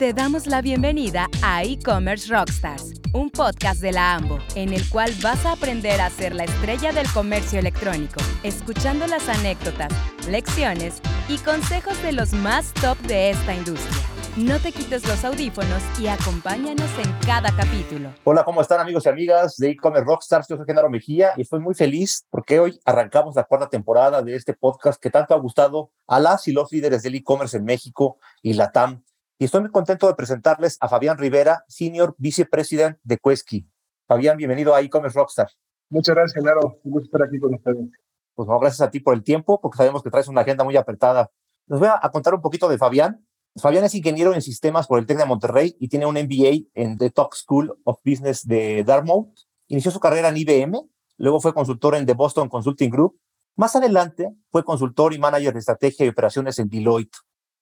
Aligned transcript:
Te 0.00 0.14
damos 0.14 0.46
la 0.46 0.62
bienvenida 0.62 1.28
a 1.42 1.62
E-Commerce 1.62 2.32
Rockstars, 2.32 2.94
un 3.12 3.28
podcast 3.28 3.82
de 3.82 3.92
la 3.92 4.14
AMBO, 4.14 4.38
en 4.54 4.72
el 4.72 4.88
cual 4.88 5.12
vas 5.22 5.44
a 5.44 5.52
aprender 5.52 6.00
a 6.00 6.08
ser 6.08 6.34
la 6.34 6.44
estrella 6.44 6.90
del 6.90 7.06
comercio 7.12 7.58
electrónico, 7.58 8.18
escuchando 8.42 9.06
las 9.06 9.28
anécdotas, 9.28 9.92
lecciones 10.26 11.02
y 11.28 11.36
consejos 11.36 12.02
de 12.02 12.12
los 12.12 12.32
más 12.32 12.72
top 12.72 12.96
de 13.00 13.28
esta 13.28 13.54
industria. 13.54 13.94
No 14.38 14.58
te 14.58 14.72
quites 14.72 15.06
los 15.06 15.22
audífonos 15.22 15.82
y 16.00 16.06
acompáñanos 16.06 16.90
en 16.98 17.12
cada 17.26 17.54
capítulo. 17.54 18.08
Hola, 18.24 18.42
¿cómo 18.42 18.62
están 18.62 18.80
amigos 18.80 19.04
y 19.04 19.10
amigas 19.10 19.58
de 19.58 19.68
e-commerce 19.68 20.06
Rockstars? 20.06 20.48
Yo 20.48 20.56
soy 20.56 20.64
Genaro 20.64 20.88
Mejía 20.88 21.34
y 21.36 21.42
estoy 21.42 21.60
muy 21.60 21.74
feliz 21.74 22.24
porque 22.30 22.58
hoy 22.58 22.80
arrancamos 22.86 23.36
la 23.36 23.44
cuarta 23.44 23.68
temporada 23.68 24.22
de 24.22 24.34
este 24.34 24.54
podcast 24.54 24.98
que 24.98 25.10
tanto 25.10 25.34
ha 25.34 25.38
gustado 25.38 25.90
a 26.06 26.18
las 26.18 26.48
y 26.48 26.52
los 26.52 26.72
líderes 26.72 27.02
del 27.02 27.16
e-commerce 27.16 27.58
en 27.58 27.64
México 27.64 28.18
y 28.40 28.54
la 28.54 28.72
TAM 28.72 29.02
y 29.40 29.44
estoy 29.46 29.62
muy 29.62 29.70
contento 29.70 30.06
de 30.06 30.14
presentarles 30.14 30.76
a 30.80 30.88
Fabián 30.90 31.16
Rivera, 31.16 31.64
Senior 31.66 32.14
Vicepresidente 32.18 33.00
de 33.02 33.16
Quesky. 33.16 33.66
Fabián, 34.06 34.36
bienvenido 34.36 34.74
a 34.74 34.82
e-commerce 34.82 35.18
Rockstar. 35.18 35.48
Muchas 35.88 36.14
gracias, 36.14 36.34
Genaro. 36.34 36.78
Un 36.84 36.92
gusto 36.92 37.06
estar 37.06 37.22
aquí 37.22 37.40
con 37.40 37.54
ustedes. 37.54 37.88
Pues 38.34 38.46
no, 38.46 38.60
gracias 38.60 38.82
a 38.82 38.90
ti 38.90 39.00
por 39.00 39.14
el 39.14 39.24
tiempo, 39.24 39.58
porque 39.58 39.78
sabemos 39.78 40.02
que 40.02 40.10
traes 40.10 40.28
una 40.28 40.42
agenda 40.42 40.62
muy 40.62 40.76
apretada. 40.76 41.30
Les 41.68 41.80
voy 41.80 41.88
a, 41.88 42.06
contar 42.10 42.34
un 42.34 42.42
poquito 42.42 42.68
de 42.68 42.76
Fabián. 42.76 43.26
Fabián 43.56 43.82
es 43.82 43.94
ingeniero 43.94 44.34
en 44.34 44.42
sistemas 44.42 44.86
por 44.86 44.98
el 44.98 45.06
TEC 45.06 45.16
de 45.16 45.24
Monterrey 45.24 45.74
y 45.80 45.88
tiene 45.88 46.04
un 46.04 46.16
MBA 46.16 46.68
en 46.74 46.98
The 46.98 47.08
Talk 47.08 47.34
School 47.34 47.74
of 47.84 47.98
Business 48.04 48.46
de 48.46 48.84
Dartmouth. 48.84 49.32
Inició 49.68 49.90
su 49.90 50.00
carrera 50.00 50.28
en 50.28 50.36
IBM, 50.36 50.86
luego 51.16 51.40
fue 51.40 51.54
consultor 51.54 51.94
en 51.94 52.04
The 52.04 52.12
Boston 52.12 52.50
Consulting 52.50 52.90
Group. 52.90 53.18
Más 53.56 53.74
adelante 53.74 54.34
fue 54.50 54.64
consultor 54.64 55.14
y 55.14 55.18
manager 55.18 55.54
de 55.54 55.60
estrategia 55.60 56.04
y 56.04 56.10
operaciones 56.10 56.58
en 56.58 56.68
Deloitte. 56.68 57.16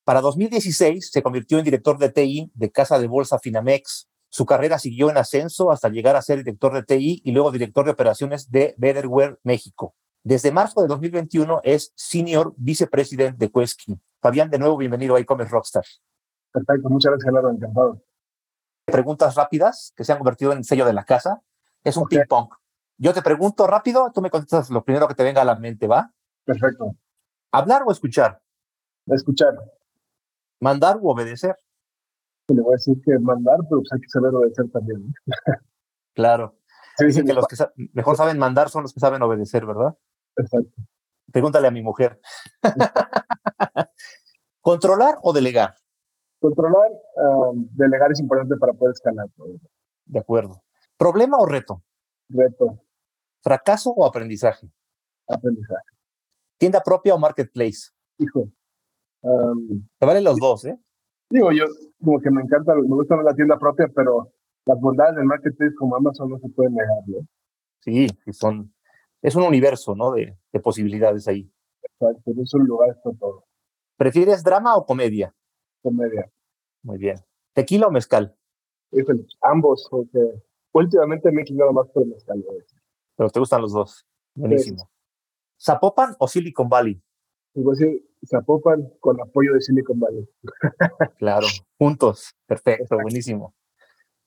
Para 0.08 0.22
2016 0.22 1.10
se 1.10 1.22
convirtió 1.22 1.58
en 1.58 1.64
director 1.64 1.98
de 1.98 2.08
TI 2.08 2.50
de 2.54 2.72
Casa 2.72 2.98
de 2.98 3.08
Bolsa 3.08 3.38
Finamex. 3.38 4.08
Su 4.30 4.46
carrera 4.46 4.78
siguió 4.78 5.10
en 5.10 5.18
ascenso 5.18 5.70
hasta 5.70 5.90
llegar 5.90 6.16
a 6.16 6.22
ser 6.22 6.38
director 6.38 6.72
de 6.72 6.82
TI 6.82 7.20
y 7.22 7.32
luego 7.32 7.52
director 7.52 7.84
de 7.84 7.90
operaciones 7.90 8.50
de 8.50 8.74
Betterware 8.78 9.38
México. 9.42 9.94
Desde 10.24 10.50
marzo 10.50 10.80
de 10.80 10.86
2021 10.86 11.60
es 11.62 11.92
Senior 11.94 12.54
Vicepresidente 12.56 13.36
de 13.36 13.52
Quesky. 13.52 14.00
Fabián, 14.22 14.48
de 14.48 14.58
nuevo, 14.58 14.78
bienvenido 14.78 15.14
a 15.14 15.20
e-commerce 15.20 15.52
Rockstar. 15.52 15.84
Perfecto, 16.54 16.88
muchas 16.88 17.10
gracias, 17.10 17.28
Gerardo, 17.28 17.50
encantado. 17.50 18.02
Preguntas 18.86 19.34
rápidas 19.34 19.92
que 19.94 20.04
se 20.04 20.12
han 20.12 20.18
convertido 20.18 20.54
en 20.54 20.64
sello 20.64 20.86
de 20.86 20.94
la 20.94 21.04
casa. 21.04 21.42
Es 21.84 21.98
un 21.98 22.04
okay. 22.04 22.20
ping-pong. 22.20 22.48
Yo 22.96 23.12
te 23.12 23.20
pregunto 23.20 23.66
rápido, 23.66 24.10
tú 24.14 24.22
me 24.22 24.30
contestas 24.30 24.70
lo 24.70 24.82
primero 24.82 25.06
que 25.06 25.14
te 25.14 25.22
venga 25.22 25.42
a 25.42 25.44
la 25.44 25.56
mente, 25.56 25.86
¿va? 25.86 26.14
Perfecto. 26.46 26.96
¿Hablar 27.52 27.82
o 27.84 27.92
escuchar? 27.92 28.40
Escuchar. 29.04 29.54
¿Mandar 30.60 30.98
u 31.00 31.10
obedecer? 31.10 31.56
Le 32.48 32.62
voy 32.62 32.72
a 32.72 32.76
decir 32.76 33.00
que 33.04 33.18
mandar, 33.18 33.58
pero 33.68 33.80
pues 33.80 33.92
hay 33.92 34.00
que 34.00 34.08
saber 34.08 34.34
obedecer 34.34 34.70
también. 34.70 35.12
claro. 36.14 36.56
Sí, 36.96 37.06
Dicen 37.06 37.26
que 37.26 37.34
los 37.34 37.46
que 37.46 37.56
sa 37.56 37.72
mejor 37.92 38.16
saben 38.16 38.38
mandar 38.38 38.70
son 38.70 38.82
los 38.82 38.92
que 38.92 39.00
saben 39.00 39.22
obedecer, 39.22 39.66
¿verdad? 39.66 39.96
Exacto. 40.36 40.82
Pregúntale 41.30 41.68
a 41.68 41.70
mi 41.70 41.82
mujer. 41.82 42.20
¿Controlar 44.60 45.18
o 45.22 45.32
delegar? 45.32 45.76
Controlar, 46.40 46.90
um, 47.16 47.68
delegar 47.72 48.10
es 48.12 48.20
importante 48.20 48.56
para 48.56 48.72
poder 48.72 48.92
escalar. 48.92 49.28
De 50.06 50.18
acuerdo. 50.18 50.62
¿Problema 50.96 51.38
o 51.38 51.46
reto? 51.46 51.84
Reto. 52.28 52.80
¿Fracaso 53.42 53.90
o 53.90 54.06
aprendizaje? 54.06 54.70
Aprendizaje. 55.28 55.84
¿Tienda 56.58 56.80
propia 56.80 57.14
o 57.14 57.18
marketplace? 57.18 57.90
Hijo, 58.18 58.48
Um, 59.22 59.86
Te 59.98 60.06
valen 60.06 60.24
los 60.24 60.36
dos, 60.38 60.64
¿eh? 60.64 60.78
Digo, 61.30 61.52
yo 61.52 61.64
como 62.02 62.20
que 62.20 62.30
me 62.30 62.42
encanta, 62.42 62.74
me 62.74 62.82
gusta 62.82 63.16
la 63.22 63.34
tienda 63.34 63.58
propia, 63.58 63.88
pero 63.94 64.32
las 64.64 64.80
bondades 64.80 65.16
del 65.16 65.24
marketplace 65.24 65.74
como 65.74 65.96
Amazon 65.96 66.30
no 66.30 66.38
se 66.38 66.48
pueden 66.48 66.74
negar, 66.74 67.02
¿no? 67.06 67.18
Sí, 67.80 68.06
son, 68.32 68.72
es 69.22 69.34
un 69.36 69.42
universo, 69.42 69.94
¿no? 69.94 70.12
De, 70.12 70.36
de 70.52 70.60
posibilidades 70.60 71.28
ahí. 71.28 71.50
Exacto, 71.82 72.32
es 72.42 72.54
un 72.54 72.66
lugar 72.66 72.98
para 73.02 73.16
todo. 73.16 73.44
¿Prefieres 73.96 74.42
drama 74.42 74.76
o 74.76 74.86
comedia? 74.86 75.34
Comedia. 75.82 76.30
Muy 76.82 76.98
bien. 76.98 77.16
¿Tequila 77.52 77.88
o 77.88 77.90
mezcal? 77.90 78.36
Híjole, 78.92 79.26
ambos, 79.42 79.86
porque 79.90 80.18
últimamente 80.72 81.30
me 81.30 81.38
he 81.38 81.42
inclinado 81.42 81.72
más 81.72 81.88
por 81.88 82.04
el 82.04 82.10
mezcal. 82.10 82.38
¿no? 82.38 82.44
Pero 83.16 83.30
te 83.30 83.40
gustan 83.40 83.60
los 83.60 83.72
dos. 83.72 84.06
Buenísimo. 84.34 84.78
Sí. 84.78 85.64
¿Zapopan 85.64 86.14
o 86.18 86.28
Silicon 86.28 86.68
Valley? 86.68 87.02
Pues 87.54 87.80
Zapopan 88.26 88.90
con 89.00 89.20
apoyo 89.20 89.54
de 89.54 89.60
Silicon 89.60 89.98
Valley. 90.00 90.28
claro, 91.18 91.46
juntos. 91.78 92.34
Perfecto, 92.46 92.84
Exacto. 92.84 93.02
buenísimo. 93.02 93.54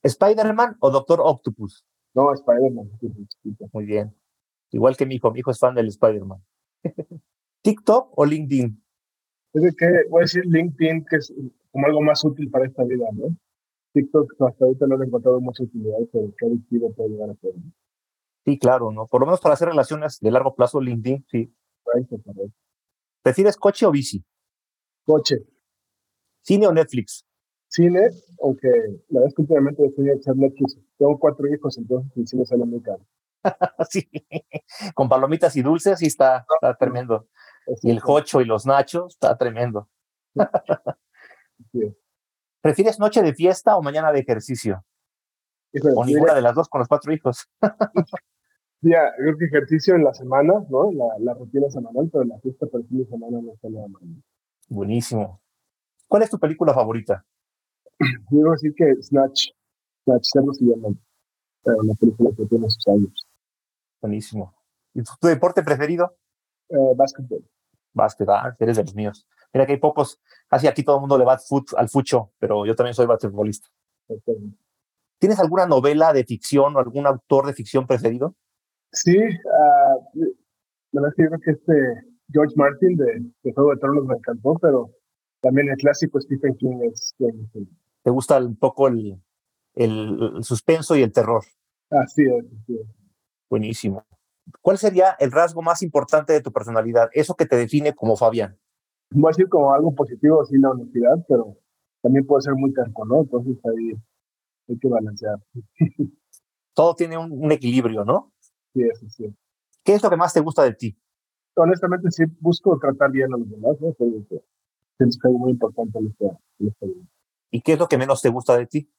¿Spider-Man 0.04 0.78
o 0.80 0.90
Doctor 0.90 1.20
Octopus? 1.22 1.86
No, 2.14 2.34
Spider-Man. 2.34 2.90
Muy 3.74 3.86
bien. 3.86 4.16
Igual 4.72 4.96
que 4.98 5.06
mi 5.06 5.16
hijo, 5.16 5.32
mi 5.32 5.40
hijo 5.40 5.52
es 5.52 5.60
fan 5.60 5.76
del 5.76 5.88
Spider-Man. 5.88 6.40
¿TikTok 7.62 8.18
o 8.18 8.26
LinkedIn? 8.26 8.84
Es 9.54 9.76
que 9.76 9.86
voy 10.10 10.22
a 10.22 10.24
decir 10.24 10.46
LinkedIn, 10.46 11.06
que 11.10 11.18
es 11.18 11.34
como 11.72 11.86
algo 11.86 12.02
más 12.02 12.24
útil 12.24 12.50
para 12.50 12.66
esta 12.66 12.84
vida, 12.84 13.06
¿no? 13.14 13.36
TikTok 13.94 14.34
hasta 14.42 14.66
ahorita 14.66 14.88
no 14.88 14.98
le 14.98 15.04
he 15.04 15.08
encontrado 15.08 15.42
mucha 15.42 15.64
utilidad, 15.64 15.98
pero 16.12 16.34
qué 16.38 16.46
adictivo 16.46 16.92
puede 16.94 17.10
llegar 17.10 17.30
a 17.30 17.36
ser. 17.36 17.54
Sí, 18.46 18.58
claro, 18.58 18.92
¿no? 18.92 19.08
Por 19.08 19.20
lo 19.22 19.28
menos 19.28 19.42
para 19.42 19.54
hacer 19.54 19.68
relaciones 19.68 20.20
de 20.20 20.32
largo 20.32 20.56
plazo, 20.56 20.80
LinkedIn, 20.82 21.26
sí. 21.30 21.54
Correcto, 21.84 22.18
correcto. 22.24 22.56
¿Prefieres 23.22 23.58
coche 23.58 23.86
o 23.86 23.92
bici? 23.92 24.24
Coche. 25.06 25.46
¿Cine 26.42 26.68
o 26.68 26.74
Netflix? 26.74 27.26
Cine, 27.68 28.10
aunque 28.42 28.68
la 29.10 29.20
verdad 29.20 29.28
es 29.30 29.36
que 29.36 29.42
últimamente 29.44 29.86
estoy 29.86 30.10
echar 30.10 30.36
Netflix. 30.36 30.78
Tengo 30.98 31.18
cuatro 31.20 31.48
hijos, 31.54 31.78
entonces 31.78 32.12
el 32.18 32.28
cine 32.28 32.46
sale 32.46 32.66
muy 32.66 32.82
caro. 32.82 33.06
sí, 33.90 34.10
con 34.94 35.08
palomitas 35.08 35.56
y 35.56 35.62
dulces, 35.62 36.00
sí 36.00 36.08
está, 36.08 36.46
está 36.56 36.76
tremendo. 36.76 37.28
Y 37.82 37.92
el 37.92 38.02
cocho 38.02 38.42
y 38.42 38.46
los 38.46 38.66
nachos, 38.66 39.14
está 39.14 39.38
tremendo. 39.38 39.90
sí. 41.72 41.80
¿Prefieres 42.62 43.00
noche 43.00 43.24
de 43.24 43.34
fiesta 43.34 43.76
o 43.76 43.82
mañana 43.82 44.12
de 44.12 44.20
ejercicio? 44.20 44.86
Híjole, 45.74 45.96
o 45.98 46.06
ninguna 46.06 46.36
de 46.36 46.42
las 46.42 46.54
dos 46.54 46.70
con 46.70 46.80
los 46.80 46.88
cuatro 46.88 47.12
hijos. 47.12 47.50
Ya, 48.82 49.14
creo 49.16 49.38
que 49.38 49.46
ejercicio 49.46 49.96
en 49.96 50.04
la 50.04 50.14
semana, 50.14 50.66
¿no? 50.70 50.92
La, 50.92 51.06
la 51.20 51.34
rutina 51.36 51.70
semanal, 51.70 52.10
pero 52.12 52.24
la 52.24 52.40
fiesta 52.40 52.66
para 52.66 52.82
el 52.82 52.88
fin 52.88 53.00
de 53.00 53.06
semana 53.06 53.40
no 53.42 53.54
está 53.54 53.70
nada 53.70 53.88
mal. 53.88 54.02
Buenísimo. 54.70 55.40
¿Cuál 56.08 56.24
es 56.24 56.30
tu 56.30 56.40
película 56.40 56.74
favorita? 56.74 57.26
A 58.00 58.52
decir 58.52 58.74
que 58.76 58.96
Snatch. 59.02 59.50
Snatch, 60.04 60.26
cerdo 60.34 60.54
se 60.54 60.66
llama. 60.66 60.90
Una 61.64 61.94
película 61.94 62.32
que 62.36 62.46
tiene 62.46 62.70
sus 62.70 62.88
años. 62.88 63.28
Buenísimo. 64.02 64.54
¿Y 64.94 65.04
tu, 65.04 65.12
tu 65.20 65.28
deporte 65.28 65.62
preferido? 65.62 66.18
Uh, 66.70 66.96
básquetbol. 66.96 67.44
Básquetbol, 67.94 68.36
ah, 68.36 68.56
eres 68.60 68.78
de 68.78 68.84
los 68.84 68.96
míos. 68.96 69.28
Mira 69.54 69.66
que 69.66 69.74
hay 69.74 69.80
pocos, 69.80 70.20
casi 70.48 70.68
aquí 70.68 70.84
todo 70.84 70.96
el 70.96 71.02
mundo 71.02 71.18
le 71.18 71.26
va 71.26 71.38
al, 71.78 71.90
fucho, 71.90 72.32
pero 72.40 72.66
yo 72.66 72.76
también 72.76 72.94
soy 72.94 73.06
basquetbolista. 73.06 73.68
Okay. 74.08 74.36
¿Tienes 75.20 75.40
alguna 75.40 75.66
novela 75.66 76.14
de 76.14 76.24
ficción 76.24 76.76
o 76.76 76.80
algún 76.80 77.06
autor 77.06 77.48
de 77.48 77.54
ficción 77.54 77.86
preferido? 77.86 78.36
Sí, 78.92 79.18
uh, 79.18 80.26
la 80.92 81.02
verdad 81.02 81.10
es 81.10 81.16
que 81.16 81.24
yo 81.24 81.30
creo 81.30 81.40
que 81.40 81.52
este 81.52 82.12
George 82.32 82.54
Martin 82.56 82.98
de, 82.98 83.22
de 83.44 83.54
Juego 83.54 83.72
de 83.72 83.78
Tronos 83.78 84.06
me 84.06 84.16
encantó, 84.16 84.58
pero 84.62 84.92
también 85.42 85.70
el 85.70 85.78
clásico 85.78 86.20
Stephen 86.20 86.56
King 86.58 86.80
es... 86.92 87.16
¿Te 88.04 88.10
gusta 88.10 88.40
un 88.40 88.56
poco 88.56 88.88
el, 88.88 89.22
el, 89.76 90.36
el 90.38 90.44
suspenso 90.44 90.96
y 90.96 91.04
el 91.04 91.12
terror? 91.12 91.44
Así 91.90 92.24
es, 92.24 92.46
así 92.46 92.76
es. 92.76 92.88
Buenísimo. 93.50 94.06
¿Cuál 94.62 94.78
sería 94.78 95.16
el 95.20 95.32
rasgo 95.32 95.62
más 95.62 95.82
importante 95.82 96.34
de 96.34 96.42
tu 96.42 96.52
personalidad? 96.52 97.10
Eso 97.14 97.36
que 97.36 97.46
te 97.46 97.56
define 97.56 97.94
como 97.94 98.16
Fabián. 98.16 98.58
Voy 99.12 99.30
a 99.30 99.32
decir 99.32 99.50
como 99.50 99.74
algo 99.74 99.94
positivo, 99.94 100.44
sí, 100.46 100.58
la 100.58 100.72
honestidad, 100.72 101.24
pero 101.28 101.58
también 102.02 102.26
puede 102.26 102.42
ser 102.42 102.54
muy 102.56 102.74
terco, 102.74 103.06
¿no? 103.06 103.22
Entonces 103.22 103.58
ahí 103.66 103.92
hay 104.70 104.80
que 104.80 104.88
balancear. 104.88 105.38
Todo 106.74 106.96
tiene 106.96 107.18
un, 107.18 107.32
un 107.32 107.52
equilibrio, 107.52 108.06
¿no? 108.06 108.31
Sí, 108.74 108.82
eso 108.84 109.10
sí. 109.10 109.36
¿Qué 109.84 109.94
es 109.94 110.04
lo 110.04 110.10
que 110.10 110.18
más 110.18 110.34
te 110.34 110.40
gusta 110.40 110.64
de 110.64 110.74
ti? 110.74 110.98
Honestamente, 111.56 112.10
sí, 112.12 112.24
busco 112.40 112.78
tratar 112.80 113.12
bien 113.12 113.34
a 113.34 113.38
los 113.38 113.50
demás, 113.50 113.76
¿no? 113.82 113.94
Pienso 113.94 115.20
que 115.20 115.28
es 115.28 115.34
muy 115.34 115.52
importante 115.52 115.98
en 116.00 116.08
esta, 116.08 116.26
en 116.60 116.68
esta 116.68 116.86
vida. 116.86 117.06
¿Y 117.50 117.62
qué 117.62 117.74
es 117.74 117.80
lo 117.80 117.88
que 117.88 117.98
menos 117.98 118.22
te 118.22 118.30
gusta 118.30 118.58
de 118.58 118.68
ti? 118.68 118.90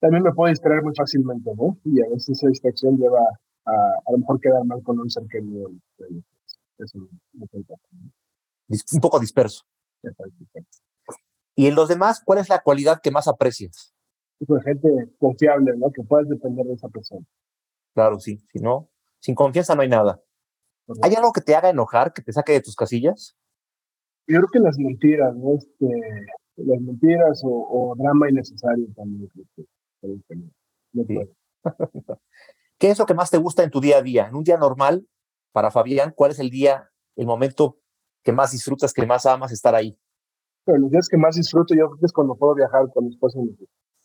También 0.00 0.22
me 0.22 0.32
puedo 0.32 0.50
distraer 0.50 0.82
muy 0.82 0.94
fácilmente, 0.94 1.50
¿no? 1.56 1.78
Y 1.84 2.02
a 2.02 2.08
veces 2.10 2.30
esa 2.30 2.48
distracción 2.48 2.98
lleva 2.98 3.20
a 3.20 3.38
a 3.66 4.12
lo 4.12 4.18
mejor 4.18 4.40
quedar 4.40 4.64
mal 4.64 4.82
con 4.82 4.98
un 4.98 5.10
ser 5.10 5.24
querido. 5.28 5.70
Eso 6.78 6.98
me 6.98 7.48
Un 8.92 9.00
poco 9.00 9.18
disperso. 9.18 9.64
Y 11.54 11.66
en 11.66 11.74
los 11.74 11.88
demás, 11.88 12.22
¿cuál 12.24 12.38
es 12.38 12.48
la 12.48 12.60
cualidad 12.60 13.00
que 13.00 13.10
más 13.10 13.28
aprecias? 13.28 13.94
Pues 14.46 14.62
gente 14.62 14.88
confiable, 15.18 15.76
¿no? 15.76 15.90
Que 15.90 16.02
puedas 16.02 16.28
depender 16.28 16.66
de 16.66 16.74
esa 16.74 16.88
persona. 16.88 17.24
Claro, 17.94 18.20
sí. 18.20 18.38
Si 18.52 18.58
no, 18.58 18.90
sin 19.20 19.34
confianza 19.34 19.74
no 19.74 19.82
hay 19.82 19.88
nada. 19.88 20.20
¿Hay 21.02 21.14
algo 21.14 21.32
que 21.32 21.40
te 21.40 21.54
haga 21.54 21.70
enojar, 21.70 22.12
que 22.12 22.22
te 22.22 22.32
saque 22.32 22.52
de 22.52 22.60
tus 22.60 22.76
casillas? 22.76 23.36
Yo 24.28 24.38
creo 24.38 24.48
que 24.52 24.60
las 24.60 24.78
mentiras, 24.78 25.34
¿no? 25.36 25.54
Este, 25.54 25.86
las 26.56 26.80
mentiras 26.80 27.42
o, 27.44 27.94
drama 27.96 28.30
innecesario 28.30 28.86
también. 28.94 29.30
¿Qué 32.78 32.90
es 32.90 32.98
lo 32.98 33.06
que 33.06 33.14
más 33.14 33.30
te 33.30 33.38
gusta 33.38 33.64
en 33.64 33.70
tu 33.70 33.80
día 33.80 33.98
a 33.98 34.02
día? 34.02 34.26
En 34.28 34.36
un 34.36 34.44
día 34.44 34.56
normal, 34.56 35.06
para 35.52 35.70
Fabián, 35.70 36.12
¿cuál 36.14 36.32
es 36.32 36.38
el 36.38 36.50
día, 36.50 36.90
el 37.16 37.26
momento 37.26 37.78
que 38.22 38.32
más 38.32 38.52
disfrutas, 38.52 38.92
que 38.92 39.06
más 39.06 39.26
amas 39.26 39.52
estar 39.52 39.74
ahí? 39.74 39.98
Los 40.66 40.90
días 40.90 41.08
que 41.08 41.16
más 41.16 41.36
disfruto 41.36 41.74
yo 41.74 41.86
creo 41.86 41.98
que 42.00 42.06
es 42.06 42.12
cuando 42.12 42.34
puedo 42.34 42.54
viajar 42.54 42.90
con 42.92 43.04
mi 43.04 43.10
esposa. 43.10 43.38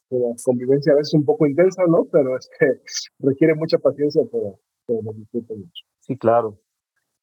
La 0.09 0.35
convivencia 0.43 0.93
a 0.93 0.95
veces 0.95 1.09
es 1.09 1.19
un 1.19 1.25
poco 1.25 1.47
intensa, 1.47 1.83
¿no? 1.87 2.05
Pero 2.11 2.37
es 2.37 2.49
que 2.59 2.65
requiere 3.19 3.55
mucha 3.55 3.77
paciencia, 3.79 4.21
pero, 4.31 4.59
pero 4.85 5.01
lo 5.01 5.13
disfruto 5.13 5.55
mucho. 5.55 5.85
Sí, 5.99 6.17
claro. 6.17 6.59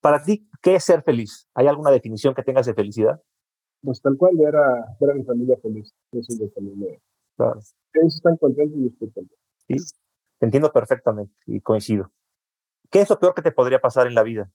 Para 0.00 0.22
ti, 0.22 0.48
¿qué 0.62 0.76
es 0.76 0.84
ser 0.84 1.02
feliz? 1.02 1.48
¿Hay 1.54 1.66
alguna 1.66 1.90
definición 1.90 2.34
que 2.34 2.42
tengas 2.42 2.66
de 2.66 2.74
felicidad? 2.74 3.20
Pues 3.82 4.00
tal 4.00 4.16
cual, 4.16 4.36
ver 4.36 4.56
a, 4.56 4.96
ver 5.00 5.10
a 5.10 5.14
mi 5.14 5.24
familia 5.24 5.56
feliz. 5.62 5.94
Eso 6.12 6.26
es 6.32 6.38
de 6.38 6.50
familia. 6.50 6.98
Claro. 7.36 7.60
Ellos 7.94 8.14
están 8.14 8.36
contentos 8.36 8.78
y 8.78 8.84
disfrutan. 8.84 9.28
Sí, 9.66 9.76
te 10.38 10.46
entiendo 10.46 10.72
perfectamente 10.72 11.34
y 11.46 11.60
coincido. 11.60 12.10
¿Qué 12.90 13.00
es 13.00 13.10
lo 13.10 13.18
peor 13.18 13.34
que 13.34 13.42
te 13.42 13.52
podría 13.52 13.80
pasar 13.80 14.06
en 14.06 14.14
la 14.14 14.22
vida? 14.22 14.50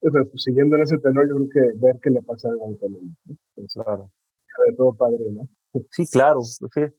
Pues, 0.00 0.12
pues, 0.30 0.42
siguiendo 0.42 0.76
en 0.76 0.82
ese 0.82 0.98
tenor, 0.98 1.28
yo 1.28 1.34
creo 1.36 1.48
que 1.48 1.78
ver 1.78 2.00
qué 2.02 2.10
le 2.10 2.22
pasa 2.22 2.48
a 2.48 2.68
mi 2.68 2.76
familia. 2.76 3.12
Pues, 3.54 3.74
claro. 3.74 4.10
De 4.66 4.76
todo 4.76 4.94
padre, 4.94 5.24
¿no? 5.30 5.48
Sí, 5.90 6.06
claro. 6.06 6.40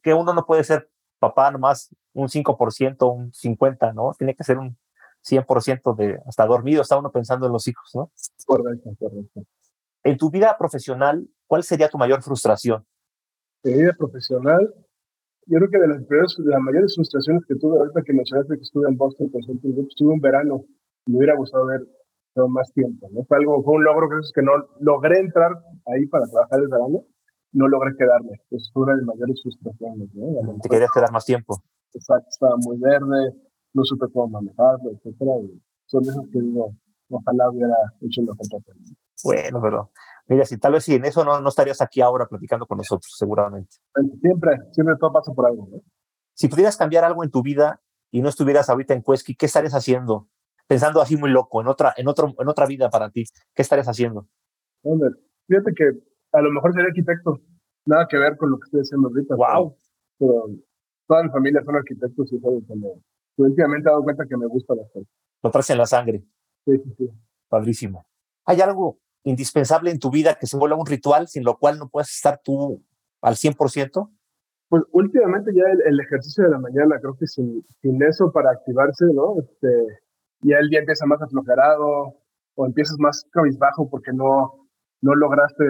Que 0.02 0.14
uno 0.14 0.34
no 0.34 0.46
puede 0.46 0.64
ser 0.64 0.90
papá 1.20 1.52
nomás 1.52 1.94
un 2.14 2.28
5%, 2.28 3.14
un 3.14 3.32
50%, 3.32 3.94
¿no? 3.94 4.14
Tiene 4.18 4.36
que 4.36 4.44
ser 4.44 4.58
un 4.58 4.78
100% 5.24 5.96
de 5.96 6.20
hasta 6.26 6.46
dormido, 6.46 6.82
está 6.82 6.98
uno 6.98 7.12
pensando 7.12 7.46
en 7.46 7.54
los 7.54 7.68
hijos, 7.68 7.90
¿no? 7.94 8.12
Correcto, 8.46 8.92
correcto. 9.00 9.44
En 10.04 10.18
tu 10.18 10.32
vida 10.32 10.56
profesional, 10.58 11.28
¿cuál 11.48 11.64
sería 11.64 11.90
tu 11.90 11.98
mayor 11.98 12.24
frustración? 12.24 12.86
En 13.64 13.74
mi 13.74 13.82
vida 13.84 13.94
profesional, 13.98 14.74
yo 15.46 15.58
creo 15.60 15.70
que 15.70 15.80
de 15.80 15.88
las, 15.88 16.04
peores, 16.06 16.36
de 16.38 16.50
las 16.50 16.62
mayores 16.62 16.96
frustraciones 16.96 17.44
que 17.46 17.56
tuve 17.56 17.78
ahorita 17.78 18.02
que 18.04 18.14
mencionaste 18.14 18.56
que 18.56 18.64
estuve 18.64 18.88
en 18.90 18.98
Boston 18.98 19.30
Consulting 19.30 19.74
Group, 19.74 19.88
estuve 19.90 20.14
un 20.14 20.22
verano, 20.22 20.66
me 21.06 21.18
hubiera 21.18 21.36
gustado 21.36 21.68
ver 21.68 21.82
más 22.36 22.72
tiempo, 22.74 23.08
¿no? 23.12 23.24
Fue 23.26 23.38
algo, 23.38 23.62
fue 23.64 23.74
un 23.74 23.84
logro 23.84 24.10
que 24.10 24.20
es 24.20 24.32
que 24.34 24.42
no 24.42 24.54
logré 24.80 25.20
entrar 25.20 25.52
ahí 25.88 26.06
para 26.08 26.26
trabajar 26.28 26.62
el 26.62 26.68
verano, 26.70 27.04
no 27.52 27.68
logré 27.68 27.96
quedarme. 27.98 28.42
Eso 28.50 28.72
fue 28.74 28.84
una 28.84 28.94
de 28.94 29.00
las 29.00 29.08
mayores 29.08 29.42
frustraciones, 29.44 30.10
¿no? 30.14 30.58
Te 30.62 30.70
querías 30.70 30.92
quedar 30.92 31.12
más 31.12 31.26
tiempo. 31.26 31.62
Exacto, 31.94 32.28
estaba 32.30 32.56
muy 32.58 32.78
verde, 32.80 33.34
no 33.74 33.84
supe 33.84 34.08
cómo 34.14 34.28
manejarlo, 34.28 34.92
etcétera. 34.92 35.32
Y 35.44 35.62
son 35.86 36.04
esos 36.04 36.26
que 36.32 36.40
digo, 36.40 36.76
ojalá 37.10 37.50
hubiera 37.50 37.76
hecho 38.02 38.22
mejor 38.22 38.48
papel. 38.50 38.76
Bueno, 39.24 39.62
pero 39.62 39.92
mira, 40.28 40.46
si 40.46 40.58
tal 40.58 40.74
vez 40.74 40.84
si 40.84 40.96
en 40.96 41.06
eso 41.06 41.24
no, 41.24 41.40
no 41.42 41.50
estarías 41.50 41.82
aquí 41.82 42.02
ahora 42.02 42.26
platicando 42.26 42.66
con 42.66 42.78
nosotros, 42.78 43.14
seguramente. 43.18 43.78
Siempre, 44.22 44.58
siempre 44.72 44.96
todo 45.00 45.14
pasa 45.14 45.34
por 45.34 45.46
algo. 45.46 45.68
¿no? 45.72 45.82
Si 46.34 46.48
pudieras 46.48 46.78
cambiar 46.78 47.04
algo 47.04 47.24
en 47.24 47.32
tu 47.32 47.42
vida 47.42 47.82
y 48.10 48.22
no 48.22 48.30
estuvieras 48.30 48.70
ahorita 48.70 48.94
en 48.94 49.02
Cuesqui, 49.02 49.36
¿qué 49.36 49.46
estarías 49.46 49.74
haciendo? 49.74 50.28
Pensando 50.68 51.02
así 51.02 51.18
muy 51.18 51.30
loco, 51.30 51.62
en 51.62 51.68
otra, 51.68 51.94
en 51.98 52.08
otro, 52.08 52.34
en 52.38 52.48
otra 52.48 52.66
vida 52.66 52.90
para 52.90 53.10
ti, 53.10 53.26
¿qué 53.54 53.62
estarías 53.62 53.88
haciendo? 53.88 54.28
Hombre, 54.84 55.10
fíjate 55.48 55.74
que 55.76 55.92
a 56.32 56.42
lo 56.42 56.52
mejor 56.52 56.74
sería 56.74 56.88
arquitecto, 56.88 57.42
nada 57.86 58.08
que 58.10 58.18
ver 58.18 58.38
con 58.38 58.52
lo 58.52 58.58
que 58.58 58.66
estoy 58.66 58.82
haciendo 58.82 59.10
ahorita. 59.10 59.36
Wow. 59.36 59.78
Pero, 60.18 60.46
toda 61.08 61.24
mi 61.24 61.30
familia 61.30 61.62
son 61.66 61.76
arquitectos 61.76 62.32
y 62.32 62.40
todo, 62.40 62.62
últimamente 63.38 63.88
he 63.88 63.92
dado 63.92 64.04
cuenta 64.04 64.26
que 64.28 64.38
me 64.38 64.48
gusta 64.48 64.76
la 64.76 64.84
cosas. 64.84 65.10
Lo 65.44 65.52
traes 65.52 65.70
en 65.70 65.78
la 65.78 65.86
sangre. 65.86 66.24
Sí, 66.66 66.78
sí, 66.78 66.96
sí. 66.98 67.10
Padrísimo. 67.50 68.06
¿Hay 68.46 68.62
algo 68.62 69.00
indispensable 69.24 69.92
en 69.92 70.00
tu 70.00 70.10
vida 70.10 70.38
que 70.40 70.48
se 70.48 70.58
vuelva 70.58 70.78
un 70.78 70.86
ritual 70.86 71.28
sin 71.28 71.44
lo 71.44 71.58
cual 71.58 71.78
no 71.78 71.90
puedes 71.90 72.10
estar 72.12 72.40
tú 72.44 72.84
al 73.22 73.36
100%? 73.36 74.10
Pues 74.70 74.84
últimamente 74.92 75.52
ya 75.54 75.64
el, 75.86 76.00
ejercicio 76.00 76.46
de 76.46 76.50
la 76.50 76.60
mañana, 76.60 76.98
creo 77.02 77.18
que 77.18 77.28
sin, 77.28 77.66
sin 77.82 78.02
eso 78.04 78.32
para 78.32 78.52
activarse, 78.52 79.06
¿no? 79.14 79.36
Este, 79.40 79.68
ya 80.42 80.58
el 80.60 80.70
día 80.70 80.80
empieza 80.80 81.06
más 81.06 81.22
aflojerado 81.22 82.16
o 82.56 82.66
empiezas 82.66 82.98
más 82.98 83.26
cabizbajo 83.32 83.90
porque 83.90 84.14
no, 84.14 84.68
no 85.02 85.16
lograste 85.16 85.66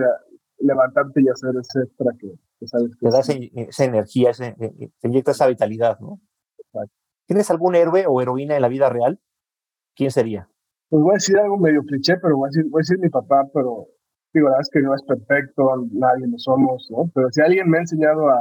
levantarte 0.60 1.22
y 1.22 1.30
hacer 1.30 1.56
ese 1.60 1.84
extra 1.84 2.12
que, 2.20 2.68
sabes 2.68 2.96
que... 2.96 3.08
Te 3.08 3.12
da 3.12 3.20
esa, 3.20 3.86
energía, 3.86 4.30
ese, 4.32 4.50
eh, 4.60 4.74
eh, 4.80 4.90
te 5.00 5.08
inyecta 5.08 5.32
esa 5.32 5.48
vitalidad, 5.48 6.00
¿no? 6.00 6.20
Exacto. 6.60 7.01
¿Tienes 7.32 7.50
algún 7.50 7.76
héroe 7.76 8.04
o 8.10 8.22
heroína 8.22 8.58
en 8.58 8.62
la 8.62 8.68
vida 8.68 8.90
real? 8.90 9.18
¿Quién 9.96 10.12
sería? 10.12 10.50
Pues 10.90 11.02
voy 11.02 11.12
a 11.12 11.14
decir 11.14 11.38
algo 11.38 11.58
medio 11.58 11.82
cliché, 11.84 12.18
pero 12.22 12.36
voy 12.36 12.48
a 12.48 12.52
decir, 12.52 12.70
voy 12.70 12.80
a 12.80 12.84
decir 12.84 13.00
mi 13.00 13.08
papá, 13.08 13.48
pero 13.54 13.88
digo, 14.34 14.50
la 14.50 14.58
verdad 14.58 14.68
es 14.68 14.70
que 14.70 14.82
no 14.82 14.94
es 14.94 15.02
perfecto, 15.04 15.64
nadie 15.94 16.28
lo 16.28 16.38
somos, 16.38 16.90
¿no? 16.92 17.10
Pero 17.16 17.32
si 17.32 17.40
alguien 17.40 17.70
me 17.70 17.78
ha 17.78 17.88
enseñado 17.88 18.28
a, 18.28 18.38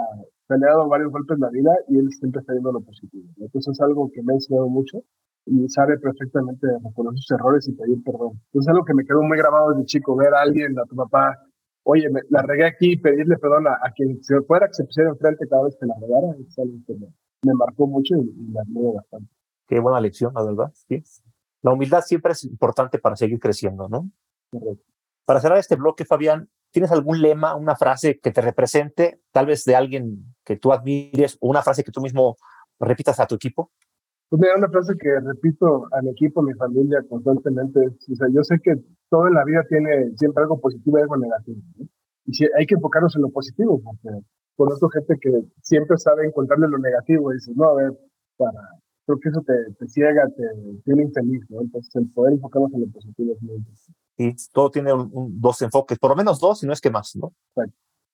me 0.49 0.67
ha 0.67 0.75
varios 0.89 1.13
golpes 1.13 1.37
en 1.37 1.41
la 1.41 1.51
vida 1.51 1.71
y 1.87 1.99
él 1.99 2.11
siempre 2.19 2.41
está 2.41 2.53
viendo 2.53 2.73
lo 2.73 2.81
positivo. 2.81 3.29
Entonces 3.37 3.79
es 3.79 3.81
algo 3.81 4.11
que 4.13 4.25
me 4.25 4.33
ha 4.33 4.35
enseñado 4.35 4.67
mucho 4.67 5.05
y 5.47 5.69
sabe 5.69 5.97
perfectamente 5.97 6.67
reconocer 6.83 7.23
sus 7.23 7.31
errores 7.31 7.69
y 7.69 7.73
pedir 7.75 8.03
perdón. 8.03 8.43
Entonces 8.51 8.67
es 8.67 8.69
algo 8.75 8.85
que 8.85 8.95
me 8.95 9.05
quedó 9.05 9.23
muy 9.23 9.39
grabado 9.39 9.71
desde 9.71 9.85
chico, 9.85 10.17
ver 10.17 10.35
a 10.35 10.41
alguien, 10.41 10.77
a 10.77 10.85
tu 10.87 10.97
papá, 10.97 11.39
oye, 11.85 12.09
la 12.29 12.43
regué 12.43 12.67
aquí, 12.67 12.97
pedirle 12.97 13.37
perdón 13.37 13.69
a, 13.69 13.79
quien 13.95 14.21
se 14.21 14.41
fuera 14.41 14.67
que 14.67 14.75
se 14.75 14.85
pusiera 14.85 15.11
enfrente 15.11 15.47
cada 15.47 15.63
vez 15.63 15.77
que 15.79 15.87
la 15.87 15.95
regara, 15.95 16.35
es 16.41 16.59
algo 16.59 16.75
que 16.85 16.95
me, 16.95 17.07
marcó 17.43 17.87
mucho 17.87 18.17
y, 18.17 18.21
y 18.21 18.49
me 18.53 18.61
admiro 18.61 18.93
bastante. 18.95 19.31
Qué 19.67 19.79
buena 19.79 20.01
lección, 20.01 20.33
la 20.35 20.43
verdad. 20.43 20.73
Sí. 20.89 21.03
La 21.63 21.73
humildad 21.73 22.03
siempre 22.03 22.33
es 22.33 22.45
importante 22.45 22.99
para 22.99 23.17
seguir 23.17 23.39
creciendo, 23.39 23.89
¿no? 23.89 24.11
Para 25.25 25.41
cerrar 25.41 25.59
este 25.59 25.77
bloque, 25.77 26.05
Fabián, 26.05 26.49
¿tienes 26.73 26.91
algún 26.91 27.21
lema, 27.21 27.55
una 27.55 27.77
frase 27.77 28.19
que 28.19 28.31
te 28.33 28.41
represente, 28.41 29.21
tal 29.31 29.47
vez 29.47 29.65
de 29.65 29.77
alguien 29.77 30.35
que 30.45 30.57
tú 30.57 30.73
admires, 30.73 31.37
o 31.41 31.49
una 31.49 31.63
frase 31.63 31.85
que 31.85 31.93
tú 31.93 32.01
mismo 32.01 32.37
repitas 32.81 33.21
a 33.21 33.27
tu 33.27 33.35
equipo? 33.35 33.71
Pues 34.29 34.41
mira, 34.41 34.57
una 34.57 34.69
frase 34.69 34.95
que 34.97 35.21
repito 35.21 35.87
a 35.93 36.03
mi 36.03 36.11
equipo, 36.11 36.41
a 36.41 36.45
mi 36.45 36.55
familia 36.55 37.05
constantemente 37.09 37.81
o 37.81 38.15
sea, 38.15 38.29
yo 38.33 38.43
sé 38.45 38.61
que 38.63 38.77
todo 39.09 39.27
en 39.27 39.35
la 39.35 39.45
vida 39.45 39.65
tiene 39.69 40.17
siempre 40.17 40.43
algo 40.43 40.61
positivo 40.61 40.99
y 40.99 41.03
algo 41.03 41.17
negativo. 41.17 41.61
Y 42.27 42.33
si 42.33 42.47
hay 42.57 42.65
que 42.65 42.77
enfocarnos 42.77 43.15
en 43.17 43.23
lo 43.23 43.31
positivo, 43.31 43.81
porque 43.83 44.25
conozco 44.61 44.91
gente 44.91 45.19
que 45.19 45.31
siempre 45.63 45.97
sabe 45.97 46.27
encontrarle 46.27 46.69
lo 46.69 46.77
negativo 46.77 47.33
y 47.33 47.37
dices, 47.37 47.57
no, 47.57 47.71
a 47.71 47.75
ver, 47.77 47.99
para, 48.37 48.61
creo 49.07 49.19
que 49.19 49.31
eso 49.31 49.43
te, 49.43 49.89
ciega, 49.89 50.29
te 50.37 50.45
tiene 50.85 51.05
infeliz, 51.05 51.41
¿no? 51.49 51.63
Entonces, 51.63 51.91
el 51.97 52.11
poder 52.11 52.35
enfocarnos 52.35 52.71
en 52.75 52.83
lo 52.83 52.87
positivo 52.89 53.33
es 53.33 53.43
muy 53.43 53.57
importante. 53.57 53.99
Sí, 54.19 54.51
todo 54.53 54.71
tiene 54.71 54.91
dos 55.31 55.63
enfoques, 55.63 55.99
por 55.99 56.11
lo 56.11 56.17
menos 56.17 56.39
dos, 56.41 56.59
si 56.59 56.67
no 56.67 56.75
es 56.75 56.81
que 56.83 56.91
más, 56.91 57.17
¿no? 57.17 57.33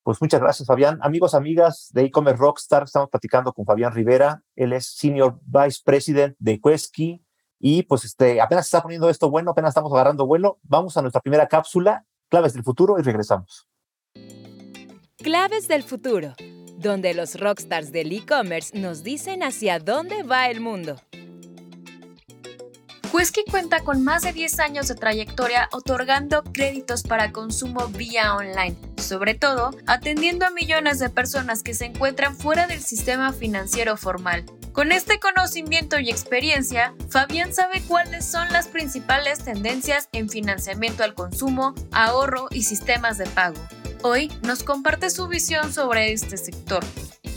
Pues 0.04 0.22
muchas 0.22 0.40
gracias, 0.40 0.68
Fabián. 0.68 1.00
Amigos, 1.02 1.34
amigas 1.34 1.90
de 1.92 2.02
e-commerce 2.02 2.40
Rockstar, 2.40 2.84
estamos 2.84 3.10
platicando 3.10 3.52
con 3.52 3.64
Fabián 3.64 3.92
Rivera. 3.92 4.40
Él 4.54 4.72
es 4.72 4.86
Senior 4.86 5.40
Vice 5.42 5.80
President 5.84 6.36
de 6.38 6.60
Quesky. 6.60 7.24
Y 7.58 7.82
pues 7.82 8.04
este, 8.04 8.40
apenas 8.40 8.66
está 8.66 8.82
poniendo 8.82 9.10
esto 9.10 9.30
bueno, 9.30 9.50
apenas 9.50 9.70
estamos 9.70 9.92
agarrando 9.92 10.24
vuelo. 10.24 10.60
Vamos 10.62 10.96
a 10.96 11.02
nuestra 11.02 11.20
primera 11.20 11.48
cápsula, 11.48 12.06
Claves 12.28 12.52
del 12.52 12.62
Futuro, 12.62 13.00
y 13.00 13.02
regresamos. 13.02 13.68
Claves 15.26 15.66
del 15.66 15.82
Futuro 15.82 16.36
donde 16.78 17.12
los 17.12 17.34
rockstars 17.40 17.90
del 17.90 18.12
e-commerce 18.12 18.78
nos 18.78 19.02
dicen 19.02 19.42
hacia 19.42 19.80
dónde 19.80 20.22
va 20.22 20.48
el 20.50 20.60
mundo. 20.60 21.02
Quesky 23.10 23.42
cuenta 23.50 23.80
con 23.80 24.04
más 24.04 24.22
de 24.22 24.32
10 24.32 24.60
años 24.60 24.86
de 24.86 24.94
trayectoria 24.94 25.68
otorgando 25.72 26.44
créditos 26.44 27.02
para 27.02 27.32
consumo 27.32 27.88
vía 27.88 28.36
online, 28.36 28.76
sobre 28.98 29.34
todo 29.34 29.72
atendiendo 29.88 30.46
a 30.46 30.50
millones 30.50 31.00
de 31.00 31.10
personas 31.10 31.64
que 31.64 31.74
se 31.74 31.86
encuentran 31.86 32.36
fuera 32.36 32.68
del 32.68 32.80
sistema 32.80 33.32
financiero 33.32 33.96
formal. 33.96 34.44
Con 34.72 34.92
este 34.92 35.18
conocimiento 35.18 35.98
y 35.98 36.08
experiencia, 36.08 36.94
Fabián 37.10 37.52
sabe 37.52 37.82
cuáles 37.88 38.24
son 38.24 38.52
las 38.52 38.68
principales 38.68 39.40
tendencias 39.40 40.08
en 40.12 40.28
financiamiento 40.28 41.02
al 41.02 41.14
consumo, 41.14 41.74
ahorro 41.90 42.46
y 42.52 42.62
sistemas 42.62 43.18
de 43.18 43.26
pago. 43.26 43.60
Hoy 44.08 44.30
nos 44.42 44.62
comparte 44.62 45.10
su 45.10 45.26
visión 45.26 45.72
sobre 45.72 46.12
este 46.12 46.36
sector. 46.36 46.84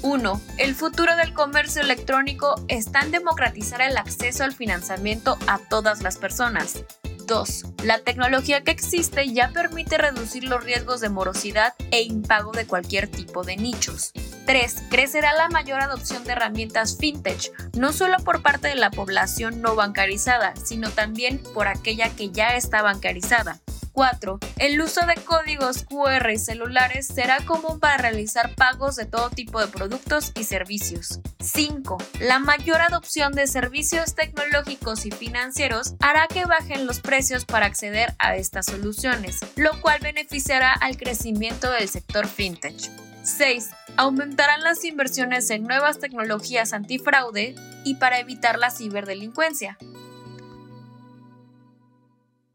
1. 0.04 0.42
El 0.60 0.76
futuro 0.76 1.16
del 1.16 1.34
comercio 1.34 1.82
electrónico 1.82 2.64
está 2.68 3.00
en 3.00 3.10
democratizar 3.10 3.82
el 3.82 3.98
acceso 3.98 4.44
al 4.44 4.54
financiamiento 4.54 5.40
a 5.48 5.58
todas 5.58 6.04
las 6.04 6.20
personas. 6.20 6.84
2. 7.26 7.66
La 7.86 7.98
tecnología 7.98 8.64
que 8.64 8.70
existe 8.70 9.34
ya 9.34 9.50
permite 9.50 9.98
reducir 9.98 10.44
los 10.44 10.64
riesgos 10.64 11.02
de 11.02 11.10
morosidad 11.10 11.74
e 11.90 12.04
impago 12.04 12.52
de 12.52 12.68
cualquier 12.68 13.08
tipo 13.08 13.44
de 13.44 13.58
nichos. 13.58 14.12
3. 14.46 14.84
Crecerá 14.92 15.34
la 15.34 15.50
mayor 15.50 15.82
adopción 15.82 16.24
de 16.24 16.34
herramientas 16.34 16.98
fintech, 17.00 17.52
no 17.76 17.94
solo 17.94 18.18
por 18.20 18.44
parte 18.44 18.68
de 18.68 18.76
la 18.76 18.92
población 18.92 19.60
no 19.60 19.74
bancarizada, 19.74 20.56
sino 20.56 20.92
también 20.92 21.42
por 21.56 21.68
aquella 21.68 22.12
que 22.12 22.30
ya 22.30 22.56
está 22.56 22.84
bancarizada. 22.84 23.60
4. 24.00 24.40
El 24.60 24.80
uso 24.80 25.06
de 25.06 25.16
códigos 25.16 25.84
QR 25.84 26.32
y 26.32 26.38
celulares 26.38 27.06
será 27.06 27.46
común 27.46 27.82
para 27.82 27.98
realizar 27.98 28.56
pagos 28.56 28.96
de 28.96 29.04
todo 29.04 29.30
tipo 29.30 29.60
de 29.60 29.68
productos 29.68 30.32
y 30.40 30.46
servicios. 30.46 31.20
5. 31.42 31.98
La 32.22 32.40
mayor 32.40 32.80
adopción 32.80 33.34
de 33.34 33.46
servicios 33.46 34.16
tecnológicos 34.16 35.06
y 35.06 35.12
financieros 35.12 35.96
hará 36.00 36.28
que 36.28 36.46
bajen 36.46 36.88
los 36.88 37.02
precios 37.02 37.44
para 37.44 37.66
acceder 37.66 38.16
a 38.20 38.38
estas 38.38 38.68
soluciones, 38.68 39.42
lo 39.58 39.82
cual 39.82 40.00
beneficiará 40.02 40.72
al 40.72 40.96
crecimiento 40.96 41.70
del 41.70 41.90
sector 41.90 42.26
fintech. 42.26 42.80
6. 43.24 43.70
Aumentarán 43.98 44.64
las 44.64 44.86
inversiones 44.86 45.50
en 45.50 45.64
nuevas 45.64 46.00
tecnologías 46.00 46.72
antifraude 46.72 47.54
y 47.84 47.96
para 47.96 48.20
evitar 48.20 48.60
la 48.60 48.72
ciberdelincuencia. 48.72 49.78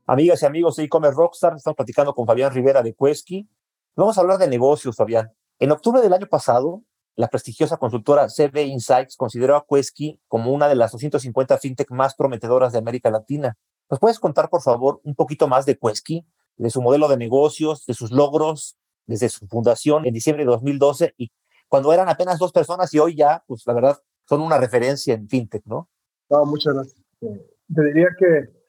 Amigas 0.06 0.42
y 0.42 0.46
amigos 0.46 0.76
de 0.76 0.84
e-commerce 0.84 1.16
Rockstar, 1.16 1.56
estamos 1.56 1.76
platicando 1.76 2.14
con 2.14 2.26
Fabián 2.26 2.52
Rivera 2.52 2.82
de 2.82 2.94
Quesky. 2.94 3.48
Vamos 3.96 4.18
a 4.18 4.20
hablar 4.20 4.36
de 4.36 4.46
negocios, 4.48 4.96
Fabián. 4.96 5.32
En 5.58 5.72
octubre 5.72 6.02
del 6.02 6.12
año 6.12 6.26
pasado, 6.26 6.82
la 7.16 7.28
prestigiosa 7.28 7.78
consultora 7.78 8.26
CB 8.28 8.66
Insights 8.66 9.16
consideró 9.16 9.56
a 9.56 9.64
Quesky 9.66 10.20
como 10.28 10.52
una 10.52 10.68
de 10.68 10.74
las 10.74 10.92
250 10.92 11.56
fintech 11.56 11.90
más 11.90 12.14
prometedoras 12.16 12.74
de 12.74 12.80
América 12.80 13.10
Latina. 13.10 13.56
¿Nos 13.88 13.98
puedes 13.98 14.18
contar, 14.18 14.50
por 14.50 14.60
favor, 14.60 15.00
un 15.04 15.14
poquito 15.14 15.48
más 15.48 15.64
de 15.64 15.78
Quesky, 15.78 16.26
de 16.58 16.68
su 16.68 16.82
modelo 16.82 17.08
de 17.08 17.16
negocios, 17.16 17.86
de 17.86 17.94
sus 17.94 18.10
logros 18.10 18.76
desde 19.06 19.30
su 19.30 19.46
fundación 19.46 20.04
en 20.04 20.12
diciembre 20.12 20.44
de 20.44 20.50
2012 20.50 21.14
y 21.16 21.32
cuando 21.66 21.94
eran 21.94 22.10
apenas 22.10 22.38
dos 22.38 22.52
personas 22.52 22.92
y 22.92 22.98
hoy 22.98 23.16
ya, 23.16 23.42
pues 23.46 23.66
la 23.66 23.72
verdad, 23.72 23.98
son 24.28 24.42
una 24.42 24.58
referencia 24.58 25.14
en 25.14 25.30
fintech, 25.30 25.64
¿no? 25.64 25.88
No, 26.28 26.44
muchas 26.44 26.74
gracias. 26.74 27.00
Te 27.20 27.84
diría 27.86 28.08
que, 28.18 28.63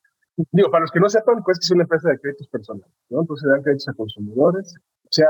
digo, 0.51 0.69
para 0.69 0.81
los 0.81 0.91
que 0.91 0.99
no 0.99 1.09
sepan, 1.09 1.43
Quesky 1.45 1.65
es 1.65 1.71
una 1.71 1.83
empresa 1.83 2.09
de 2.09 2.19
créditos 2.19 2.47
personales, 2.49 2.91
¿no? 3.09 3.21
Entonces 3.21 3.49
dan 3.49 3.61
créditos 3.61 3.87
a 3.89 3.93
consumidores, 3.93 4.75
sea 5.09 5.29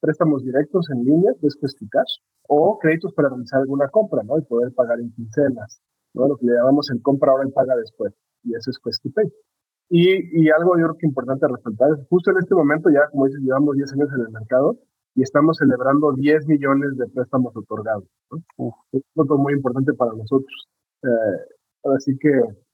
préstamos 0.00 0.44
directos 0.44 0.90
en 0.90 1.04
línea, 1.04 1.32
que 1.40 1.46
es 1.46 1.56
Quesky 1.56 1.88
Cash, 1.88 2.18
o 2.48 2.78
créditos 2.78 3.12
para 3.14 3.28
realizar 3.28 3.60
alguna 3.60 3.88
compra, 3.88 4.22
¿no? 4.24 4.38
Y 4.38 4.42
poder 4.42 4.72
pagar 4.74 4.98
en 5.00 5.12
quincenas, 5.12 5.80
¿no? 6.14 6.28
Lo 6.28 6.36
que 6.36 6.46
le 6.46 6.54
llamamos 6.54 6.90
el 6.90 7.00
compra 7.02 7.32
ahora 7.32 7.48
y 7.48 7.52
paga 7.52 7.76
después. 7.76 8.12
Y 8.42 8.54
eso 8.54 8.70
es 8.70 8.78
Quesky 8.78 9.10
Pay. 9.10 9.32
Y, 9.90 10.42
y, 10.42 10.50
algo 10.50 10.78
yo 10.78 10.86
creo 10.86 10.98
que 10.98 11.06
importante 11.06 11.46
resaltar 11.46 11.90
es 11.92 12.06
justo 12.08 12.30
en 12.30 12.38
este 12.38 12.54
momento, 12.54 12.88
ya 12.90 13.08
como 13.10 13.26
dices, 13.26 13.42
llevamos 13.42 13.76
10 13.76 13.92
años 13.92 14.08
en 14.14 14.20
el 14.22 14.30
mercado 14.30 14.78
y 15.14 15.22
estamos 15.22 15.58
celebrando 15.58 16.12
10 16.12 16.46
millones 16.46 16.96
de 16.96 17.06
préstamos 17.08 17.54
otorgados. 17.54 18.04
¿no? 18.30 18.74
Es 18.92 19.02
algo 19.16 19.38
muy 19.38 19.52
importante 19.52 19.92
para 19.92 20.12
nosotros. 20.12 20.68
Eh, 21.02 21.88
así 21.94 22.16
que 22.18 22.30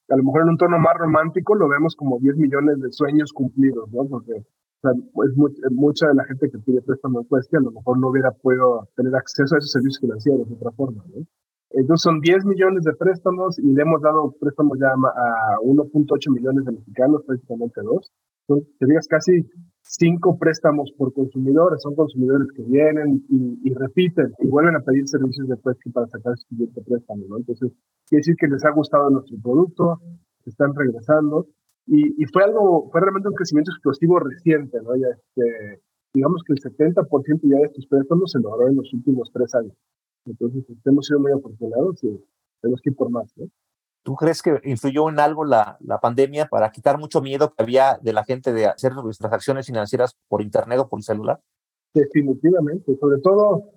a 0.08 0.16
lo 0.16 0.22
mejor 0.24 0.42
en 0.42 0.50
un 0.50 0.56
tono 0.56 0.78
más 0.78 0.94
romántico 0.96 1.54
lo 1.54 1.68
vemos 1.68 1.94
como 1.94 2.18
10 2.18 2.36
millones 2.36 2.80
de 2.80 2.90
sueños 2.92 3.32
cumplidos, 3.32 3.90
¿no? 3.92 4.06
Porque 4.06 4.32
o 4.32 4.80
sea, 4.80 4.92
es 4.92 5.72
mucha 5.72 6.06
de 6.06 6.14
la 6.14 6.24
gente 6.24 6.50
que 6.50 6.58
pide 6.58 6.80
préstamos 6.82 7.26
pues, 7.28 7.48
que 7.48 7.56
a 7.56 7.60
lo 7.60 7.72
mejor 7.72 7.98
no 7.98 8.08
hubiera 8.08 8.30
podido 8.30 8.88
tener 8.96 9.14
acceso 9.16 9.54
a 9.54 9.58
esos 9.58 9.72
servicios 9.72 10.00
financieros 10.00 10.48
de 10.48 10.54
otra 10.54 10.70
forma. 10.70 11.04
¿no? 11.08 11.26
Entonces 11.70 12.02
son 12.02 12.20
10 12.20 12.44
millones 12.46 12.84
de 12.84 12.94
préstamos 12.94 13.58
y 13.58 13.72
le 13.72 13.82
hemos 13.82 14.00
dado 14.00 14.34
préstamos 14.40 14.78
ya 14.78 14.88
a 14.88 15.58
1.8 15.62 16.32
millones 16.32 16.64
de 16.64 16.72
mexicanos, 16.72 17.24
prácticamente 17.26 17.80
dos. 17.82 18.12
Son, 18.46 18.62
te 18.78 18.86
digas, 18.86 19.06
casi 19.08 19.44
cinco 19.82 20.38
préstamos 20.38 20.92
por 20.96 21.12
consumidores. 21.12 21.82
Son 21.82 21.94
consumidores 21.94 22.48
que 22.54 22.62
vienen 22.62 23.24
y, 23.28 23.74
repiten 23.74 24.32
y 24.38 24.46
vuelven 24.48 24.76
a 24.76 24.80
pedir 24.80 25.08
servicios 25.08 25.48
de 25.48 25.56
para 25.56 26.06
sacar 26.08 26.36
su 26.36 26.48
siguiente 26.48 26.82
préstamo. 26.82 27.24
¿no? 27.28 27.36
Entonces, 27.38 27.72
quiere 28.08 28.20
decir 28.20 28.36
que 28.36 28.48
les 28.48 28.64
ha 28.64 28.70
gustado 28.70 29.10
nuestro 29.10 29.36
producto, 29.42 30.00
están 30.46 30.74
regresando. 30.74 31.46
Y, 31.86 32.22
y, 32.22 32.26
fue 32.26 32.44
algo, 32.44 32.90
fue 32.90 33.00
realmente 33.00 33.28
un 33.28 33.34
crecimiento 33.34 33.70
explosivo 33.70 34.18
reciente, 34.20 34.78
¿no? 34.82 34.94
Ya 34.94 35.08
este, 35.08 35.80
digamos 36.12 36.42
que 36.44 36.52
el 36.52 36.58
70% 36.58 37.40
ya 37.44 37.56
de 37.56 37.64
estos 37.64 37.86
préstamos 37.86 38.30
se 38.30 38.40
logró 38.40 38.68
en 38.68 38.76
los 38.76 38.92
últimos 38.92 39.30
tres 39.32 39.54
años. 39.54 39.72
Entonces, 40.26 40.64
pues, 40.66 40.78
hemos 40.84 41.06
sido 41.06 41.20
muy 41.20 41.32
afortunados 41.32 42.02
y 42.04 42.20
tenemos 42.60 42.80
que 42.82 42.90
ir 42.90 42.96
por 42.96 43.10
más. 43.10 43.32
¿no? 43.36 43.46
¿Tú 44.02 44.14
crees 44.14 44.42
que 44.42 44.60
influyó 44.64 45.08
en 45.08 45.20
algo 45.20 45.44
la, 45.44 45.76
la, 45.80 45.98
pandemia 45.98 46.46
para 46.46 46.70
quitar 46.70 46.98
mucho 46.98 47.20
miedo 47.20 47.52
que 47.52 47.62
había 47.62 47.98
de 48.00 48.12
la 48.12 48.24
gente 48.24 48.52
de 48.52 48.66
hacer 48.66 48.92
sus 48.94 49.18
transacciones 49.18 49.66
financieras 49.66 50.16
por 50.28 50.40
internet 50.40 50.78
o 50.78 50.88
por 50.88 51.02
celular? 51.02 51.40
Definitivamente, 51.92 52.96
sobre 52.98 53.20
todo, 53.20 53.70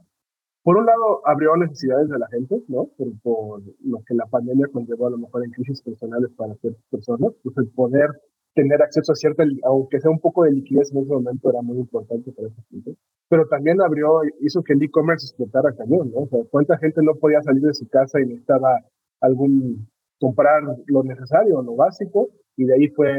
por 0.64 0.78
un 0.78 0.86
lado, 0.86 1.22
abrió 1.26 1.56
necesidades 1.58 2.08
de 2.10 2.20
la 2.20 2.28
gente, 2.28 2.62
¿no? 2.68 2.88
Por, 2.98 3.20
por 3.22 3.62
lo 3.84 4.04
que 4.06 4.14
la 4.14 4.26
pandemia 4.28 4.68
conllevó 4.72 5.08
a 5.08 5.12
lo 5.12 5.18
mejor 5.18 5.44
en 5.44 5.52
crisis 5.52 5.82
personales 5.82 6.32
para 6.38 6.56
ciertas 6.56 6.84
personas, 6.90 7.34
pues 7.44 7.58
el 7.58 7.68
poder 7.70 8.12
tener 8.54 8.82
acceso 8.82 9.12
a 9.12 9.16
cierta, 9.16 9.44
aunque 9.64 10.00
sea 10.00 10.12
un 10.12 10.20
poco 10.20 10.44
de 10.44 10.52
liquidez 10.52 10.92
en 10.92 11.00
ese 11.00 11.14
momento, 11.14 11.50
era 11.50 11.62
muy 11.62 11.78
importante 11.78 12.32
para 12.32 12.50
esa 12.50 12.62
gente. 12.70 12.96
Pero 13.30 13.48
también 13.48 13.82
abrió, 13.82 14.22
hizo 14.42 14.62
que 14.64 14.74
el 14.74 14.84
e-commerce 14.84 15.26
explotara 15.26 15.74
cañón, 15.74 16.12
¿no? 16.12 16.22
O 16.22 16.28
sea, 16.28 16.40
cuánta 16.50 16.78
gente 16.78 17.02
no 17.02 17.16
podía 17.16 17.42
salir 17.42 17.62
de 17.62 17.74
su 17.74 17.88
casa 17.88 18.20
y 18.20 18.26
necesitaba 18.26 18.80
algún, 19.22 19.88
comprar 20.22 20.64
lo 20.86 21.04
necesario, 21.04 21.62
lo 21.62 21.76
básico, 21.76 22.30
y 22.56 22.64
de 22.64 22.76
ahí 22.76 22.88
fue 22.90 23.10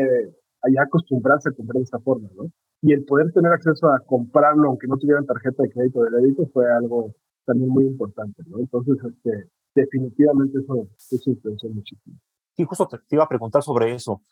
allá 0.62 0.82
acostumbrarse 0.85 1.50
a 1.50 1.52
comprar 1.52 1.78
de 1.78 1.82
esta 1.82 1.99
forma, 1.99 2.28
¿no? 2.35 2.44
Y 2.80 2.92
el 2.92 3.04
poder 3.04 3.30
tener 3.32 3.52
acceso 3.52 3.88
a 3.88 4.00
comprarlo, 4.00 4.68
aunque 4.68 4.87
no 4.87 4.97
tuvieran 4.97 5.26
tarjeta 5.26 5.62
de 5.62 5.71
crédito 5.71 6.00
o 6.00 6.04
de 6.04 6.11
débito, 6.11 6.47
fue 6.54 6.64
algo 6.73 7.14
también 7.44 7.68
muy 7.68 7.85
importante, 7.85 8.42
¿no? 8.47 8.59
Entonces, 8.59 8.97
este, 9.04 9.50
definitivamente 9.75 10.61
eso, 10.61 10.88
eso 11.11 11.30
influenció 11.30 11.68
muchísimo. 11.68 12.16
Sí, 12.56 12.64
justo 12.64 12.88
te 12.88 13.16
iba 13.16 13.25
a 13.25 13.28
preguntar 13.28 13.62
sobre 13.62 13.92
eso 13.92 14.23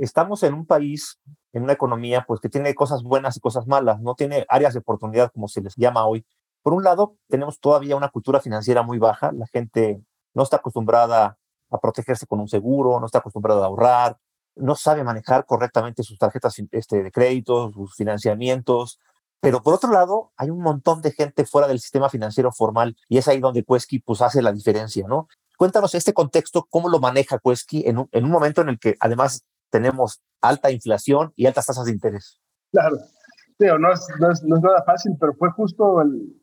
estamos 0.00 0.42
en 0.42 0.54
un 0.54 0.66
país, 0.66 1.20
en 1.52 1.62
una 1.62 1.74
economía, 1.74 2.24
pues 2.26 2.40
que 2.40 2.48
tiene 2.48 2.74
cosas 2.74 3.02
buenas 3.02 3.36
y 3.36 3.40
cosas 3.40 3.66
malas, 3.66 4.00
no 4.00 4.14
tiene 4.14 4.46
áreas 4.48 4.72
de 4.72 4.80
oportunidad 4.80 5.30
como 5.32 5.48
se 5.48 5.60
les 5.60 5.76
llama 5.76 6.06
hoy. 6.06 6.24
Por 6.62 6.74
un 6.74 6.82
lado, 6.82 7.16
tenemos 7.28 7.60
todavía 7.60 7.96
una 7.96 8.08
cultura 8.08 8.40
financiera 8.40 8.82
muy 8.82 8.98
baja, 8.98 9.32
la 9.32 9.46
gente 9.46 10.02
no 10.34 10.42
está 10.42 10.56
acostumbrada 10.56 11.38
a 11.70 11.78
protegerse 11.78 12.26
con 12.26 12.40
un 12.40 12.48
seguro, 12.48 12.98
no 13.00 13.06
está 13.06 13.18
acostumbrada 13.18 13.62
a 13.62 13.66
ahorrar, 13.66 14.16
no 14.56 14.74
sabe 14.74 15.04
manejar 15.04 15.46
correctamente 15.46 16.02
sus 16.02 16.18
tarjetas 16.18 16.56
este, 16.70 17.02
de 17.02 17.10
crédito, 17.10 17.70
sus 17.72 17.94
financiamientos. 17.94 19.00
Pero 19.40 19.62
por 19.62 19.74
otro 19.74 19.90
lado, 19.90 20.32
hay 20.36 20.50
un 20.50 20.60
montón 20.60 21.00
de 21.00 21.12
gente 21.12 21.46
fuera 21.46 21.66
del 21.66 21.80
sistema 21.80 22.10
financiero 22.10 22.52
formal 22.52 22.96
y 23.08 23.18
es 23.18 23.26
ahí 23.28 23.40
donde 23.40 23.64
Quesky 23.64 24.00
pues, 24.00 24.20
hace 24.20 24.42
la 24.42 24.52
diferencia, 24.52 25.06
¿no? 25.08 25.28
Cuéntanos 25.56 25.94
este 25.94 26.12
contexto, 26.12 26.66
cómo 26.68 26.88
lo 26.88 27.00
maneja 27.00 27.38
Quesky 27.38 27.84
en 27.86 27.98
un, 27.98 28.08
en 28.12 28.24
un 28.24 28.30
momento 28.30 28.60
en 28.60 28.70
el 28.70 28.78
que 28.78 28.96
además 29.00 29.44
tenemos 29.70 30.20
alta 30.40 30.70
inflación 30.70 31.32
y 31.36 31.46
altas 31.46 31.66
tasas 31.66 31.86
de 31.86 31.92
interés. 31.92 32.40
Claro, 32.72 32.96
no, 33.78 33.92
es, 33.92 34.06
no, 34.18 34.30
es, 34.30 34.42
nada 34.42 34.82
fácil, 34.84 35.16
pero 35.20 35.34
fue 35.34 35.50
justo 35.50 36.02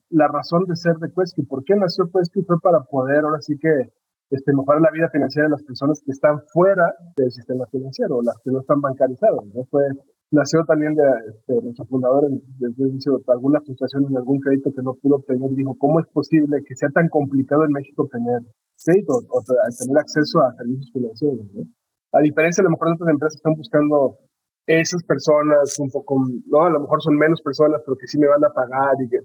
la 0.10 0.28
razón 0.28 0.66
de 0.66 0.76
ser 0.76 0.96
de 0.98 1.12
Quesky. 1.12 1.44
¿Por 1.44 1.64
qué 1.64 1.76
nació 1.76 2.10
Quesky? 2.12 2.44
Fue 2.44 2.60
para 2.62 2.84
poder 2.84 3.24
ahora 3.24 3.42
sí 3.42 3.58
que 3.60 3.92
este, 4.30 4.54
mejorar 4.54 4.82
la 4.82 4.92
vida 4.92 5.10
financiera 5.10 5.48
de 5.48 5.52
las 5.52 5.64
personas 5.64 6.02
que 6.06 6.12
están 6.12 6.40
fuera 6.52 6.94
del 7.16 7.32
sistema 7.32 7.66
financiero, 7.68 8.22
las 8.22 8.36
que 8.44 8.52
no 8.52 8.60
están 8.60 8.82
bancarizadas. 8.82 9.46
¿no? 9.54 9.64
Fue, 9.72 9.84
nació 10.32 10.66
también 10.66 10.96
de, 10.96 11.04
este, 11.30 11.62
nuestro 11.62 11.86
fundador 11.86 12.28
desde 12.60 12.88
inicio 12.88 13.22
alguna 13.28 13.62
frustración 13.62 14.06
en 14.10 14.18
algún 14.18 14.40
crédito 14.40 14.72
que 14.76 14.82
no 14.82 14.96
pudo 14.96 15.16
obtener 15.16 15.50
dijo, 15.52 15.76
¿cómo 15.78 16.00
es 16.00 16.08
posible 16.08 16.64
que 16.66 16.76
sea 16.76 16.90
tan 16.90 17.08
complicado 17.10 17.64
en 17.64 17.72
México 17.72 18.04
obtener 18.04 18.42
crédito 18.84 19.14
o, 19.30 19.42
tener 19.44 19.98
acceso 19.98 20.42
a 20.42 20.54
servicios 20.56 20.92
financieros? 20.92 21.46
¿no? 21.54 21.64
A 22.12 22.20
diferencia, 22.20 22.62
a 22.62 22.66
lo 22.66 22.72
mejor 22.72 22.94
otras 22.94 23.10
empresas 23.10 23.36
están 23.36 23.54
buscando 23.54 24.18
esas 24.66 25.04
personas 25.04 25.80
un 25.80 25.90
poco, 25.90 26.22
¿no? 26.48 26.66
A 26.66 26.70
lo 26.70 26.82
mejor 26.82 27.02
son 27.02 27.16
menos 27.16 27.42
personas, 27.42 27.82
pero 27.86 27.98
que 27.98 28.08
sí 28.08 28.20
me 28.20 28.28
van 28.28 28.44
a 28.44 28.50
pagar 28.50 28.96
y 29.02 29.10
que... 29.10 29.20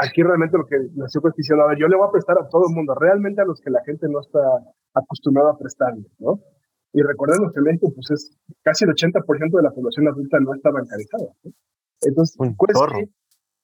aquí 0.00 0.22
realmente 0.22 0.56
lo 0.56 0.66
que 0.66 0.76
nació 0.94 1.20
fue 1.20 1.30
a 1.30 1.66
ver, 1.68 1.78
yo 1.78 1.88
le 1.88 1.96
voy 1.96 2.08
a 2.08 2.12
prestar 2.12 2.38
a 2.38 2.48
todo 2.48 2.64
el 2.68 2.74
mundo, 2.74 2.94
realmente 2.94 3.42
a 3.42 3.44
los 3.44 3.60
que 3.60 3.70
la 3.70 3.82
gente 3.84 4.08
no 4.08 4.20
está 4.20 4.40
acostumbrada 4.94 5.52
a 5.52 5.58
prestarle, 5.58 6.06
¿no? 6.18 6.40
Y 6.92 7.02
recordemos 7.02 7.52
que 7.52 7.60
México, 7.60 7.92
pues 7.92 8.10
es 8.12 8.38
casi 8.62 8.84
el 8.84 8.92
80% 8.92 9.56
de 9.56 9.62
la 9.62 9.72
población 9.72 10.06
adulta 10.06 10.38
no 10.38 10.54
está 10.54 10.70
bancarizada. 10.70 11.24
¿no? 11.42 11.52
Entonces, 12.02 12.36
Quesky, 12.38 13.10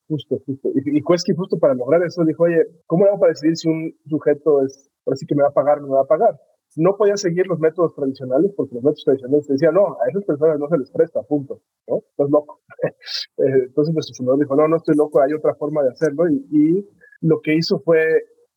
justo, 0.09 0.43
justo. 0.45 0.69
Y, 0.75 0.99
y 0.99 1.01
justo 1.01 1.59
para 1.59 1.75
lograr 1.75 2.03
eso 2.03 2.25
dijo, 2.25 2.43
oye, 2.45 2.67
¿cómo 2.87 3.07
hago 3.07 3.21
para 3.21 3.31
decidir 3.31 3.57
si 3.57 3.69
un 3.69 3.95
sujeto 4.09 4.65
es, 4.65 4.91
ahora 5.07 5.17
sí 5.17 5.27
que 5.27 5.37
me 5.37 5.43
va 5.43 5.51
a 5.51 5.53
pagar 5.53 5.79
o 5.79 5.83
no 5.83 5.89
me 5.89 5.95
va 5.95 6.03
a 6.03 6.07
pagar? 6.07 6.41
No 6.77 6.97
podía 6.97 7.17
seguir 7.17 7.47
los 7.47 7.59
métodos 7.59 7.95
tradicionales 7.95 8.53
porque 8.57 8.75
los 8.75 8.85
métodos 8.85 9.05
tradicionales 9.05 9.47
decían, 9.47 9.75
no, 9.75 9.97
a 10.01 10.09
esas 10.09 10.25
personas 10.25 10.59
no 10.59 10.69
se 10.69 10.79
les 10.79 10.91
presta, 10.91 11.23
punto, 11.23 11.61
¿no? 11.89 11.99
Estás 11.99 12.31
loco. 12.31 12.61
Eh, 13.39 13.65
entonces 13.69 13.95
nuestro 13.95 14.15
fundador 14.17 14.41
dijo, 14.41 14.55
no, 14.55 14.69
no 14.69 14.77
estoy 14.77 14.95
loco, 14.97 15.21
hay 15.23 15.33
otra 15.33 15.55
forma 15.55 15.83
de 15.83 15.89
hacerlo 15.91 16.29
y, 16.29 16.47
y, 16.51 16.89
lo 17.23 17.41
que 17.41 17.55
hizo 17.55 17.81
fue 17.81 18.05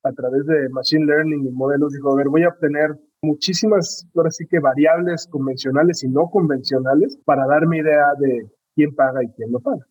a 0.03 0.12
través 0.12 0.46
de 0.46 0.67
Machine 0.70 1.05
Learning 1.05 1.48
y 1.48 1.51
modelos, 1.51 1.93
dijo, 1.93 2.12
a 2.12 2.17
ver, 2.17 2.27
voy 2.27 2.43
a 2.43 2.50
obtener 2.50 2.98
muchísimas, 3.22 4.05
ahora 4.15 4.29
sí 4.29 4.46
que 4.48 4.60
variables 4.60 5.27
convencionales 5.29 6.03
y 6.03 6.10
no 6.10 6.29
convencionales 6.29 7.17
para 7.25 7.48
darme 7.48 7.79
idea 7.79 8.08
de 8.20 8.51
quién 8.75 8.93
paga 8.93 9.24
y 9.24 9.32
quién 9.34 9.51
no 9.51 9.60
paga. 9.60 9.86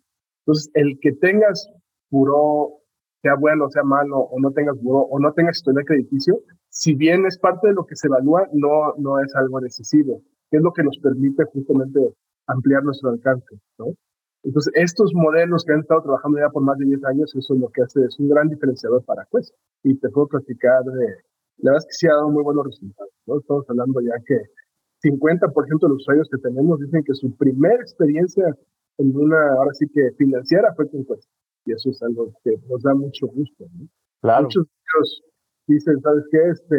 Entonces, 0.45 0.71
el 0.75 0.99
que 1.01 1.13
tengas 1.13 1.69
puro, 2.11 2.81
sea 3.23 3.35
bueno, 3.37 3.71
sea 3.71 3.85
malo, 3.85 4.19
o 4.19 4.41
no 4.41 4.51
tengas 4.53 4.81
buró, 4.81 5.01
o 5.01 5.19
no 5.19 5.33
tengas 5.33 5.57
historial 5.57 5.85
crediticio, 5.85 6.41
si 6.73 6.95
bien 6.95 7.27
es 7.27 7.39
parte 7.39 7.69
de 7.69 7.75
lo 7.75 7.85
que 7.85 7.95
se 7.95 8.07
evalúa, 8.07 8.49
no, 8.55 8.95
no 8.97 9.21
es 9.21 9.35
algo 9.37 9.61
decisivo, 9.61 10.23
que 10.51 10.57
es 10.57 10.63
lo 10.63 10.73
que 10.73 10.83
nos 10.83 10.99
permite 10.99 11.45
justamente 11.45 12.01
ampliar 12.47 12.83
nuestro 12.83 13.11
alcance, 13.11 13.61
¿no? 13.79 13.95
Entonces, 14.43 14.73
estos 14.75 15.13
modelos 15.15 15.65
que 15.65 15.75
han 15.75 15.81
estado 15.81 16.03
trabajando 16.03 16.39
ya 16.39 16.49
por 16.49 16.63
más 16.63 16.79
de 16.79 16.87
10 16.87 17.05
años, 17.05 17.35
eso 17.37 17.55
es 17.55 17.61
lo 17.61 17.69
que 17.69 17.83
hace, 17.83 18.03
es 18.05 18.19
un 18.19 18.31
gran 18.31 18.49
diferenciador 18.49 19.05
para 19.05 19.29
Quest. 19.31 19.55
Y 19.85 19.97
te 19.99 20.09
puedo 20.09 20.29
platicar 20.29 20.83
de, 20.85 21.07
la 21.59 21.73
verdad 21.73 21.79
es 21.79 21.85
que 21.85 21.93
sí 21.93 22.07
ha 22.09 22.15
dado 22.15 22.31
muy 22.31 22.43
buenos 22.43 22.65
resultados, 22.65 23.13
¿no? 23.27 23.39
Estamos 23.39 23.67
hablando 23.69 24.01
ya 24.01 24.17
que 24.27 24.41
50% 25.07 25.79
de 25.79 25.89
los 25.89 25.99
usuarios 25.99 26.29
que 26.31 26.39
tenemos 26.39 26.81
dicen 26.81 27.05
que 27.05 27.15
su 27.15 27.37
primera 27.37 27.83
experiencia 27.83 28.57
en 28.97 29.15
una, 29.15 29.57
ahora 29.59 29.75
sí 29.75 29.87
que 29.93 30.11
financiera 30.17 30.73
fue 30.75 30.91
con 30.91 31.05
Quesky. 31.05 31.31
Y 31.67 31.73
eso 31.73 31.91
es 31.91 32.03
algo 32.03 32.33
que 32.43 32.57
nos 32.69 32.83
da 32.83 32.95
mucho 32.95 33.27
gusto. 33.27 33.67
¿no? 33.75 33.87
Claro. 34.23 34.45
Muchos 34.45 34.67
dicen, 35.67 36.01
¿sabes 36.01 36.25
qué? 36.31 36.39
Este, 36.51 36.77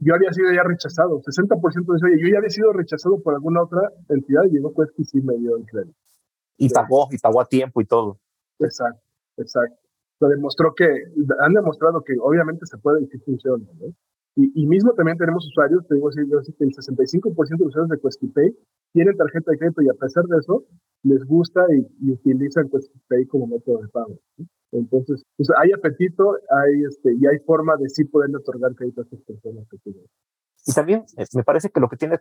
yo 0.00 0.14
había 0.14 0.32
sido 0.32 0.52
ya 0.52 0.62
rechazado. 0.62 1.20
60% 1.20 1.94
dice, 1.94 2.06
oye, 2.06 2.22
yo 2.22 2.28
ya 2.28 2.38
había 2.38 2.50
sido 2.50 2.72
rechazado 2.72 3.20
por 3.20 3.34
alguna 3.34 3.62
otra 3.62 3.92
entidad 4.08 4.44
y 4.44 4.50
llegó 4.50 4.72
Quesky 4.74 5.02
y 5.02 5.04
sí 5.04 5.20
me 5.20 5.36
dio 5.36 5.56
el 5.56 5.66
crédito. 5.66 5.98
Y 6.56 6.68
pagó, 6.70 7.08
y 7.10 7.18
pagó 7.18 7.40
a 7.40 7.46
tiempo 7.46 7.80
y 7.80 7.84
todo. 7.84 8.18
Exacto, 8.58 9.02
exacto. 9.36 9.78
Lo 10.20 10.28
demostró 10.28 10.74
que, 10.74 10.88
han 11.40 11.52
demostrado 11.54 12.02
que 12.02 12.14
obviamente 12.20 12.66
se 12.66 12.78
puede 12.78 13.02
y 13.02 13.08
que 13.08 13.18
funciona, 13.18 13.64
¿no? 13.78 13.94
Y, 14.40 14.66
mismo 14.66 14.92
también 14.92 15.18
tenemos 15.18 15.44
usuarios, 15.48 15.84
te 15.88 15.96
digo, 15.96 16.10
yo 16.12 16.40
sé 16.42 16.54
que 16.54 16.62
el 16.62 16.70
65% 16.70 17.34
de 17.58 17.64
usuarios 17.64 17.88
de 17.88 17.98
QuestiPay 17.98 18.56
tienen 18.92 19.16
tarjeta 19.16 19.50
de 19.52 19.58
crédito 19.58 19.82
y 19.82 19.88
a 19.88 19.94
pesar 19.94 20.24
de 20.24 20.38
eso, 20.38 20.64
les 21.02 21.24
gusta 21.24 21.60
y, 21.70 22.10
utilizan 22.10 22.68
QuestiPay 22.68 23.26
como 23.26 23.46
método 23.46 23.82
de 23.82 23.88
pago. 23.88 24.18
Entonces, 24.72 25.24
pues 25.36 25.48
hay 25.58 25.72
apetito 25.72 26.32
hay, 26.32 26.84
este, 26.86 27.14
y 27.14 27.26
hay 27.26 27.38
forma 27.46 27.76
de 27.76 27.88
sí 27.88 28.04
poder 28.04 28.34
otorgar 28.34 28.74
crédito 28.74 29.00
a 29.00 29.04
estas 29.04 29.20
personas 29.20 29.66
que 29.70 29.78
tienen. 29.78 30.04
Y 30.66 30.72
también 30.72 31.04
eh, 31.16 31.24
me 31.34 31.44
parece 31.44 31.70
que 31.70 31.80
lo 31.80 31.88
que 31.88 31.96
tiene 31.96 32.18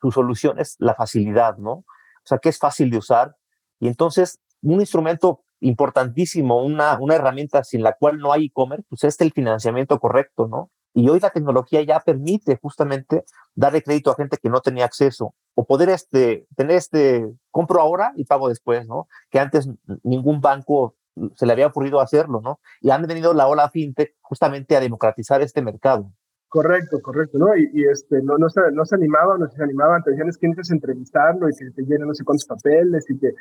su 0.00 0.10
solución 0.10 0.58
es 0.58 0.76
la 0.78 0.94
facilidad, 0.94 1.56
¿no? 1.56 1.72
O 1.72 2.26
sea, 2.26 2.38
que 2.38 2.50
es 2.50 2.58
fácil 2.58 2.90
de 2.90 2.98
usar. 2.98 3.36
Y 3.80 3.88
entonces, 3.88 4.38
un 4.60 4.80
instrumento 4.80 5.44
importantísimo, 5.60 6.62
una, 6.62 6.98
una 7.00 7.14
herramienta 7.14 7.64
sin 7.64 7.82
la 7.82 7.94
cual 7.94 8.18
no 8.18 8.32
hay 8.32 8.46
e-commerce, 8.46 8.84
pues 8.88 9.04
es 9.04 9.20
el 9.20 9.32
financiamiento 9.32 9.98
correcto, 9.98 10.46
¿no? 10.46 10.70
Y 10.94 11.08
hoy 11.08 11.20
la 11.20 11.30
tecnología 11.30 11.82
ya 11.82 12.00
permite 12.00 12.58
justamente 12.60 13.24
darle 13.54 13.82
crédito 13.82 14.10
a 14.10 14.16
gente 14.16 14.36
que 14.36 14.50
no 14.50 14.60
tenía 14.60 14.84
acceso 14.84 15.34
o 15.58 15.64
poder 15.64 15.88
este, 15.88 16.46
tener 16.54 16.76
este, 16.76 17.28
compro 17.50 17.80
ahora 17.80 18.12
y 18.14 18.24
pago 18.24 18.48
después, 18.48 18.86
¿no? 18.86 19.08
Que 19.28 19.40
antes 19.40 19.68
ningún 20.04 20.40
banco 20.40 20.94
se 21.34 21.46
le 21.46 21.52
había 21.52 21.66
ocurrido 21.66 22.00
hacerlo, 22.00 22.40
¿no? 22.40 22.60
Y 22.80 22.90
han 22.90 23.02
venido 23.08 23.34
la 23.34 23.48
ola 23.48 23.68
fintech 23.68 24.14
justamente 24.20 24.76
a 24.76 24.80
democratizar 24.80 25.42
este 25.42 25.60
mercado. 25.60 26.12
Correcto, 26.46 27.00
correcto, 27.02 27.38
¿no? 27.38 27.56
Y, 27.56 27.84
este, 27.90 28.22
no, 28.22 28.38
no, 28.38 28.48
se, 28.48 28.60
no 28.72 28.84
se 28.84 28.94
animaban, 28.94 29.40
no 29.40 29.50
se 29.50 29.60
animaban, 29.60 30.04
te 30.04 30.12
decían 30.12 30.28
es 30.28 30.38
que 30.38 30.46
necesitas 30.46 30.76
entrevistarlo 30.76 31.48
y 31.48 31.52
que 31.52 31.72
te 31.74 31.82
llenen 31.82 32.06
no 32.06 32.14
sé 32.14 32.22
cuántos 32.22 32.46
papeles 32.46 33.04
y 33.10 33.18
que, 33.18 33.32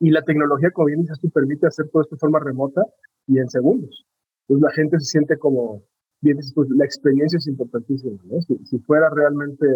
y 0.00 0.08
la 0.08 0.22
tecnología, 0.22 0.70
como 0.70 0.86
bien 0.86 1.02
dices 1.02 1.20
tú, 1.20 1.28
permite 1.28 1.66
hacer 1.66 1.90
todo 1.92 2.04
esto 2.04 2.16
de 2.16 2.20
forma 2.20 2.40
remota 2.40 2.80
y 3.26 3.38
en 3.38 3.50
segundos. 3.50 4.06
Entonces 4.48 4.62
la 4.62 4.72
gente 4.72 4.98
se 4.98 5.10
siente 5.10 5.36
como, 5.36 5.82
bien 6.22 6.38
pues, 6.54 6.70
la 6.70 6.86
experiencia 6.86 7.36
es 7.36 7.46
importantísima, 7.46 8.18
¿no? 8.24 8.40
Si, 8.40 8.78
fuera 8.78 9.10
realmente 9.10 9.66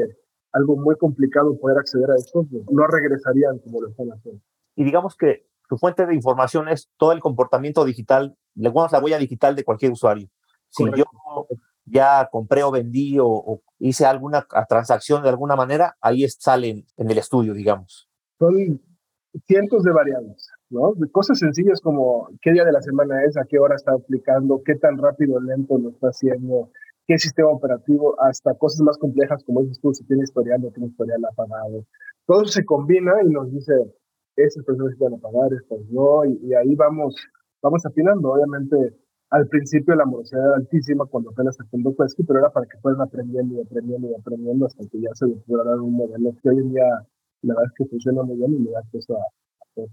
algo 0.52 0.76
muy 0.76 0.97
complicado 0.97 1.59
poder 1.59 1.78
acceder 1.78 2.11
a 2.11 2.16
esto, 2.16 2.47
pues, 2.50 2.64
no 2.71 2.87
regresarían 2.87 3.59
como 3.59 3.83
lo 3.83 3.88
están 3.88 4.09
haciendo. 4.09 4.42
Y 4.76 4.85
digamos 4.85 5.16
que 5.16 5.47
su 5.69 5.78
fuente 5.78 6.07
de 6.07 6.14
información 6.14 6.69
es 6.69 6.90
todo 6.97 7.12
el 7.12 7.21
comportamiento 7.21 7.85
digital, 7.85 8.37
le 8.54 8.71
la 8.71 9.00
huella 9.00 9.19
digital 9.19 9.54
de 9.54 9.64
cualquier 9.64 9.92
usuario. 9.92 10.28
Si 10.69 10.85
yo 10.97 11.04
ya 11.85 12.28
compré 12.30 12.62
o 12.62 12.71
vendí 12.71 13.19
o, 13.21 13.62
hice 13.78 14.07
alguna 14.07 14.47
transacción 14.69 15.23
de 15.23 15.28
alguna 15.28 15.57
manera, 15.57 15.97
ahí 16.00 16.28
sale 16.28 16.85
en 16.97 17.11
el 17.11 17.19
estudio, 17.19 17.54
digamos. 17.54 18.09
Son 18.38 18.80
cientos 19.47 19.83
de 19.83 19.92
variables. 19.92 20.50
¿no? 20.71 20.95
De 20.95 21.11
cosas 21.11 21.38
sencillas 21.38 21.80
como 21.80 22.28
qué 22.40 22.52
día 22.52 22.64
de 22.64 22.73
la 22.73 22.80
semana 22.80 23.25
es, 23.25 23.37
a 23.37 23.45
qué 23.45 23.59
hora 23.59 23.75
está 23.75 23.92
aplicando, 23.92 24.62
qué 24.64 24.76
tan 24.76 24.97
rápido 24.99 25.37
o 25.37 25.40
lento 25.40 25.76
lo 25.78 25.90
está 25.90 26.09
haciendo, 26.09 26.71
qué 27.11 27.19
sistema 27.19 27.50
operativo, 27.50 28.14
hasta 28.21 28.55
cosas 28.55 28.83
más 28.83 28.97
complejas 28.97 29.43
como 29.45 29.62
dices 29.62 29.81
tú, 29.81 29.93
si 29.93 30.05
tiene 30.05 30.23
historial, 30.23 30.62
no 30.62 30.71
tiene 30.71 30.90
historial 30.90 31.25
apagado. 31.25 31.85
Todo 32.25 32.43
eso 32.43 32.52
se 32.52 32.64
combina 32.64 33.14
y 33.26 33.31
nos 33.31 33.50
dice, 33.50 33.73
esas 34.37 34.64
personas 34.64 34.97
van 34.97 35.14
a 35.14 35.19
pagar, 35.19 35.52
estas 35.52 35.81
no, 35.90 36.25
y, 36.25 36.55
ahí 36.55 36.76
vamos, 36.76 37.17
vamos 37.61 37.85
afinando. 37.85 38.31
Obviamente, 38.31 38.95
al 39.31 39.49
principio 39.49 39.97
la 39.97 40.05
morosidad 40.05 40.46
era 40.46 40.57
altísima 40.59 41.05
cuando 41.07 41.31
apenas 41.31 41.57
se 41.57 41.64
fundó 41.64 41.96
Quesky, 41.96 42.23
pero 42.23 42.38
era 42.38 42.51
para 42.51 42.66
que 42.66 42.79
fueran 42.79 43.01
aprendiendo 43.01 43.57
y 43.57 43.61
aprendiendo 43.61 44.09
y 44.09 44.14
aprendiendo 44.14 44.66
hasta 44.66 44.85
que 44.87 45.01
ya 45.01 45.11
se 45.14 45.27
dar 45.27 45.81
un 45.81 45.94
modelo 45.94 46.33
que 46.40 46.49
hoy 46.49 46.59
en 46.59 46.70
día 46.70 46.85
la 47.42 47.55
verdad 47.55 47.73
es 47.73 47.75
que 47.77 47.90
funciona 47.90 48.23
muy 48.23 48.37
bien 48.37 48.55
y 48.55 48.59
le 48.61 48.70
da 48.70 48.79
acceso 48.79 49.16
a, 49.16 49.23
a 49.23 49.66
todos 49.75 49.90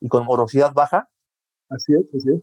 y 0.00 0.08
con 0.08 0.24
morosidad 0.24 0.72
baja. 0.74 1.08
Así 1.68 1.94
es, 1.94 2.04
así 2.12 2.30
es. 2.34 2.42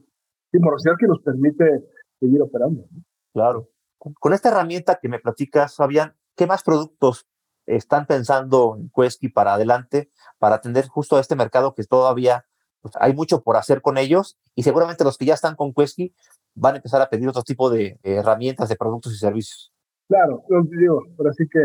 Y 0.53 0.59
morosidad 0.59 0.93
que 0.97 1.07
nos 1.07 1.21
permite 1.21 1.83
seguir 2.17 2.41
operando. 2.41 2.85
Claro. 3.33 3.67
Con 3.99 4.33
esta 4.33 4.49
herramienta 4.49 4.99
que 5.01 5.09
me 5.09 5.19
platicas, 5.19 5.75
Fabián, 5.75 6.15
¿qué 6.35 6.47
más 6.47 6.63
productos 6.63 7.27
están 7.65 8.05
pensando 8.07 8.77
en 8.77 8.89
Quesky 8.95 9.29
para 9.29 9.53
adelante 9.53 10.09
para 10.39 10.55
atender 10.55 10.87
justo 10.87 11.17
a 11.17 11.19
este 11.19 11.35
mercado 11.35 11.75
que 11.75 11.83
todavía 11.83 12.45
pues, 12.81 12.93
hay 12.99 13.13
mucho 13.13 13.43
por 13.43 13.57
hacer 13.57 13.81
con 13.81 13.97
ellos 13.97 14.39
y 14.55 14.63
seguramente 14.63 15.03
los 15.03 15.17
que 15.17 15.25
ya 15.25 15.33
están 15.33 15.55
con 15.55 15.73
Quesky 15.73 16.13
van 16.55 16.75
a 16.75 16.77
empezar 16.77 17.01
a 17.01 17.09
pedir 17.09 17.27
otro 17.27 17.43
tipo 17.43 17.69
de 17.69 17.99
herramientas, 18.03 18.69
de 18.69 18.75
productos 18.75 19.13
y 19.13 19.17
servicios. 19.17 19.71
Claro, 20.07 20.43
lo 20.49 20.63
digo, 20.63 21.03
pero 21.17 21.31
sí 21.33 21.43
que 21.51 21.59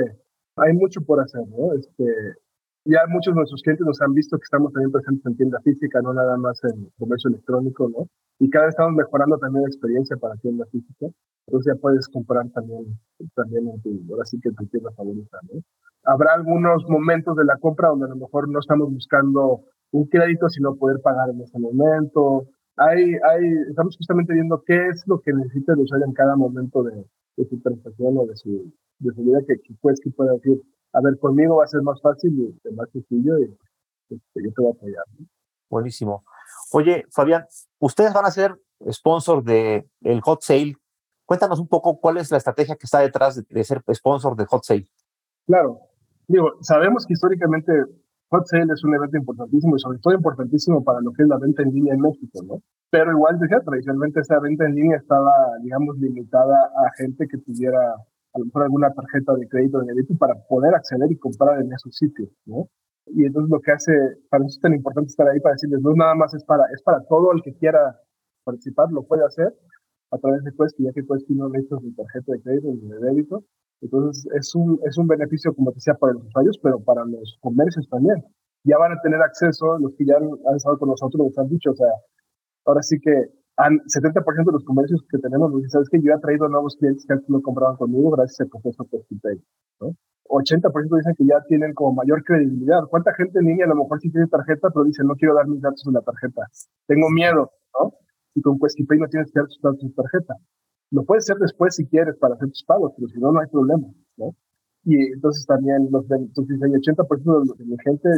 hay 0.56 0.72
mucho 0.74 1.00
por 1.00 1.20
hacer, 1.20 1.40
¿no? 1.48 1.72
Este, 1.74 2.04
ya 2.84 3.00
muchos 3.08 3.34
de 3.34 3.38
nuestros 3.38 3.62
clientes 3.62 3.86
nos 3.86 4.00
han 4.02 4.12
visto 4.12 4.36
que 4.36 4.44
estamos 4.44 4.72
también 4.72 4.92
presentes 4.92 5.24
en 5.26 5.36
tienda 5.36 5.60
física, 5.60 6.00
no 6.02 6.12
nada 6.12 6.36
más 6.36 6.60
en 6.64 6.90
comercio 6.98 7.28
electrónico, 7.30 7.88
¿no? 7.88 8.08
Y 8.38 8.50
cada 8.50 8.66
vez 8.66 8.74
estamos 8.74 8.94
mejorando 8.94 9.38
también 9.38 9.62
la 9.62 9.68
experiencia 9.68 10.16
para 10.16 10.36
tienda 10.36 10.66
física. 10.66 11.06
Entonces 11.46 11.74
ya 11.74 11.80
puedes 11.80 12.08
comprar 12.08 12.48
también, 12.50 12.84
también 13.34 13.68
en 13.68 13.80
tu, 13.80 14.12
ahora 14.12 14.24
sí 14.24 14.38
que 14.40 14.50
en 14.50 14.54
tu 14.54 14.66
tienda 14.66 14.90
favorita, 14.92 15.38
¿no? 15.50 15.60
Habrá 16.04 16.34
algunos 16.34 16.84
momentos 16.88 17.36
de 17.36 17.44
la 17.44 17.56
compra 17.56 17.88
donde 17.88 18.06
a 18.06 18.08
lo 18.10 18.16
mejor 18.16 18.48
no 18.48 18.58
estamos 18.58 18.92
buscando 18.92 19.62
un 19.92 20.06
crédito, 20.06 20.48
sino 20.48 20.76
poder 20.76 21.00
pagar 21.00 21.30
en 21.30 21.40
ese 21.40 21.58
momento. 21.58 22.48
Hay, 22.76 23.14
hay, 23.14 23.44
estamos 23.70 23.96
justamente 23.96 24.34
viendo 24.34 24.62
qué 24.66 24.88
es 24.88 25.04
lo 25.06 25.20
que 25.20 25.32
necesita 25.32 25.72
el 25.72 25.80
usuario 25.80 26.06
en 26.06 26.12
cada 26.12 26.36
momento 26.36 26.82
de, 26.82 27.06
de 27.36 27.44
su 27.46 27.58
transacción 27.60 28.18
o 28.18 28.26
de 28.26 28.36
su, 28.36 28.72
de 28.98 29.14
su 29.14 29.22
vida 29.22 29.38
que, 29.46 29.54
que, 29.60 29.74
pues, 29.80 30.00
que 30.02 30.10
pueda 30.10 30.32
decir, 30.32 30.60
a 30.94 31.00
ver, 31.00 31.18
conmigo 31.18 31.56
va 31.56 31.64
a 31.64 31.68
ser 31.68 31.82
más 31.82 32.00
fácil 32.00 32.56
y 32.64 32.74
más 32.74 32.88
sencillo 32.90 33.38
y 33.40 33.56
este, 34.10 34.42
yo 34.42 34.52
te 34.52 34.62
voy 34.62 34.70
a 34.70 34.74
apoyar. 34.74 35.04
Buenísimo. 35.68 36.24
Oye, 36.72 37.04
Fabián, 37.10 37.44
ustedes 37.80 38.12
van 38.12 38.26
a 38.26 38.30
ser 38.30 38.56
sponsor 38.90 39.42
de 39.42 39.88
el 40.02 40.20
Hot 40.20 40.42
Sale. 40.42 40.76
Cuéntanos 41.26 41.58
un 41.58 41.66
poco 41.66 41.98
cuál 42.00 42.18
es 42.18 42.30
la 42.30 42.36
estrategia 42.36 42.76
que 42.76 42.86
está 42.86 43.00
detrás 43.00 43.42
de, 43.48 43.64
ser 43.64 43.82
sponsor 43.92 44.36
de 44.36 44.44
Hot 44.46 44.62
Sale. 44.62 44.88
Claro. 45.46 45.80
Digo, 46.28 46.52
sabemos 46.60 47.04
que 47.06 47.14
históricamente 47.14 47.72
Hot 48.28 48.46
Sale 48.46 48.72
es 48.72 48.84
un 48.84 48.94
evento 48.94 49.16
importantísimo 49.16 49.76
y 49.76 49.80
sobre 49.80 49.98
todo 49.98 50.14
importantísimo 50.14 50.84
para 50.84 51.00
lo 51.00 51.12
que 51.12 51.24
es 51.24 51.28
la 51.28 51.38
venta 51.38 51.62
en 51.62 51.72
línea 51.72 51.94
en 51.94 52.00
México, 52.00 52.40
¿no? 52.44 52.62
Pero 52.90 53.10
igual, 53.10 53.40
decía, 53.40 53.60
tradicionalmente 53.60 54.20
esa 54.20 54.38
venta 54.38 54.64
en 54.64 54.76
línea 54.76 54.98
estaba, 54.98 55.32
digamos, 55.60 55.98
limitada 55.98 56.70
a 56.86 56.92
gente 56.96 57.26
que 57.26 57.38
tuviera 57.38 57.96
a 58.34 58.38
lo 58.38 58.46
mejor 58.46 58.62
alguna 58.64 58.92
tarjeta 58.92 59.34
de 59.34 59.48
crédito 59.48 59.78
de 59.78 59.86
débito 59.86 60.16
para 60.18 60.34
poder 60.48 60.74
acceder 60.74 61.10
y 61.10 61.18
comprar 61.18 61.60
en 61.60 61.72
esos 61.72 61.96
sitios, 61.96 62.28
¿no? 62.46 62.68
Y 63.06 63.24
entonces 63.24 63.50
lo 63.50 63.60
que 63.60 63.70
hace, 63.70 63.92
para 64.28 64.44
eso 64.44 64.56
es 64.56 64.60
tan 64.60 64.74
importante 64.74 65.08
estar 65.08 65.28
ahí 65.28 65.38
para 65.40 65.54
decirles, 65.54 65.80
no 65.82 65.94
nada 65.94 66.14
más 66.14 66.34
es 66.34 66.44
para, 66.44 66.64
es 66.72 66.82
para 66.82 67.04
todo 67.04 67.32
el 67.32 67.42
que 67.42 67.54
quiera 67.54 67.96
participar, 68.44 68.90
lo 68.90 69.04
puede 69.04 69.24
hacer 69.24 69.54
a 70.10 70.18
través 70.18 70.42
de 70.42 70.52
Quest, 70.52 70.76
ya 70.78 70.92
que 70.92 71.06
Quest 71.06 71.28
no 71.30 71.48
necesita 71.48 71.78
su 71.78 71.94
tarjeta 71.94 72.32
de 72.32 72.42
crédito 72.42 72.68
ni 72.68 72.88
de 72.88 72.98
débito. 72.98 73.44
Entonces 73.80 74.26
es 74.34 74.54
un, 74.54 74.80
es 74.84 74.96
un 74.96 75.06
beneficio, 75.06 75.54
como 75.54 75.70
decía, 75.72 75.94
para 75.94 76.14
los 76.14 76.24
usuarios, 76.24 76.58
pero 76.62 76.80
para 76.80 77.04
los 77.04 77.36
comercios 77.40 77.88
también. 77.88 78.24
Ya 78.64 78.78
van 78.78 78.92
a 78.92 79.00
tener 79.02 79.20
acceso, 79.20 79.78
los 79.78 79.94
que 79.96 80.06
ya 80.06 80.16
han 80.16 80.56
estado 80.56 80.78
con 80.78 80.88
nosotros 80.88 81.26
nos 81.26 81.38
han 81.38 81.48
dicho, 81.48 81.70
o 81.70 81.76
sea, 81.76 81.92
ahora 82.64 82.82
sí 82.82 82.98
que 82.98 83.28
70% 83.56 84.44
de 84.44 84.52
los 84.52 84.64
comercios 84.64 85.02
que 85.08 85.18
tenemos 85.18 85.54
dicen, 85.54 85.70
¿sabes 85.70 85.88
que 85.88 86.00
Yo 86.02 86.12
he 86.12 86.20
traído 86.20 86.48
nuevos 86.48 86.76
clientes 86.76 87.04
que 87.06 87.12
antes 87.12 87.28
no 87.28 87.40
compraban 87.40 87.76
conmigo 87.76 88.10
gracias 88.10 88.40
al 88.40 88.48
proceso 88.48 88.84
PostiPay, 88.84 89.40
¿no? 89.80 89.94
80% 90.28 90.96
dicen 90.96 91.14
que 91.16 91.26
ya 91.26 91.40
tienen 91.48 91.74
como 91.74 91.94
mayor 91.94 92.24
credibilidad. 92.24 92.82
¿Cuánta 92.88 93.14
gente 93.14 93.38
en 93.38 93.46
línea 93.46 93.66
a 93.66 93.68
lo 93.68 93.76
mejor 93.76 94.00
sí 94.00 94.10
tiene 94.10 94.26
tarjeta, 94.26 94.70
pero 94.70 94.84
dice, 94.84 95.04
no 95.04 95.14
quiero 95.14 95.34
dar 95.34 95.46
mis 95.46 95.60
datos 95.60 95.82
en 95.86 95.92
la 95.92 96.00
tarjeta? 96.00 96.42
Tengo 96.86 97.10
miedo, 97.10 97.50
¿no? 97.78 97.92
Y 98.34 98.40
con 98.40 98.58
QuestiPay 98.58 98.98
no 98.98 99.08
tienes 99.08 99.30
que 99.30 99.38
dar 99.38 99.46
tus 99.46 99.60
datos 99.60 99.82
en 99.82 99.94
tarjeta. 99.94 100.34
Lo 100.90 101.04
puedes 101.04 101.24
hacer 101.24 101.36
después 101.36 101.76
si 101.76 101.86
quieres 101.86 102.16
para 102.18 102.34
hacer 102.34 102.48
tus 102.48 102.64
pagos, 102.64 102.92
pero 102.96 103.08
si 103.08 103.20
no, 103.20 103.32
no 103.32 103.40
hay 103.40 103.48
problema, 103.48 103.86
¿no? 104.16 104.34
Y 104.84 104.96
entonces 105.12 105.46
también 105.46 105.88
los 105.90 106.04
entonces 106.10 106.60
el 106.60 106.72
80% 106.72 107.56
de 107.56 107.66
la 107.66 107.76
gente 107.84 108.08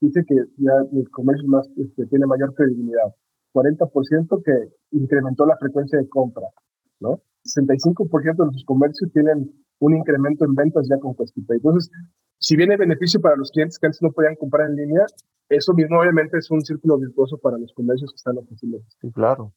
dice 0.00 0.24
que 0.26 0.34
ya 0.58 0.72
el 0.92 1.10
comercio 1.10 1.48
más, 1.48 1.68
este, 1.76 2.06
tiene 2.06 2.26
mayor 2.26 2.54
credibilidad. 2.54 3.14
40% 3.54 4.42
que 4.44 4.74
incrementó 4.92 5.46
la 5.46 5.56
frecuencia 5.56 5.98
de 5.98 6.08
compra, 6.08 6.46
¿no? 7.00 7.20
65% 7.44 8.36
de 8.36 8.52
los 8.52 8.64
comercios 8.64 9.10
tienen 9.12 9.50
un 9.80 9.96
incremento 9.96 10.44
en 10.44 10.54
ventas 10.54 10.86
ya 10.88 10.98
con 10.98 11.14
QuestiPay. 11.14 11.56
Entonces, 11.56 11.90
si 12.38 12.56
viene 12.56 12.76
beneficio 12.76 13.20
para 13.20 13.36
los 13.36 13.50
clientes 13.50 13.78
que 13.78 13.86
antes 13.86 14.02
no 14.02 14.12
podían 14.12 14.36
comprar 14.36 14.68
en 14.68 14.76
línea, 14.76 15.04
eso 15.48 15.72
mismo 15.72 16.00
obviamente 16.00 16.38
es 16.38 16.50
un 16.50 16.60
círculo 16.62 16.98
virtuoso 16.98 17.38
para 17.38 17.58
los 17.58 17.72
comercios 17.72 18.10
que 18.12 18.16
están 18.16 18.38
ofreciendo. 18.38 18.78
Sí, 19.00 19.10
claro. 19.12 19.52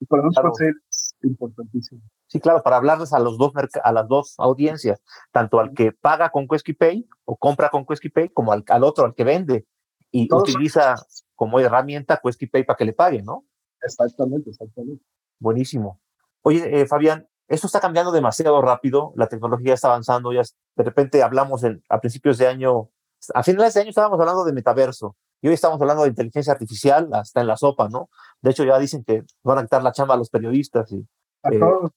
Y 0.00 0.06
para 0.06 0.22
nosotros 0.22 0.58
es 0.60 1.14
importantísimo. 1.22 2.00
Sí, 2.26 2.40
claro, 2.40 2.62
para 2.62 2.76
hablarles 2.76 3.12
a 3.12 3.18
los 3.18 3.36
dos 3.36 3.52
a 3.82 3.92
las 3.92 4.08
dos 4.08 4.34
audiencias, 4.38 5.02
tanto 5.30 5.60
al 5.60 5.74
que 5.74 5.92
paga 5.92 6.30
con 6.30 6.46
QuestiPay 6.46 7.06
o 7.24 7.36
compra 7.36 7.68
con 7.68 7.84
QuestiPay, 7.84 8.30
como 8.30 8.52
al, 8.52 8.64
al 8.68 8.84
otro, 8.84 9.04
al 9.04 9.14
que 9.14 9.24
vende 9.24 9.66
y 10.10 10.28
utiliza 10.32 10.94
como 11.34 11.60
herramienta 11.60 12.20
Quesky 12.22 12.46
Pay 12.46 12.64
para 12.64 12.76
que 12.76 12.84
le 12.84 12.92
paguen, 12.92 13.24
¿no? 13.24 13.44
Exactamente, 13.82 14.50
exactamente. 14.50 15.04
Buenísimo. 15.38 16.00
Oye, 16.42 16.80
eh, 16.80 16.86
Fabián, 16.86 17.26
esto 17.48 17.66
está 17.66 17.80
cambiando 17.80 18.12
demasiado 18.12 18.60
rápido, 18.62 19.12
la 19.16 19.28
tecnología 19.28 19.74
está 19.74 19.88
avanzando, 19.88 20.32
ya 20.32 20.42
de 20.76 20.84
repente 20.84 21.22
hablamos 21.22 21.64
a 21.88 22.00
principios 22.00 22.38
de 22.38 22.46
año, 22.46 22.90
a 23.34 23.42
finales 23.42 23.74
de 23.74 23.80
año 23.80 23.90
estábamos 23.90 24.20
hablando 24.20 24.44
de 24.44 24.52
metaverso, 24.52 25.16
y 25.42 25.48
hoy 25.48 25.54
estamos 25.54 25.80
hablando 25.80 26.02
de 26.02 26.10
inteligencia 26.10 26.52
artificial 26.52 27.08
hasta 27.12 27.40
en 27.40 27.46
la 27.46 27.56
sopa, 27.56 27.88
¿no? 27.88 28.10
De 28.42 28.50
hecho, 28.50 28.64
ya 28.64 28.78
dicen 28.78 29.04
que 29.04 29.24
van 29.42 29.58
a 29.58 29.62
quitar 29.62 29.82
la 29.82 29.92
chamba 29.92 30.14
a 30.14 30.18
los 30.18 30.30
periodistas 30.30 30.92
y 30.92 31.06
a, 31.42 31.48
eh, 31.50 31.58
todos. 31.58 31.90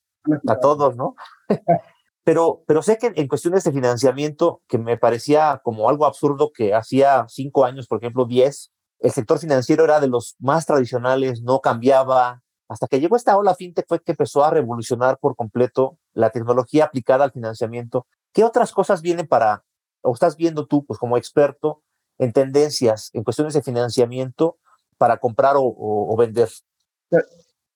a 0.48 0.60
todos, 0.60 0.96
¿no? 0.96 1.16
pero, 2.24 2.64
pero 2.68 2.82
sé 2.82 2.98
que 2.98 3.12
en 3.16 3.28
cuestiones 3.28 3.64
de 3.64 3.72
financiamiento, 3.72 4.62
que 4.68 4.78
me 4.78 4.98
parecía 4.98 5.62
como 5.64 5.90
algo 5.90 6.06
absurdo 6.06 6.52
que 6.54 6.74
hacía 6.74 7.26
cinco 7.28 7.66
años, 7.66 7.88
por 7.88 8.00
ejemplo, 8.00 8.26
diez, 8.26 8.72
el 9.00 9.12
sector 9.12 9.38
financiero 9.38 9.84
era 9.84 10.00
de 10.00 10.08
los 10.08 10.36
más 10.40 10.66
tradicionales, 10.66 11.42
no 11.42 11.60
cambiaba. 11.60 12.42
Hasta 12.70 12.88
que 12.88 13.02
llegó 13.02 13.18
esta 13.18 13.38
ola 13.38 13.54
fintech 13.54 13.86
fue 13.88 14.02
que 14.02 14.14
empezó 14.14 14.46
a 14.46 14.50
revolucionar 14.50 15.18
por 15.20 15.36
completo 15.36 15.98
la 16.14 16.30
tecnología 16.30 16.86
aplicada 16.86 17.26
al 17.26 17.34
financiamiento. 17.34 18.08
¿Qué 18.32 18.46
otras 18.46 18.72
cosas 18.72 19.02
vienen 19.02 19.28
para, 19.28 19.66
o 20.02 20.14
estás 20.14 20.38
viendo 20.38 20.66
tú, 20.66 20.86
pues 20.86 20.98
como 20.98 21.18
experto, 21.18 21.84
en 22.18 22.32
tendencias, 22.32 23.10
en 23.14 23.24
cuestiones 23.24 23.54
de 23.54 23.62
financiamiento 23.62 24.58
para 24.98 25.18
comprar 25.18 25.56
o, 25.58 26.16
vender? 26.18 26.50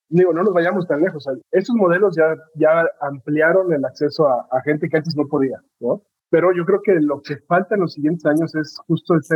Digo, 0.09 0.31
no 0.33 0.43
nos 0.43 0.53
vayamos 0.53 0.87
tan 0.87 1.01
lejos. 1.01 1.27
Estos 1.51 1.75
modelos 1.75 2.15
ya, 2.15 2.35
ya 2.55 2.85
ampliaron 3.01 3.73
el 3.73 3.83
acceso 3.83 4.27
a, 4.27 4.61
gente 4.63 4.87
que 4.87 4.97
antes 4.97 5.15
no 5.17 5.27
podía, 5.27 5.59
¿no? 5.79 6.01
Pero 6.29 6.53
yo 6.55 6.65
creo 6.65 6.81
que 6.81 6.93
lo 7.01 7.21
que 7.21 7.37
falta 7.47 7.75
en 7.75 7.81
los 7.81 7.93
siguientes 7.93 8.25
años 8.25 8.55
es 8.55 8.77
justo 8.87 9.15
ese, 9.15 9.35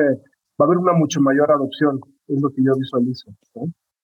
va 0.59 0.59
a 0.59 0.63
haber 0.65 0.77
una 0.77 0.93
mucho 0.93 1.19
mayor 1.21 1.51
adopción, 1.51 1.99
es 2.27 2.41
lo 2.41 2.49
que 2.49 2.63
yo 2.63 2.73
visualizo. 2.75 3.31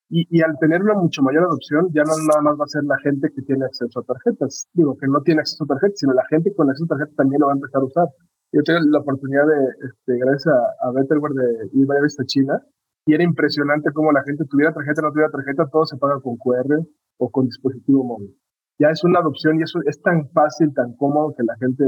Y, 0.09 0.25
y, 0.29 0.41
al 0.41 0.57
tener 0.59 0.81
una 0.81 0.93
mucho 0.93 1.21
mayor 1.21 1.43
adopción, 1.43 1.89
ya 1.93 2.03
no 2.03 2.13
nada 2.15 2.41
más 2.41 2.59
va 2.59 2.63
a 2.63 2.67
ser 2.67 2.83
la 2.85 2.97
gente 2.99 3.29
que 3.33 3.41
tiene 3.41 3.65
acceso 3.65 3.99
a 3.99 4.03
tarjetas, 4.03 4.69
digo, 4.73 4.97
que 4.97 5.07
no 5.07 5.21
tiene 5.21 5.41
acceso 5.41 5.65
a 5.65 5.67
tarjetas, 5.67 5.99
sino 5.99 6.13
la 6.13 6.25
gente 6.29 6.53
con 6.55 6.69
acceso 6.69 6.85
a 6.85 6.97
tarjetas 6.97 7.15
también 7.15 7.41
lo 7.41 7.47
va 7.47 7.53
a 7.53 7.55
empezar 7.55 7.81
a 7.81 7.85
usar. 7.85 8.07
Yo 8.53 8.63
tuve 8.63 8.79
la 8.89 8.99
oportunidad 8.99 9.45
de, 9.47 9.87
este, 9.87 10.17
gracias 10.17 10.47
a, 10.47 10.87
a 10.87 10.91
Betterware, 10.91 11.33
de 11.33 11.69
ir 11.73 11.87
a 11.91 11.95
a 11.95 12.25
China, 12.25 12.63
y 13.07 13.13
era 13.13 13.23
impresionante 13.23 13.91
cómo 13.93 14.11
la 14.11 14.21
gente 14.23 14.43
tuviera 14.45 14.73
tarjeta, 14.73 15.01
no 15.01 15.11
tuviera 15.11 15.31
tarjeta, 15.31 15.67
todo 15.71 15.85
se 15.85 15.97
paga 15.97 16.19
con 16.19 16.35
QR 16.37 16.85
o 17.17 17.31
con 17.31 17.45
dispositivo 17.45 18.03
móvil. 18.03 18.37
Ya 18.79 18.89
es 18.89 19.03
una 19.03 19.19
adopción 19.19 19.59
y 19.59 19.63
eso 19.63 19.79
es 19.85 19.99
tan 20.01 20.29
fácil, 20.29 20.73
tan 20.73 20.93
cómodo 20.97 21.33
que 21.35 21.43
la 21.43 21.55
gente, 21.55 21.83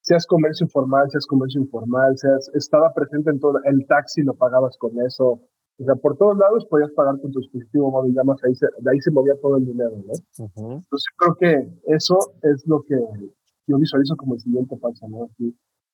seas 0.00 0.26
comercio 0.26 0.64
informal, 0.64 1.10
seas 1.10 1.26
comercio 1.26 1.60
informal, 1.60 2.16
seas, 2.16 2.50
estaba 2.54 2.94
presente 2.94 3.30
en 3.30 3.40
todo, 3.40 3.58
el 3.64 3.84
taxi 3.86 4.22
lo 4.22 4.34
pagabas 4.34 4.78
con 4.78 4.92
eso, 5.04 5.42
o 5.80 5.84
sea, 5.84 5.96
por 5.96 6.16
todos 6.16 6.38
lados 6.38 6.66
podías 6.66 6.90
pagar 6.92 7.20
con 7.20 7.32
tu 7.32 7.40
dispositivo 7.40 7.90
móvil, 7.90 8.14
ya 8.14 8.22
más 8.22 8.42
ahí 8.44 8.54
se, 8.54 8.66
de 8.66 8.90
ahí 8.90 9.00
se 9.00 9.10
movía 9.10 9.34
todo 9.42 9.56
el 9.56 9.66
dinero, 9.66 9.96
¿no? 9.96 10.12
Entonces 10.56 11.06
creo 11.16 11.34
que 11.34 11.68
eso 11.86 12.16
es 12.42 12.64
lo 12.66 12.82
que 12.82 12.96
yo 13.66 13.76
visualizo 13.76 14.14
como 14.16 14.34
el 14.34 14.40
siguiente 14.40 14.76
paso, 14.76 15.08
¿no? 15.08 15.28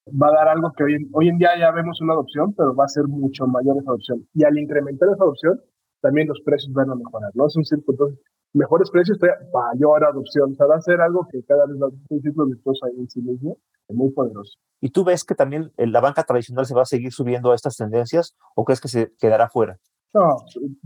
Va 0.08 0.28
a 0.28 0.32
dar 0.32 0.48
algo 0.48 0.72
que 0.76 0.84
hoy, 0.84 1.08
hoy 1.12 1.28
en 1.28 1.38
día 1.38 1.50
ya 1.58 1.70
vemos 1.72 2.00
una 2.00 2.14
adopción, 2.14 2.54
pero 2.54 2.74
va 2.74 2.84
a 2.84 2.88
ser 2.88 3.04
mucho 3.04 3.46
mayor 3.46 3.76
esa 3.78 3.90
adopción. 3.90 4.26
Y 4.34 4.44
al 4.44 4.58
incrementar 4.58 5.08
esa 5.08 5.24
adopción, 5.24 5.60
también 6.00 6.28
los 6.28 6.40
precios 6.44 6.72
van 6.72 6.90
a 6.90 6.94
mejorar, 6.94 7.30
¿no? 7.34 7.46
Es 7.46 7.56
un 7.56 7.64
círculo, 7.64 7.94
entonces, 7.94 8.20
mejores 8.52 8.90
precios, 8.90 9.18
mayor 9.52 10.04
adopción. 10.04 10.52
O 10.52 10.54
sea, 10.54 10.66
va 10.66 10.76
a 10.76 10.80
ser 10.80 11.00
algo 11.00 11.26
que 11.30 11.42
cada 11.44 11.66
vez 11.66 11.76
va 11.80 11.88
a 11.88 11.90
ser 11.90 11.98
un 12.08 12.22
círculo 12.22 12.46
virtuoso 12.46 12.86
ahí 12.86 12.98
en 12.98 13.08
sí 13.08 13.20
mismo, 13.20 13.58
muy 13.88 14.10
poderoso. 14.12 14.58
¿Y 14.80 14.90
tú 14.90 15.04
ves 15.04 15.24
que 15.24 15.34
también 15.34 15.72
la 15.76 16.00
banca 16.00 16.22
tradicional 16.24 16.66
se 16.66 16.74
va 16.74 16.82
a 16.82 16.86
seguir 16.86 17.12
subiendo 17.12 17.52
a 17.52 17.54
estas 17.54 17.76
tendencias 17.76 18.36
o 18.54 18.64
crees 18.64 18.80
que 18.80 18.88
se 18.88 19.12
quedará 19.18 19.48
fuera? 19.48 19.78
No, 20.16 20.38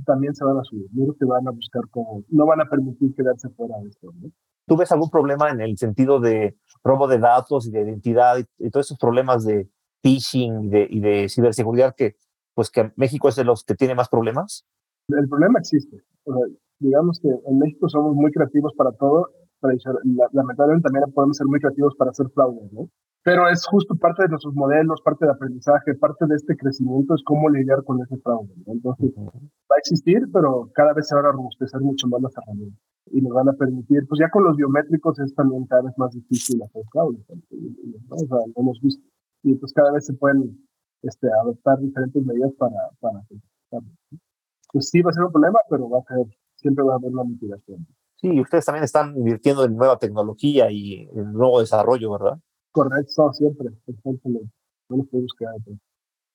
también 0.05 0.35
se 0.35 0.45
van 0.45 0.59
a 0.59 0.65
subir. 0.65 0.87
Creo 0.93 1.15
que 1.17 1.25
van 1.25 1.47
a 1.47 1.53
buscar 1.53 1.85
no 2.31 2.47
van 2.47 2.61
a 2.63 2.69
permitir 2.69 3.15
quedarse 3.15 3.49
fuera 3.51 3.77
de 3.79 3.89
esto, 3.89 4.11
¿no? 4.21 4.29
¿Tú 4.67 4.77
ves 4.77 4.91
algún 4.91 5.11
problema 5.11 5.51
en 5.51 5.61
el 5.61 5.79
sentido 5.79 6.19
de 6.19 6.57
robo 6.83 7.07
de 7.07 7.19
datos 7.19 7.67
y 7.67 7.71
de 7.71 7.83
identidad 7.83 8.39
y, 8.39 8.71
todos 8.71 8.87
esos 8.87 8.99
problemas 8.99 9.45
de 9.45 9.69
phishing 10.03 10.65
y 10.65 10.69
de, 10.69 10.87
y 10.91 11.01
de, 11.01 11.29
ciberseguridad 11.29 11.95
que, 11.97 12.17
pues 12.55 12.71
que 12.71 12.93
México 12.97 13.29
es 13.29 13.37
de 13.37 13.45
los 13.45 13.65
que 13.65 13.75
tiene 13.75 13.95
más 13.95 14.09
problemas? 14.09 14.67
El 15.09 15.29
problema 15.29 15.61
existe. 15.61 16.03
digamos 16.81 17.21
que 17.21 17.29
en 17.29 17.59
México 17.59 17.89
somos 17.89 18.15
muy 18.15 18.33
creativos 18.33 18.73
para 18.77 18.91
todo, 18.93 19.29
pero 19.61 19.75
lamentablemente 20.33 20.89
también 20.89 21.13
podemos 21.13 21.37
ser 21.37 21.47
muy 21.47 21.61
creativos 21.61 21.95
para 21.97 22.11
hacer 22.11 22.29
fraude, 22.31 22.69
¿no? 22.73 22.89
Pero 23.23 23.49
es 23.49 23.67
justo 23.67 23.95
parte 23.97 24.23
de 24.23 24.31
nuestros 24.31 24.55
modelos, 24.55 25.03
parte 25.03 25.27
de 25.27 25.33
aprendizaje, 25.33 25.95
parte 25.95 26.27
de 26.27 26.37
este 26.37 26.57
crecimiento 26.57 27.15
es 27.15 27.23
cómo 27.25 27.51
lidiar 27.51 27.85
con 27.85 28.01
ese 28.01 28.17
fraude. 28.19 28.55
Entonces, 28.67 29.13
va 29.19 29.77
a 29.77 29.79
existir, 29.79 30.27
pero 30.33 30.71
cada 30.75 30.95
vez 30.95 31.07
se 31.07 31.15
van 31.15 31.27
a 31.27 31.33
robustecer 31.33 31.81
mucho 31.81 32.09
más 32.09 32.23
las 32.23 32.33
herramientas 32.39 32.81
y 33.13 33.21
nos 33.21 33.33
van 33.33 33.49
a 33.49 33.53
permitir, 33.53 34.07
pues 34.09 34.21
ya 34.21 34.31
con 34.31 34.45
los 34.45 34.57
biométricos 34.57 35.19
es 35.19 35.35
también 35.35 35.67
cada 35.67 35.83
vez 35.83 35.93
más 35.99 36.13
difícil 36.13 36.63
hacer 36.63 36.83
fraude. 36.93 37.19
O 38.09 38.19
sea, 38.19 38.39
lo 38.39 38.53
hemos 38.57 38.81
visto. 38.81 39.03
Y 39.43 39.55
pues 39.55 39.73
cada 39.73 39.93
vez 39.93 40.07
se 40.07 40.15
pueden 40.15 40.59
este, 41.03 41.29
adoptar 41.43 41.79
diferentes 41.79 42.25
medidas 42.25 42.53
para, 42.59 42.77
para 43.01 43.21
Pues 44.73 44.89
sí 44.89 45.03
va 45.03 45.11
a 45.11 45.13
ser 45.13 45.25
un 45.25 45.33
problema, 45.33 45.59
pero 45.69 45.89
va 45.89 45.99
a 45.99 46.15
ser, 46.15 46.27
siempre 46.57 46.85
va 46.85 46.95
a 46.95 46.97
haber 46.97 47.11
una 47.11 47.25
mitigación. 47.25 47.87
Sí, 48.17 48.39
ustedes 48.39 48.67
también 48.67 48.85
están 48.85 49.17
invirtiendo 49.17 49.65
en 49.65 49.77
nueva 49.77 49.99
tecnología 49.99 50.71
y 50.71 51.09
en 51.15 51.33
nuevo 51.33 51.61
desarrollo, 51.61 52.13
¿verdad? 52.13 52.39
Correcto, 52.73 53.33
siempre. 53.33 53.69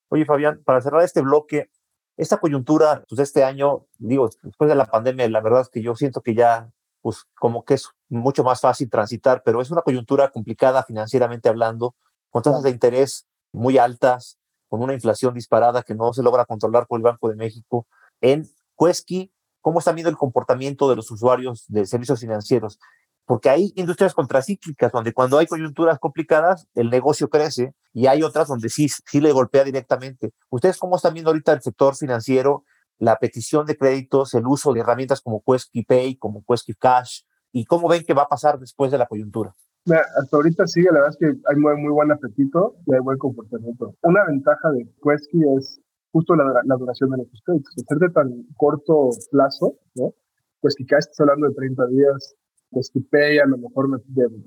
Oye, 0.09 0.25
Fabián, 0.25 0.61
para 0.63 0.81
cerrar 0.81 1.03
este 1.03 1.21
bloque, 1.21 1.69
esta 2.17 2.37
coyuntura, 2.37 3.03
pues 3.09 3.19
este 3.19 3.43
año, 3.43 3.87
digo, 3.97 4.29
después 4.43 4.69
de 4.69 4.75
la 4.75 4.85
pandemia, 4.85 5.29
la 5.29 5.41
verdad 5.41 5.61
es 5.61 5.69
que 5.69 5.81
yo 5.81 5.95
siento 5.95 6.21
que 6.21 6.35
ya, 6.35 6.71
pues 7.01 7.25
como 7.35 7.65
que 7.65 7.75
es 7.75 7.89
mucho 8.09 8.43
más 8.43 8.61
fácil 8.61 8.89
transitar, 8.89 9.43
pero 9.43 9.61
es 9.61 9.71
una 9.71 9.81
coyuntura 9.81 10.31
complicada 10.31 10.83
financieramente 10.83 11.49
hablando, 11.49 11.95
con 12.29 12.43
tasas 12.43 12.63
de 12.63 12.69
interés 12.69 13.27
muy 13.51 13.77
altas, 13.77 14.37
con 14.67 14.81
una 14.81 14.93
inflación 14.93 15.33
disparada 15.33 15.83
que 15.83 15.95
no 15.95 16.13
se 16.13 16.23
logra 16.23 16.45
controlar 16.45 16.87
por 16.87 16.99
el 16.99 17.03
Banco 17.03 17.29
de 17.29 17.35
México. 17.35 17.87
En 18.21 18.45
Cuesqui, 18.75 19.31
¿cómo 19.61 19.79
está 19.79 19.91
viendo 19.91 20.09
el 20.09 20.17
comportamiento 20.17 20.89
de 20.89 20.95
los 20.95 21.09
usuarios 21.11 21.65
de 21.67 21.85
servicios 21.85 22.19
financieros? 22.19 22.79
Porque 23.25 23.49
hay 23.49 23.73
industrias 23.75 24.13
contracíclicas 24.13 24.91
donde 24.91 25.13
cuando 25.13 25.38
hay 25.38 25.47
coyunturas 25.47 25.99
complicadas 25.99 26.67
el 26.75 26.89
negocio 26.89 27.29
crece 27.29 27.73
y 27.93 28.07
hay 28.07 28.23
otras 28.23 28.47
donde 28.47 28.69
sí, 28.69 28.88
sí 28.89 29.19
le 29.19 29.31
golpea 29.31 29.63
directamente. 29.63 30.33
¿Ustedes 30.49 30.77
cómo 30.77 30.95
están 30.95 31.13
viendo 31.13 31.31
ahorita 31.31 31.53
el 31.53 31.61
sector 31.61 31.95
financiero, 31.95 32.63
la 32.97 33.17
petición 33.17 33.65
de 33.65 33.77
créditos, 33.77 34.33
el 34.33 34.45
uso 34.45 34.73
de 34.73 34.81
herramientas 34.81 35.21
como 35.21 35.43
Quesky 35.45 35.83
Pay, 35.83 36.17
como 36.17 36.43
Quesky 36.47 36.73
Cash 36.75 37.21
y 37.51 37.65
cómo 37.65 37.88
ven 37.89 38.03
que 38.03 38.13
va 38.13 38.23
a 38.23 38.29
pasar 38.29 38.59
después 38.59 38.91
de 38.91 38.97
la 38.97 39.07
coyuntura? 39.07 39.55
hasta 39.88 40.35
ahorita 40.35 40.65
sí, 40.65 40.81
la 40.81 40.93
verdad 40.93 41.09
es 41.11 41.17
que 41.17 41.25
hay 41.27 41.55
muy, 41.57 41.75
muy 41.75 41.91
buen 41.91 42.11
apetito 42.11 42.75
y 42.88 42.95
hay 42.95 43.01
buen 43.01 43.19
comportamiento. 43.19 43.95
Una 44.01 44.25
ventaja 44.25 44.71
de 44.71 44.83
Quesky 45.03 45.43
es 45.57 45.79
justo 46.11 46.35
la, 46.35 46.45
la 46.63 46.75
duración 46.75 47.11
de 47.11 47.17
nuestros 47.17 47.41
créditos. 47.45 47.73
Ser 47.88 47.97
de 47.99 48.09
tan 48.09 48.31
corto 48.57 49.09
plazo, 49.31 49.75
¿no? 49.95 50.13
Pues 50.61 50.75
Cash 50.88 51.05
está 51.11 51.23
hablando 51.23 51.49
de 51.49 51.53
30 51.53 51.88
días, 51.88 52.35
pues 52.75 52.91
Pay 53.09 53.39
a 53.39 53.45
lo 53.45 53.57
mejor 53.57 53.88
me, 53.88 53.97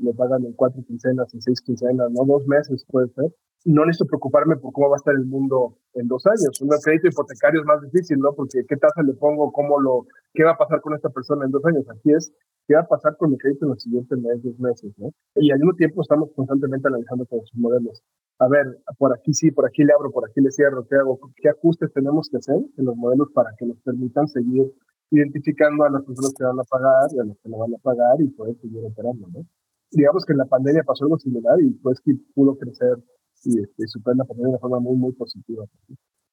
me, 0.01 0.13
pagan 0.13 0.45
en 0.45 0.53
cuatro 0.53 0.85
quincenas, 0.87 1.33
en 1.33 1.41
seis 1.41 1.63
quincenas, 1.63 2.11
no 2.13 2.27
dos 2.27 2.47
meses 2.47 2.85
puede 2.91 3.09
ser. 3.15 3.33
No 3.65 3.87
necesito 3.87 4.05
preocuparme 4.05 4.57
por 4.57 4.71
cómo 4.75 4.91
va 4.91 4.97
a 4.97 5.01
estar 5.03 5.15
el 5.15 5.25
mundo 5.25 5.79
en 5.95 6.09
dos 6.09 6.27
años. 6.27 6.61
Un 6.61 6.69
crédito 6.85 7.09
hipotecario 7.09 7.63
es 7.63 7.67
más 7.67 7.81
difícil, 7.81 8.19
¿no? 8.19 8.35
Porque 8.35 8.67
qué 8.69 8.77
tasa 8.77 9.03
le 9.03 9.15
pongo, 9.15 9.51
cómo 9.51 9.81
lo, 9.81 10.07
qué 10.35 10.45
va 10.45 10.53
a 10.53 10.59
pasar 10.59 10.83
con 10.83 10.95
esta 10.95 11.09
persona 11.09 11.47
en 11.47 11.53
dos 11.53 11.65
años. 11.65 11.87
Aquí 11.89 12.13
es 12.13 12.31
qué 12.67 12.75
va 12.75 12.83
a 12.83 12.87
pasar 12.87 13.17
con 13.17 13.31
mi 13.31 13.39
crédito 13.39 13.65
en 13.65 13.71
los 13.71 13.83
siguientes 13.83 14.19
meses, 14.19 14.43
dos 14.43 14.61
meses, 14.61 14.93
¿no? 14.99 15.11
Y 15.37 15.51
al 15.51 15.61
mismo 15.61 15.73
tiempo 15.75 16.03
estamos 16.03 16.29
constantemente 16.37 16.87
analizando 16.87 17.25
todos 17.25 17.49
sus 17.49 17.59
modelos. 17.59 18.05
A 18.41 18.49
ver, 18.49 18.67
por 18.99 19.17
aquí 19.17 19.33
sí, 19.33 19.51
por 19.53 19.67
aquí 19.67 19.85
le 19.85 19.95
abro, 19.95 20.11
por 20.11 20.29
aquí 20.29 20.43
le 20.43 20.51
cierro, 20.51 20.87
¿qué 20.87 20.97
hago? 20.97 21.19
¿Qué 21.37 21.49
ajustes 21.49 21.91
tenemos 21.95 22.29
que 22.29 22.37
hacer 22.37 22.57
en 22.77 22.85
los 22.85 22.95
modelos 22.95 23.29
para 23.33 23.55
que 23.59 23.65
nos 23.65 23.79
permitan 23.81 24.29
seguir 24.29 24.71
identificando 25.11 25.85
a 25.85 25.91
las 25.91 26.03
personas 26.03 26.35
que 26.37 26.45
van 26.45 26.59
a 26.59 26.65
pagar 26.65 27.09
y 27.13 27.19
a 27.19 27.25
las 27.25 27.37
que 27.39 27.49
no 27.49 27.59
van 27.59 27.75
a 27.75 27.79
pagar 27.79 28.21
y 28.21 28.29
poder 28.29 28.57
seguir 28.61 28.85
operando, 28.85 29.29
¿no? 29.29 29.47
Digamos 29.91 30.25
que 30.25 30.33
en 30.33 30.39
la 30.39 30.45
pandemia 30.45 30.83
pasó 30.83 31.05
algo 31.05 31.19
similar 31.19 31.61
y 31.63 31.71
pues 31.71 32.01
que 32.01 32.13
pudo 32.35 32.59
crecer 32.59 32.99
y, 33.45 33.61
este, 33.61 33.87
superar 33.87 34.19
la 34.19 34.25
pandemia 34.25 34.49
de 34.49 34.51
una 34.51 34.59
forma 34.59 34.81
muy, 34.81 34.97
muy 34.97 35.13
positiva. 35.13 35.65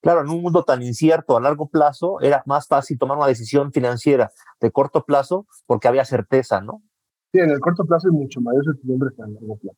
Claro, 0.01 0.21
en 0.21 0.29
un 0.29 0.41
mundo 0.41 0.63
tan 0.63 0.81
incierto 0.81 1.38
a 1.38 1.41
largo 1.41 1.69
plazo 1.69 2.19
era 2.19 2.43
más 2.45 2.67
fácil 2.67 2.97
tomar 2.97 3.17
una 3.17 3.27
decisión 3.27 3.71
financiera 3.71 4.31
de 4.59 4.71
corto 4.71 5.05
plazo 5.05 5.47
porque 5.65 5.88
había 5.88 6.03
certeza, 6.03 6.61
¿no? 6.61 6.83
Sí, 7.31 7.39
en 7.39 7.49
el 7.49 7.59
corto 7.59 7.85
plazo 7.85 8.09
hay 8.09 8.13
mucho 8.13 8.41
mayor 8.41 8.63
certidumbre 8.65 9.09
que 9.15 9.21
en 9.21 9.29
el 9.29 9.33
largo 9.35 9.57
plazo. 9.57 9.77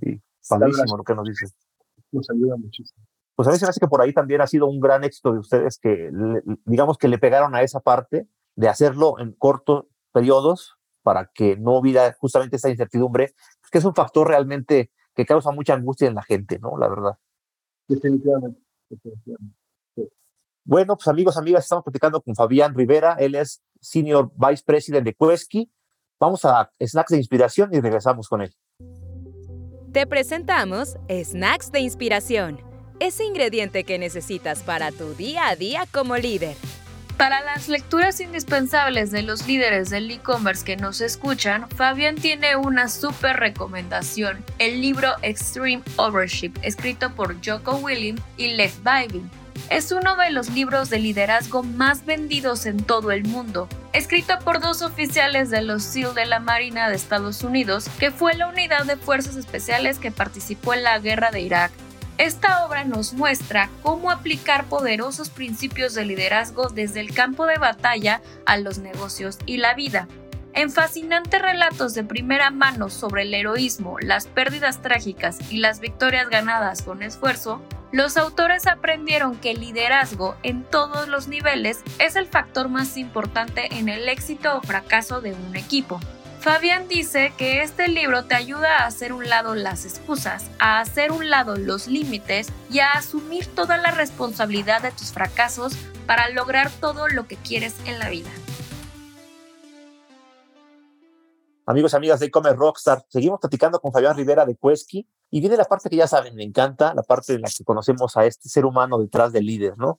sí, 0.00 0.20
padrísimo 0.48 0.96
lo 0.96 1.04
que 1.04 1.14
nos 1.14 1.28
dices. 1.28 1.54
Nos 2.10 2.28
ayuda 2.30 2.56
muchísimo 2.56 3.04
pues 3.36 3.48
a 3.48 3.50
me 3.50 3.56
hace 3.56 3.80
que 3.80 3.88
por 3.88 4.00
ahí 4.00 4.12
también 4.12 4.40
ha 4.40 4.46
sido 4.46 4.66
un 4.66 4.80
gran 4.80 5.04
éxito 5.04 5.32
de 5.32 5.38
ustedes 5.38 5.78
que, 5.78 6.10
digamos 6.64 6.98
que 6.98 7.08
le 7.08 7.18
pegaron 7.18 7.54
a 7.54 7.62
esa 7.62 7.80
parte 7.80 8.28
de 8.54 8.68
hacerlo 8.68 9.18
en 9.18 9.32
cortos 9.32 9.86
periodos 10.12 10.76
para 11.02 11.30
que 11.34 11.56
no 11.56 11.78
hubiera 11.78 12.14
justamente 12.18 12.56
esa 12.56 12.70
incertidumbre, 12.70 13.34
que 13.70 13.78
es 13.78 13.84
un 13.84 13.94
factor 13.94 14.28
realmente 14.28 14.90
que 15.14 15.26
causa 15.26 15.50
mucha 15.50 15.74
angustia 15.74 16.08
en 16.08 16.14
la 16.14 16.22
gente, 16.22 16.58
¿no? 16.58 16.78
La 16.78 16.88
verdad. 16.88 17.18
Definitivamente. 17.88 18.60
definitivamente. 18.88 19.56
Bueno, 20.66 20.96
pues 20.96 21.08
amigos, 21.08 21.36
amigas, 21.36 21.64
estamos 21.64 21.84
platicando 21.84 22.22
con 22.22 22.34
Fabián 22.34 22.74
Rivera, 22.74 23.16
él 23.18 23.34
es 23.34 23.62
Senior 23.80 24.32
Vice 24.34 24.62
President 24.64 25.04
de 25.04 25.12
Quesky. 25.14 25.70
Vamos 26.18 26.44
a 26.46 26.70
Snacks 26.80 27.10
de 27.10 27.18
Inspiración 27.18 27.74
y 27.74 27.80
regresamos 27.80 28.28
con 28.28 28.40
él. 28.40 28.54
Te 29.92 30.06
presentamos 30.06 30.96
Snacks 31.08 31.70
de 31.70 31.80
Inspiración, 31.80 32.73
ese 33.06 33.24
ingrediente 33.24 33.84
que 33.84 33.98
necesitas 33.98 34.62
para 34.62 34.90
tu 34.90 35.14
día 35.14 35.48
a 35.48 35.56
día 35.56 35.86
como 35.90 36.16
líder. 36.16 36.56
Para 37.16 37.42
las 37.42 37.68
lecturas 37.68 38.18
indispensables 38.20 39.10
de 39.10 39.22
los 39.22 39.46
líderes 39.46 39.90
del 39.90 40.10
e-commerce 40.10 40.64
que 40.64 40.76
nos 40.76 41.00
escuchan, 41.00 41.68
Fabián 41.70 42.16
tiene 42.16 42.56
una 42.56 42.88
súper 42.88 43.36
recomendación, 43.36 44.44
el 44.58 44.80
libro 44.80 45.12
Extreme 45.22 45.82
Overship, 45.96 46.52
escrito 46.62 47.14
por 47.14 47.36
Joko 47.44 47.76
Willing 47.76 48.20
y 48.36 48.48
Lev 48.48 48.72
Bivin 48.82 49.30
es 49.70 49.92
uno 49.92 50.16
de 50.16 50.30
los 50.30 50.50
libros 50.50 50.90
de 50.90 50.98
liderazgo 50.98 51.62
más 51.62 52.04
vendidos 52.04 52.66
en 52.66 52.82
todo 52.82 53.12
el 53.12 53.24
mundo, 53.24 53.68
escrito 53.92 54.38
por 54.44 54.60
dos 54.60 54.82
oficiales 54.82 55.50
de 55.50 55.62
los 55.62 55.82
SEAL 55.82 56.14
de 56.14 56.26
la 56.26 56.38
Marina 56.38 56.88
de 56.88 56.96
Estados 56.96 57.42
Unidos, 57.42 57.88
que 57.98 58.10
fue 58.10 58.34
la 58.34 58.48
unidad 58.48 58.84
de 58.84 58.96
fuerzas 58.96 59.36
especiales 59.36 59.98
que 59.98 60.10
participó 60.10 60.74
en 60.74 60.82
la 60.82 60.98
guerra 60.98 61.30
de 61.30 61.40
Irak. 61.40 61.72
Esta 62.16 62.64
obra 62.64 62.84
nos 62.84 63.12
muestra 63.12 63.70
cómo 63.82 64.10
aplicar 64.10 64.66
poderosos 64.66 65.30
principios 65.30 65.94
de 65.94 66.04
liderazgo 66.04 66.68
desde 66.68 67.00
el 67.00 67.12
campo 67.12 67.44
de 67.46 67.58
batalla 67.58 68.22
a 68.46 68.56
los 68.56 68.78
negocios 68.78 69.38
y 69.46 69.56
la 69.56 69.74
vida. 69.74 70.06
En 70.52 70.70
fascinantes 70.70 71.42
relatos 71.42 71.92
de 71.94 72.04
primera 72.04 72.52
mano 72.52 72.88
sobre 72.88 73.22
el 73.22 73.34
heroísmo, 73.34 73.98
las 73.98 74.28
pérdidas 74.28 74.80
trágicas 74.80 75.38
y 75.50 75.58
las 75.58 75.80
victorias 75.80 76.28
ganadas 76.28 76.82
con 76.82 77.02
esfuerzo, 77.02 77.60
los 77.90 78.16
autores 78.16 78.68
aprendieron 78.68 79.36
que 79.36 79.50
el 79.50 79.60
liderazgo 79.60 80.36
en 80.44 80.62
todos 80.62 81.08
los 81.08 81.26
niveles 81.26 81.82
es 81.98 82.14
el 82.14 82.28
factor 82.28 82.68
más 82.68 82.96
importante 82.96 83.76
en 83.76 83.88
el 83.88 84.08
éxito 84.08 84.56
o 84.56 84.60
fracaso 84.60 85.20
de 85.20 85.32
un 85.32 85.56
equipo. 85.56 85.98
Fabián 86.44 86.88
dice 86.88 87.32
que 87.38 87.62
este 87.62 87.88
libro 87.88 88.26
te 88.26 88.34
ayuda 88.34 88.80
a 88.80 88.86
hacer 88.86 89.14
un 89.14 89.30
lado 89.30 89.54
las 89.54 89.86
excusas, 89.86 90.50
a 90.58 90.78
hacer 90.78 91.10
un 91.10 91.30
lado 91.30 91.56
los 91.56 91.86
límites 91.86 92.52
y 92.68 92.80
a 92.80 92.92
asumir 92.92 93.46
toda 93.54 93.78
la 93.78 93.92
responsabilidad 93.92 94.82
de 94.82 94.90
tus 94.90 95.10
fracasos 95.10 95.74
para 96.06 96.28
lograr 96.28 96.70
todo 96.82 97.08
lo 97.08 97.26
que 97.26 97.36
quieres 97.36 97.74
en 97.86 97.98
la 97.98 98.10
vida. 98.10 98.28
Amigos, 101.64 101.94
amigas 101.94 102.20
de 102.20 102.26
e 102.26 102.52
Rockstar, 102.52 103.06
seguimos 103.08 103.40
platicando 103.40 103.80
con 103.80 103.90
Fabián 103.90 104.14
Rivera 104.14 104.44
de 104.44 104.54
Quesky 104.54 105.08
y 105.30 105.40
viene 105.40 105.56
la 105.56 105.64
parte 105.64 105.88
que 105.88 105.96
ya 105.96 106.06
saben, 106.06 106.34
me 106.34 106.44
encanta, 106.44 106.92
la 106.92 107.04
parte 107.04 107.32
en 107.32 107.40
la 107.40 107.48
que 107.48 107.64
conocemos 107.64 108.18
a 108.18 108.26
este 108.26 108.50
ser 108.50 108.66
humano 108.66 108.98
detrás 108.98 109.32
del 109.32 109.46
líder, 109.46 109.78
¿no? 109.78 109.98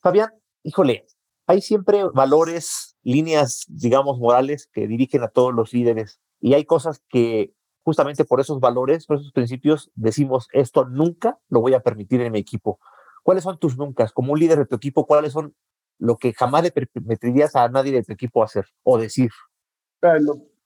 Fabián, 0.00 0.30
híjole, 0.62 1.06
hay 1.46 1.60
siempre 1.60 2.02
valores, 2.14 2.91
líneas, 3.02 3.64
digamos, 3.68 4.18
morales 4.18 4.68
que 4.72 4.86
dirigen 4.86 5.22
a 5.22 5.28
todos 5.28 5.54
los 5.54 5.72
líderes 5.72 6.20
y 6.40 6.54
hay 6.54 6.64
cosas 6.64 7.02
que 7.08 7.54
justamente 7.84 8.24
por 8.24 8.40
esos 8.40 8.60
valores, 8.60 9.06
por 9.06 9.16
esos 9.16 9.32
principios, 9.32 9.90
decimos, 9.94 10.48
esto 10.52 10.84
nunca 10.88 11.38
lo 11.48 11.60
voy 11.60 11.74
a 11.74 11.80
permitir 11.80 12.20
en 12.20 12.32
mi 12.32 12.38
equipo. 12.38 12.78
¿Cuáles 13.22 13.44
son 13.44 13.58
tus 13.58 13.76
nunca? 13.76 14.08
Como 14.14 14.32
un 14.32 14.38
líder 14.38 14.58
de 14.58 14.66
tu 14.66 14.76
equipo, 14.76 15.06
¿cuáles 15.06 15.32
son 15.32 15.54
lo 15.98 16.16
que 16.16 16.32
jamás 16.32 16.64
le 16.64 16.72
permitirías 16.72 17.54
a 17.54 17.68
nadie 17.68 17.92
de 17.92 18.02
tu 18.02 18.12
equipo 18.12 18.42
hacer 18.42 18.66
o 18.82 18.98
decir? 18.98 19.30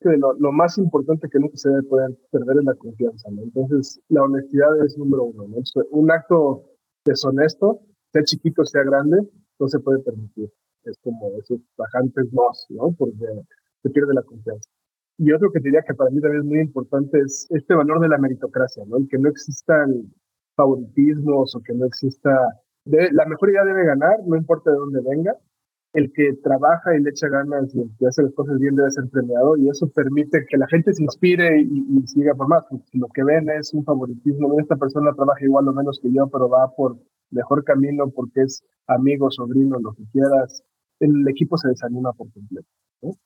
que 0.01 0.11
lo, 0.17 0.53
más 0.53 0.79
importante 0.79 1.29
que 1.31 1.39
nunca 1.39 1.57
se 1.57 1.69
debe 1.69 1.83
poder 1.85 2.19
perder 2.31 2.59
es 2.59 2.65
la 2.65 2.75
confianza. 2.75 3.29
Entonces, 3.29 4.01
la 4.09 4.23
honestidad 4.23 4.85
es 4.85 4.97
número 4.97 5.25
uno, 5.25 5.47
¿no? 5.49 5.57
Un 5.91 6.11
acto 6.11 6.65
deshonesto, 7.05 7.81
sea 8.13 8.23
chiquito, 8.25 8.65
sea 8.65 8.83
grande, 8.83 9.29
no 9.59 9.69
se 9.69 9.79
puede 9.81 10.01
permitir. 10.01 10.51
Es 10.87 10.99
como 11.03 11.31
esos 11.39 11.61
bajantes 11.77 12.33
más, 12.33 12.67
¿no? 12.71 12.95
Porque 12.99 13.17
se 13.83 13.91
pierde 13.91 14.15
la 14.15 14.23
confianza. 14.23 14.69
Y 15.19 15.33
otro 15.33 15.51
que 15.51 15.61
diría 15.61 15.83
que 15.83 15.95
para 15.95 16.11
mí 16.11 16.21
también 16.21 16.43
es 16.43 16.49
muy 16.49 16.61
importante 16.61 17.19
es 17.21 17.47
este 17.51 17.75
valor 17.75 18.01
de 18.01 18.09
la 18.09 18.19
meritocracia, 18.19 18.85
¿no? 18.87 18.99
El 18.99 19.09
que 19.09 19.19
no 19.19 19.29
existan 19.29 20.13
favoritismos 20.57 21.55
o 21.55 21.61
que 21.63 21.75
no 21.75 21.87
exista... 21.87 22.31
la 22.85 23.27
mejor 23.27 23.51
idea 23.51 23.65
debe 23.65 23.85
ganar, 23.85 24.17
no 24.27 24.37
importa 24.37 24.71
de 24.71 24.77
dónde 24.77 25.01
venga, 25.01 25.37
el 25.97 26.13
que 26.13 26.35
trabaja 26.43 26.95
y 26.95 27.03
le 27.03 27.11
echa 27.11 27.29
ganas 27.29 27.75
y 27.75 28.05
hace 28.05 28.23
las 28.23 28.35
cosas 28.35 28.59
bien 28.59 28.77
debe 28.77 28.91
ser 28.91 29.09
premiado 29.09 29.57
y 29.57 29.69
eso 29.71 29.89
permite 29.89 30.45
que 30.47 30.59
la 30.59 30.67
gente 30.69 30.93
se 30.93 31.03
inspire 31.03 31.63
y, 31.63 32.07
siga 32.07 32.35
por 32.35 32.49
más. 32.49 32.65
si 32.91 32.99
lo 32.99 33.09
que 33.09 33.25
ven 33.25 33.49
es 33.49 33.73
un 33.73 33.83
favoritismo, 33.83 34.61
esta 34.61 34.77
persona 34.77 35.15
trabaja 35.15 35.43
igual 35.43 35.69
o 35.69 35.73
menos 35.73 35.99
que 36.03 36.13
yo, 36.13 36.29
pero 36.29 36.51
va 36.51 36.71
por 36.77 36.99
mejor 37.31 37.65
camino 37.65 38.11
porque 38.11 38.43
es 38.43 38.63
amigo, 38.87 39.31
sobrino, 39.31 39.79
lo 39.81 39.95
que 39.95 40.05
quieras, 40.13 40.63
el 41.01 41.29
equipo 41.29 41.57
se 41.57 41.69
desanima 41.69 42.13
por 42.13 42.33
completo, 42.33 42.69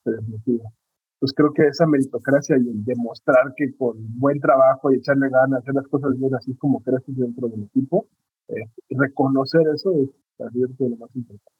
se 0.05 0.11
desmotiva. 0.11 0.71
Pues 1.19 1.33
creo 1.35 1.53
que 1.53 1.67
esa 1.67 1.87
meritocracia 1.87 2.57
y 2.57 2.65
demostrar 2.83 3.53
que 3.57 3.77
con 3.77 3.97
buen 4.19 4.41
trabajo 4.41 4.91
y 4.91 4.97
echarle 4.97 5.29
ganas, 5.29 5.61
hacer 5.61 5.75
las 5.75 5.87
cosas 5.89 6.19
bien, 6.19 6.35
así 6.35 6.57
como 6.57 6.83
creces 6.83 7.17
dentro 7.17 7.49
del 7.49 7.65
equipo, 7.65 8.07
eh, 8.49 8.65
reconocer 8.91 9.63
eso 9.75 9.91
es 10.39 10.81
lo 10.81 10.97
más 10.97 11.15
importante. 11.15 11.53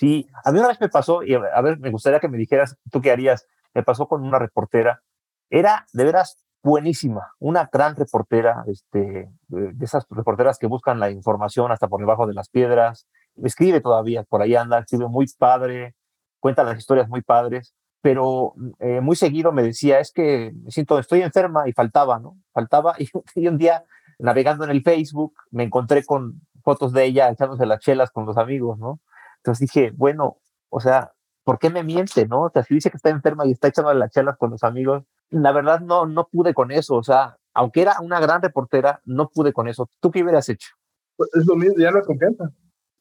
Sí, 0.00 0.26
a 0.44 0.52
mí 0.52 0.58
una 0.58 0.68
vez 0.68 0.80
me 0.80 0.88
pasó, 0.88 1.22
y 1.22 1.34
a 1.34 1.60
ver, 1.60 1.78
me 1.80 1.90
gustaría 1.90 2.20
que 2.20 2.28
me 2.28 2.38
dijeras 2.38 2.76
tú 2.90 3.00
qué 3.00 3.10
harías, 3.10 3.46
me 3.74 3.82
pasó 3.82 4.06
con 4.06 4.24
una 4.24 4.38
reportera, 4.38 5.02
era 5.50 5.86
de 5.92 6.04
veras 6.04 6.46
buenísima, 6.62 7.32
una 7.38 7.68
gran 7.72 7.96
reportera, 7.96 8.64
este, 8.66 9.30
de 9.48 9.84
esas 9.84 10.06
reporteras 10.10 10.58
que 10.58 10.66
buscan 10.66 11.00
la 11.00 11.10
información 11.10 11.72
hasta 11.72 11.88
por 11.88 12.00
debajo 12.00 12.26
de 12.26 12.34
las 12.34 12.48
piedras, 12.48 13.06
escribe 13.42 13.80
todavía, 13.80 14.24
por 14.24 14.42
ahí 14.42 14.54
anda, 14.54 14.80
escribe 14.80 15.08
muy 15.08 15.26
padre, 15.38 15.94
cuenta 16.40 16.64
las 16.64 16.78
historias 16.78 17.08
muy 17.08 17.22
padres, 17.22 17.74
pero 18.02 18.54
eh, 18.78 19.00
muy 19.00 19.16
seguido 19.16 19.52
me 19.52 19.62
decía, 19.62 20.00
es 20.00 20.12
que 20.12 20.52
siento, 20.68 20.98
estoy 20.98 21.22
enferma 21.22 21.68
y 21.68 21.72
faltaba, 21.72 22.18
¿no? 22.18 22.36
Faltaba, 22.52 22.94
y, 22.98 23.08
y 23.34 23.48
un 23.48 23.58
día 23.58 23.84
navegando 24.18 24.64
en 24.64 24.70
el 24.70 24.82
Facebook 24.82 25.34
me 25.50 25.64
encontré 25.64 26.04
con 26.04 26.42
fotos 26.62 26.92
de 26.92 27.04
ella 27.04 27.30
echándose 27.30 27.66
las 27.66 27.80
chelas 27.80 28.10
con 28.10 28.26
los 28.26 28.36
amigos, 28.36 28.78
¿no? 28.78 29.00
Entonces 29.38 29.68
dije, 29.68 29.92
bueno, 29.96 30.38
o 30.68 30.80
sea, 30.80 31.12
¿por 31.44 31.58
qué 31.58 31.70
me 31.70 31.82
miente, 31.82 32.26
no? 32.26 32.42
O 32.42 32.50
sea, 32.50 32.62
si 32.62 32.74
dice 32.74 32.90
que 32.90 32.96
está 32.96 33.10
enferma 33.10 33.46
y 33.46 33.52
está 33.52 33.68
echando 33.68 33.92
las 33.94 34.10
charlas 34.10 34.36
con 34.36 34.50
los 34.50 34.62
amigos, 34.62 35.04
la 35.30 35.52
verdad 35.52 35.80
no, 35.80 36.06
no 36.06 36.28
pude 36.28 36.54
con 36.54 36.70
eso, 36.70 36.96
o 36.96 37.02
sea, 37.02 37.38
aunque 37.54 37.82
era 37.82 37.96
una 38.00 38.20
gran 38.20 38.42
reportera, 38.42 39.00
no 39.04 39.28
pude 39.28 39.52
con 39.52 39.68
eso. 39.68 39.88
¿Tú 40.00 40.10
qué 40.10 40.22
hubieras 40.22 40.48
hecho? 40.48 40.68
Pues 41.16 41.30
es 41.34 41.46
lo 41.46 41.56
mismo, 41.56 41.76
ya 41.78 41.88
hay 41.88 42.02
confianza. 42.06 42.50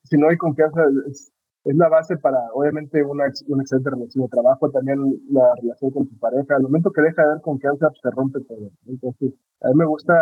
Si 0.10 0.18
no 0.18 0.30
hay 0.30 0.38
confianza, 0.38 0.82
es, 1.08 1.32
la 1.64 1.90
base 1.90 2.18
para, 2.18 2.40
obviamente, 2.54 3.04
una, 3.04 3.26
una 3.48 3.64
excelente 3.64 3.90
relación 3.92 4.24
de 4.24 4.30
trabajo, 4.30 4.72
también 4.72 5.00
la 5.30 5.54
relación 5.62 5.92
con 5.92 6.08
tu 6.08 6.18
pareja. 6.18 6.56
Al 6.56 6.64
momento 6.64 6.92
que 6.92 7.02
deja 7.02 7.22
de 7.22 7.28
haber 7.30 7.42
confianza, 7.42 7.90
pues, 7.90 8.00
se 8.02 8.10
rompe 8.12 8.40
todo. 8.42 8.72
Entonces, 8.88 9.34
a 9.62 9.68
mí 9.70 9.76
me 9.76 9.86
gusta 9.86 10.14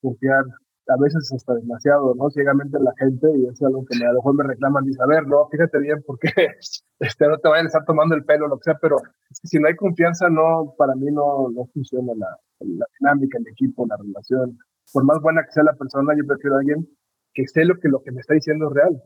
confiar 0.00 0.44
a 0.90 0.96
veces 0.96 1.30
hasta 1.32 1.54
demasiado, 1.54 2.14
¿no? 2.16 2.30
Ciegamente 2.30 2.78
la 2.80 2.92
gente, 2.98 3.28
y 3.36 3.46
es 3.46 3.62
algo 3.62 3.84
que 3.86 3.98
me, 3.98 4.06
a 4.06 4.12
lo 4.12 4.18
mejor 4.18 4.34
me 4.34 4.44
reclaman, 4.44 4.88
y 4.88 4.92
saber, 4.94 5.26
no, 5.26 5.46
fíjate 5.48 5.78
bien, 5.78 6.02
porque 6.04 6.28
este, 6.98 7.28
no 7.28 7.38
te 7.38 7.48
vayan 7.48 7.66
a 7.66 7.68
estar 7.68 7.84
tomando 7.84 8.14
el 8.14 8.24
pelo, 8.24 8.48
lo 8.48 8.56
que 8.56 8.64
sea, 8.64 8.78
pero 8.80 8.96
si 9.30 9.58
no 9.58 9.68
hay 9.68 9.76
confianza, 9.76 10.28
no, 10.28 10.74
para 10.76 10.94
mí 10.96 11.06
no, 11.12 11.48
no 11.50 11.66
funciona 11.72 12.12
la, 12.16 12.36
la 12.60 12.86
dinámica, 12.98 13.38
el 13.38 13.48
equipo, 13.48 13.86
la 13.86 13.96
relación. 13.96 14.58
Por 14.92 15.04
más 15.04 15.20
buena 15.20 15.44
que 15.44 15.52
sea 15.52 15.62
la 15.62 15.74
persona, 15.74 16.14
yo 16.16 16.26
prefiero 16.26 16.56
a 16.56 16.60
alguien 16.60 16.88
que 17.34 17.46
sé 17.46 17.64
lo 17.64 17.76
que, 17.78 17.88
lo 17.88 18.02
que 18.02 18.12
me 18.12 18.20
está 18.20 18.34
diciendo 18.34 18.68
es 18.68 18.74
real, 18.74 19.02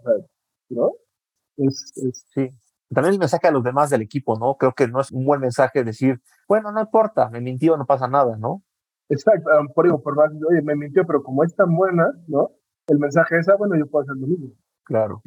¿no? 0.70 0.92
Es, 1.56 1.92
es, 1.96 2.26
sí. 2.34 2.48
También 2.92 3.14
el 3.14 3.18
mensaje 3.18 3.48
a 3.48 3.50
los 3.50 3.64
demás 3.64 3.90
del 3.90 4.02
equipo, 4.02 4.38
¿no? 4.38 4.56
Creo 4.56 4.72
que 4.72 4.88
no 4.88 5.00
es 5.00 5.10
un 5.10 5.24
buen 5.24 5.40
mensaje 5.40 5.84
decir, 5.84 6.20
bueno, 6.48 6.70
no 6.72 6.80
importa, 6.80 7.28
me 7.30 7.40
mintió, 7.40 7.76
no 7.76 7.87
pasa 7.87 8.06
nada, 8.08 8.37
¿no? 8.37 8.62
Exacto, 9.08 9.50
por, 9.74 9.84
digo, 9.84 10.02
por 10.02 10.16
más, 10.16 10.30
oye, 10.48 10.62
me 10.62 10.76
mintió, 10.76 11.06
pero 11.06 11.22
como 11.22 11.44
es 11.44 11.54
tan 11.54 11.74
buena, 11.74 12.10
¿no? 12.26 12.52
El 12.87 12.98
mensaje 12.98 13.38
es, 13.38 13.48
ah, 13.48 13.56
bueno, 13.58 13.76
yo 13.76 13.87
puedo 13.87 14.02
hacer 14.02 14.16
lo 14.16 14.26
mismo. 14.26 14.52
Claro. 14.84 15.22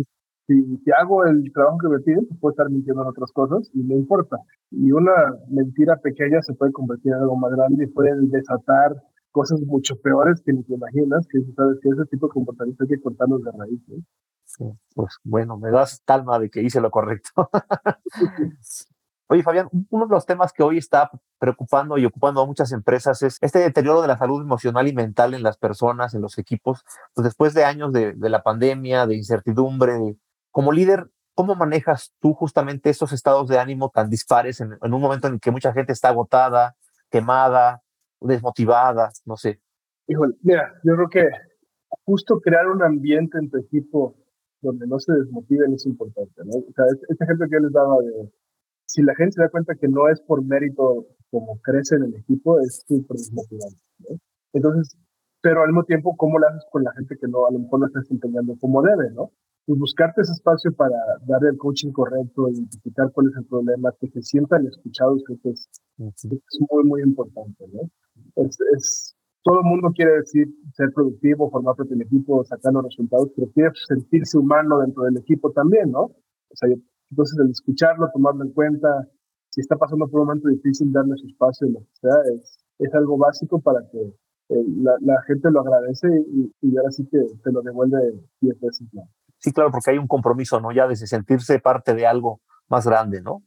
Si, 0.48 0.78
si, 0.78 0.92
hago 0.92 1.26
el 1.26 1.52
trabajo 1.52 1.78
que 1.80 1.90
me 1.90 2.00
piden, 2.00 2.26
pues 2.28 2.40
puedo 2.40 2.52
estar 2.52 2.70
mintiendo 2.70 3.02
en 3.02 3.10
otras 3.10 3.32
cosas 3.32 3.70
y 3.74 3.84
no 3.84 3.96
importa. 3.96 4.38
Y 4.72 4.92
una 4.92 5.12
mentira 5.50 5.98
pequeña 5.98 6.42
se 6.42 6.54
puede 6.54 6.72
convertir 6.72 7.12
en 7.12 7.20
algo 7.20 7.36
más 7.36 7.52
grande 7.52 7.84
y 7.84 7.88
puede 7.88 8.12
desatar 8.28 8.96
cosas 9.38 9.62
mucho 9.62 9.96
peores 10.02 10.42
que 10.42 10.52
ni 10.52 10.64
te 10.64 10.74
imaginas, 10.74 11.28
que 11.28 11.40
sabes 11.56 11.78
que 11.80 11.90
ese 11.90 12.06
tipo 12.06 12.26
de 12.26 12.34
comportamiento 12.34 12.84
hay 12.84 12.90
que 12.90 13.00
cortarlos 13.00 13.44
de 13.44 13.52
raíz. 13.52 13.80
Sí, 14.46 14.66
pues 14.96 15.18
bueno, 15.24 15.58
me 15.58 15.70
das 15.70 16.02
calma 16.06 16.40
de 16.40 16.50
que 16.50 16.64
hice 16.64 16.82
lo 16.82 16.90
correcto. 16.90 17.48
Oye, 19.30 19.44
Fabián, 19.44 19.70
uno 19.92 20.08
de 20.08 20.12
los 20.12 20.26
temas 20.26 20.54
que 20.54 20.64
hoy 20.64 20.80
está 20.80 21.12
preocupando 21.38 22.00
y 22.00 22.06
ocupando 22.06 22.42
a 22.42 22.48
muchas 22.48 22.72
empresas 22.72 23.22
es 23.22 23.38
este 23.42 23.60
deterioro 23.60 24.02
de 24.02 24.08
la 24.08 24.18
salud 24.18 24.42
emocional 24.42 24.88
y 24.88 24.94
mental 24.94 25.36
en 25.36 25.44
las 25.44 25.58
personas, 25.58 26.16
en 26.16 26.22
los 26.22 26.40
equipos, 26.40 26.84
pues 27.14 27.26
después 27.26 27.54
de 27.54 27.64
años 27.64 27.94
de, 27.94 28.16
la 28.18 28.42
pandemia, 28.42 29.06
de 29.06 29.18
incertidumbre. 29.18 30.16
Como 30.50 30.72
líder, 30.72 31.12
¿cómo 31.36 31.54
manejas 31.54 32.14
tú 32.20 32.34
justamente 32.34 32.90
estos 32.90 33.12
estados 33.12 33.48
de 33.50 33.60
ánimo 33.60 33.92
tan 33.94 34.10
dispares 34.10 34.62
en, 34.62 34.78
un 34.82 35.02
momento 35.02 35.28
en 35.28 35.40
que 35.40 35.52
mucha 35.52 35.74
gente 35.74 35.94
está 35.94 36.10
agotada, 36.10 36.76
quemada, 37.12 37.84
desmotivada, 38.22 39.12
no 39.26 39.38
sé? 39.38 39.60
Híjole, 40.08 40.36
mira, 40.42 40.74
yo 40.84 40.96
creo 40.96 41.10
que 41.10 41.30
justo 42.06 42.40
crear 42.40 42.68
un 42.68 42.82
ambiente 42.84 43.38
en 43.38 43.50
tu 43.50 43.58
equipo 43.58 44.16
donde 44.62 44.88
no 44.88 45.00
se 45.00 45.14
desmotiven 45.14 45.74
es 45.74 45.86
importante, 45.86 46.42
¿no? 46.46 46.58
O 46.58 46.74
sea, 46.76 46.86
este 47.10 47.24
ejemplo 47.24 47.48
que 47.48 47.56
yo 47.56 47.60
les 47.60 47.72
daba 47.72 47.98
de, 48.00 48.32
si 48.86 49.02
la 49.04 49.16
gente 49.16 49.34
se 49.34 49.42
da 49.42 49.50
cuenta 49.50 49.76
que 49.76 49.88
no 49.88 50.10
es 50.10 50.20
por 50.22 50.44
mérito 50.44 51.08
como 51.30 51.60
crece 51.62 51.96
en 51.96 52.06
el 52.06 52.16
equipo, 52.16 52.60
es 52.60 52.84
súper 52.88 53.18
desmotivante, 53.18 53.82
¿no? 54.00 54.18
Entonces, 54.54 54.98
pero 55.42 55.62
al 55.62 55.68
mismo 55.68 55.84
tiempo, 55.84 56.16
¿cómo 56.18 56.40
lo 56.40 56.48
haces 56.48 56.66
con 56.72 56.84
la 56.84 56.94
gente 56.94 57.18
que 57.20 57.28
no, 57.28 57.46
a 57.46 57.52
lo 57.52 57.60
mejor 57.60 57.82
no 57.82 57.88
está 57.88 58.00
desempeñando 58.00 58.56
como 58.60 58.82
debe, 58.82 59.12
¿no? 59.12 59.32
Pues 59.66 59.80
buscarte 59.80 60.22
ese 60.22 60.32
espacio 60.32 60.74
para 60.74 60.96
dar 61.28 61.44
el 61.44 61.58
coaching 61.58 61.92
correcto, 61.92 62.50
identificar 62.50 63.12
cuál 63.12 63.28
es 63.30 63.38
el 63.38 63.46
problema, 63.46 63.94
que 64.00 64.08
se 64.08 64.22
sientan 64.22 64.66
escuchados, 64.66 65.22
creo 65.26 65.40
que 65.44 65.50
es, 65.50 65.70
es 66.00 66.60
muy, 66.72 66.86
muy 66.86 67.02
importante, 67.02 67.66
¿no? 67.74 67.82
Es, 68.36 68.58
es, 68.76 69.16
todo 69.44 69.60
el 69.60 69.66
mundo 69.66 69.92
quiere 69.96 70.18
decir 70.18 70.48
ser 70.74 70.92
productivo, 70.94 71.50
formar 71.50 71.76
parte 71.76 71.94
del 71.94 72.02
equipo, 72.02 72.44
sacar 72.44 72.74
los 72.74 72.84
resultados, 72.84 73.30
pero 73.36 73.50
quiere 73.52 73.72
sentirse 73.88 74.38
humano 74.38 74.80
dentro 74.80 75.04
del 75.04 75.18
equipo 75.18 75.52
también, 75.52 75.92
¿no? 75.92 76.02
O 76.02 76.56
sea, 76.56 76.70
entonces 77.10 77.40
el 77.40 77.52
escucharlo, 77.52 78.10
tomarlo 78.14 78.44
en 78.44 78.52
cuenta, 78.52 79.08
si 79.50 79.62
está 79.62 79.76
pasando 79.78 80.08
por 80.08 80.22
un 80.22 80.28
momento 80.28 80.50
difícil, 80.50 80.92
darle 80.92 81.16
su 81.18 81.28
espacio, 81.28 81.68
lo 81.70 81.80
que 81.80 81.96
sea, 82.02 82.16
es, 82.36 82.60
es 82.80 82.94
algo 82.94 83.18
básico 83.18 83.60
para 83.62 83.80
que 83.90 84.00
eh, 84.50 84.64
la, 84.82 84.94
la, 85.02 85.22
gente 85.24 85.50
lo 85.50 85.62
agradece 85.62 86.08
y, 86.08 86.54
y, 86.62 86.78
ahora 86.78 86.92
sí 86.92 87.08
que 87.10 87.20
te 87.44 87.52
lo 87.52 87.62
devuelve 87.62 87.98
diez 88.40 88.60
veces 88.60 88.88
más. 88.94 89.08
Sí, 89.40 89.52
claro, 89.52 89.72
porque 89.72 89.92
hay 89.92 89.98
un 89.98 90.08
compromiso, 90.08 90.60
¿no? 90.60 90.72
Ya 90.72 90.88
de 90.88 90.96
sentirse 90.96 91.60
parte 91.60 91.94
de 91.94 92.06
algo 92.06 92.42
más 92.70 92.86
grande, 92.86 93.22
¿no? 93.22 93.44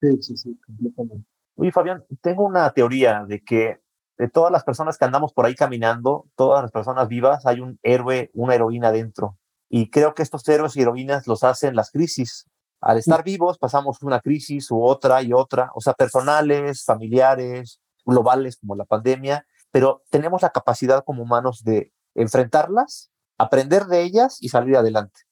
Sí, 0.00 0.16
sí, 0.20 0.36
sí, 0.36 0.58
completamente. 0.66 1.26
Oye, 1.56 1.72
Fabián, 1.72 2.04
tengo 2.20 2.44
una 2.44 2.70
teoría 2.72 3.24
de 3.26 3.40
que 3.40 3.81
de 4.22 4.28
todas 4.28 4.52
las 4.52 4.62
personas 4.62 4.98
que 4.98 5.04
andamos 5.04 5.32
por 5.32 5.46
ahí 5.46 5.56
caminando, 5.56 6.26
todas 6.36 6.62
las 6.62 6.70
personas 6.70 7.08
vivas, 7.08 7.44
hay 7.44 7.58
un 7.58 7.80
héroe, 7.82 8.30
una 8.34 8.54
heroína 8.54 8.92
dentro. 8.92 9.36
Y 9.68 9.90
creo 9.90 10.14
que 10.14 10.22
estos 10.22 10.46
héroes 10.48 10.76
y 10.76 10.82
heroínas 10.82 11.26
los 11.26 11.42
hacen 11.42 11.74
las 11.74 11.90
crisis. 11.90 12.48
Al 12.80 12.98
estar 12.98 13.24
vivos 13.24 13.58
pasamos 13.58 14.00
una 14.00 14.20
crisis 14.20 14.70
u 14.70 14.80
otra 14.80 15.22
y 15.22 15.32
otra, 15.32 15.72
o 15.74 15.80
sea, 15.80 15.94
personales, 15.94 16.84
familiares, 16.84 17.80
globales 18.06 18.58
como 18.58 18.76
la 18.76 18.84
pandemia, 18.84 19.44
pero 19.72 20.04
tenemos 20.08 20.40
la 20.40 20.50
capacidad 20.50 21.02
como 21.02 21.24
humanos 21.24 21.64
de 21.64 21.92
enfrentarlas, 22.14 23.10
aprender 23.38 23.86
de 23.86 24.02
ellas 24.02 24.38
y 24.40 24.50
salir 24.50 24.76
adelante. 24.76 25.22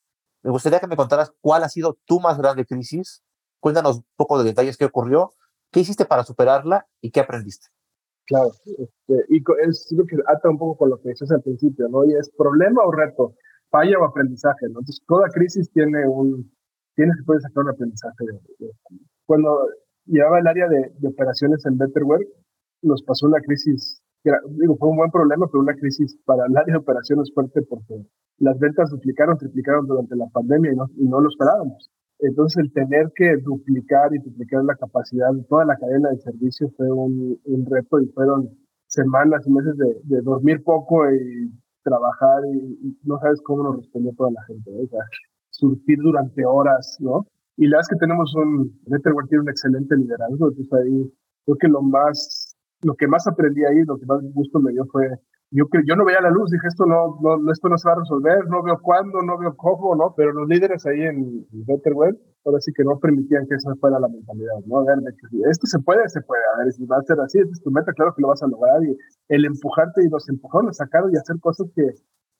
Me 0.42 0.50
gustaría 0.50 0.80
que 0.80 0.88
me 0.88 0.96
contaras 0.96 1.30
cuál 1.40 1.62
ha 1.62 1.68
sido 1.68 1.96
tu 2.06 2.18
más 2.18 2.38
grande 2.38 2.66
crisis. 2.66 3.22
Cuéntanos 3.60 3.98
un 3.98 4.06
poco 4.16 4.36
de 4.38 4.46
detalles 4.46 4.76
qué 4.76 4.86
ocurrió, 4.86 5.32
qué 5.70 5.78
hiciste 5.78 6.06
para 6.06 6.24
superarla 6.24 6.88
y 7.00 7.12
qué 7.12 7.20
aprendiste. 7.20 7.68
Claro, 8.30 8.52
este, 8.64 9.24
y 9.28 9.42
es 9.66 9.88
lo 9.90 10.06
que 10.06 10.16
ata 10.28 10.50
un 10.50 10.56
poco 10.56 10.76
con 10.78 10.90
lo 10.90 10.98
que 10.98 11.08
decías 11.08 11.32
al 11.32 11.42
principio, 11.42 11.88
¿no? 11.88 12.04
Y 12.04 12.14
es 12.14 12.30
problema 12.38 12.84
o 12.84 12.92
reto, 12.92 13.34
falla 13.70 13.98
o 13.98 14.04
aprendizaje, 14.04 14.66
¿no? 14.66 14.78
Entonces, 14.78 15.02
toda 15.08 15.28
crisis 15.30 15.68
tiene 15.72 16.06
un, 16.06 16.48
tiene 16.94 17.10
que 17.18 17.24
poder 17.24 17.42
sacar 17.42 17.64
un 17.64 17.70
aprendizaje. 17.70 18.24
Cuando 19.26 19.66
llevaba 20.06 20.38
el 20.38 20.46
área 20.46 20.68
de, 20.68 20.92
de, 20.96 21.08
operaciones 21.08 21.66
en 21.66 21.76
Betterware, 21.76 22.24
nos 22.82 23.02
pasó 23.02 23.26
una 23.26 23.40
crisis, 23.40 24.00
que 24.22 24.30
era, 24.30 24.38
digo, 24.60 24.76
fue 24.76 24.90
un 24.90 24.98
buen 24.98 25.10
problema, 25.10 25.48
pero 25.48 25.62
una 25.62 25.74
crisis 25.74 26.16
para 26.24 26.46
el 26.46 26.56
área 26.56 26.74
de 26.74 26.78
operaciones 26.78 27.32
fuerte 27.34 27.62
porque 27.62 28.06
las 28.38 28.56
ventas 28.60 28.90
duplicaron, 28.90 29.38
triplicaron 29.38 29.88
durante 29.88 30.14
la 30.14 30.26
pandemia 30.28 30.72
y 30.72 30.76
no, 30.76 30.88
y 30.96 31.08
no 31.08 31.20
lo 31.20 31.28
esperábamos. 31.28 31.90
Entonces, 32.22 32.64
el 32.64 32.72
tener 32.72 33.10
que 33.14 33.36
duplicar 33.36 34.14
y 34.14 34.18
duplicar 34.18 34.64
la 34.64 34.76
capacidad 34.76 35.32
de 35.32 35.42
toda 35.44 35.64
la 35.64 35.76
cadena 35.76 36.10
de 36.10 36.18
servicios 36.18 36.72
fue 36.76 36.90
un, 36.90 37.38
un 37.44 37.66
reto 37.66 38.00
y 38.00 38.06
fueron 38.08 38.50
semanas 38.86 39.46
y 39.46 39.50
meses 39.50 39.76
de, 39.76 40.00
de, 40.04 40.20
dormir 40.22 40.62
poco 40.62 41.10
y 41.10 41.50
trabajar 41.82 42.42
y, 42.52 42.88
y, 42.88 42.98
no 43.04 43.18
sabes 43.20 43.40
cómo 43.42 43.62
nos 43.62 43.76
respondió 43.76 44.12
toda 44.16 44.32
la 44.32 44.42
gente. 44.44 44.70
¿no? 44.70 44.82
O 44.82 44.86
sea, 44.88 45.00
surgir 45.50 45.98
durante 45.98 46.44
horas, 46.44 46.96
¿no? 47.00 47.26
Y 47.56 47.66
la 47.66 47.76
verdad 47.76 47.80
es 47.82 47.88
que 47.88 48.06
tenemos 48.06 48.34
un, 48.34 48.80
Betterware 48.86 49.26
tiene 49.28 49.42
un 49.42 49.50
excelente 49.50 49.96
liderazgo, 49.96 50.48
entonces 50.48 50.72
ahí 50.72 51.12
creo 51.44 51.56
que 51.58 51.68
lo 51.68 51.82
más, 51.82 52.56
lo 52.82 52.94
que 52.94 53.06
más 53.06 53.26
aprendí 53.26 53.64
ahí, 53.64 53.84
lo 53.84 53.98
que 53.98 54.06
más 54.06 54.20
gusto 54.32 54.60
me 54.60 54.72
dio 54.72 54.86
fue 54.86 55.08
yo, 55.50 55.64
yo 55.84 55.96
no 55.96 56.04
veía 56.04 56.20
la 56.20 56.30
luz, 56.30 56.50
dije, 56.50 56.68
esto 56.68 56.86
no, 56.86 57.18
no, 57.20 57.50
esto 57.50 57.68
no 57.68 57.76
se 57.76 57.88
va 57.88 57.94
a 57.94 57.98
resolver, 57.98 58.46
no 58.48 58.62
veo 58.62 58.78
cuándo, 58.80 59.20
no 59.22 59.36
veo 59.36 59.56
cómo, 59.56 59.96
¿no? 59.96 60.14
Pero 60.16 60.32
los 60.32 60.48
líderes 60.48 60.86
ahí 60.86 61.02
en, 61.02 61.46
Betterware, 61.50 62.16
ahora 62.44 62.60
sí 62.60 62.72
que 62.72 62.84
no 62.84 62.98
permitían 62.98 63.46
que 63.48 63.56
esa 63.56 63.74
fuera 63.76 63.98
la 63.98 64.08
mentalidad, 64.08 64.54
¿no? 64.66 64.78
A 64.78 64.84
ver, 64.84 64.98
esto 65.50 65.66
se 65.66 65.80
puede, 65.80 66.08
se 66.08 66.20
puede, 66.22 66.42
a 66.54 66.62
ver, 66.62 66.72
si 66.72 66.86
va 66.86 66.98
a 66.98 67.02
ser 67.02 67.18
así, 67.20 67.38
es 67.38 67.62
tu 67.62 67.70
meta, 67.70 67.92
claro 67.92 68.14
que 68.14 68.22
lo 68.22 68.28
vas 68.28 68.42
a 68.42 68.46
lograr, 68.46 68.82
y 68.84 68.96
el 69.28 69.44
empujarte 69.44 70.04
y 70.04 70.08
los 70.08 70.28
empujaron 70.28 70.68
a 70.68 70.72
sacar 70.72 71.02
y 71.12 71.16
hacer 71.16 71.36
cosas 71.40 71.66
que 71.74 71.82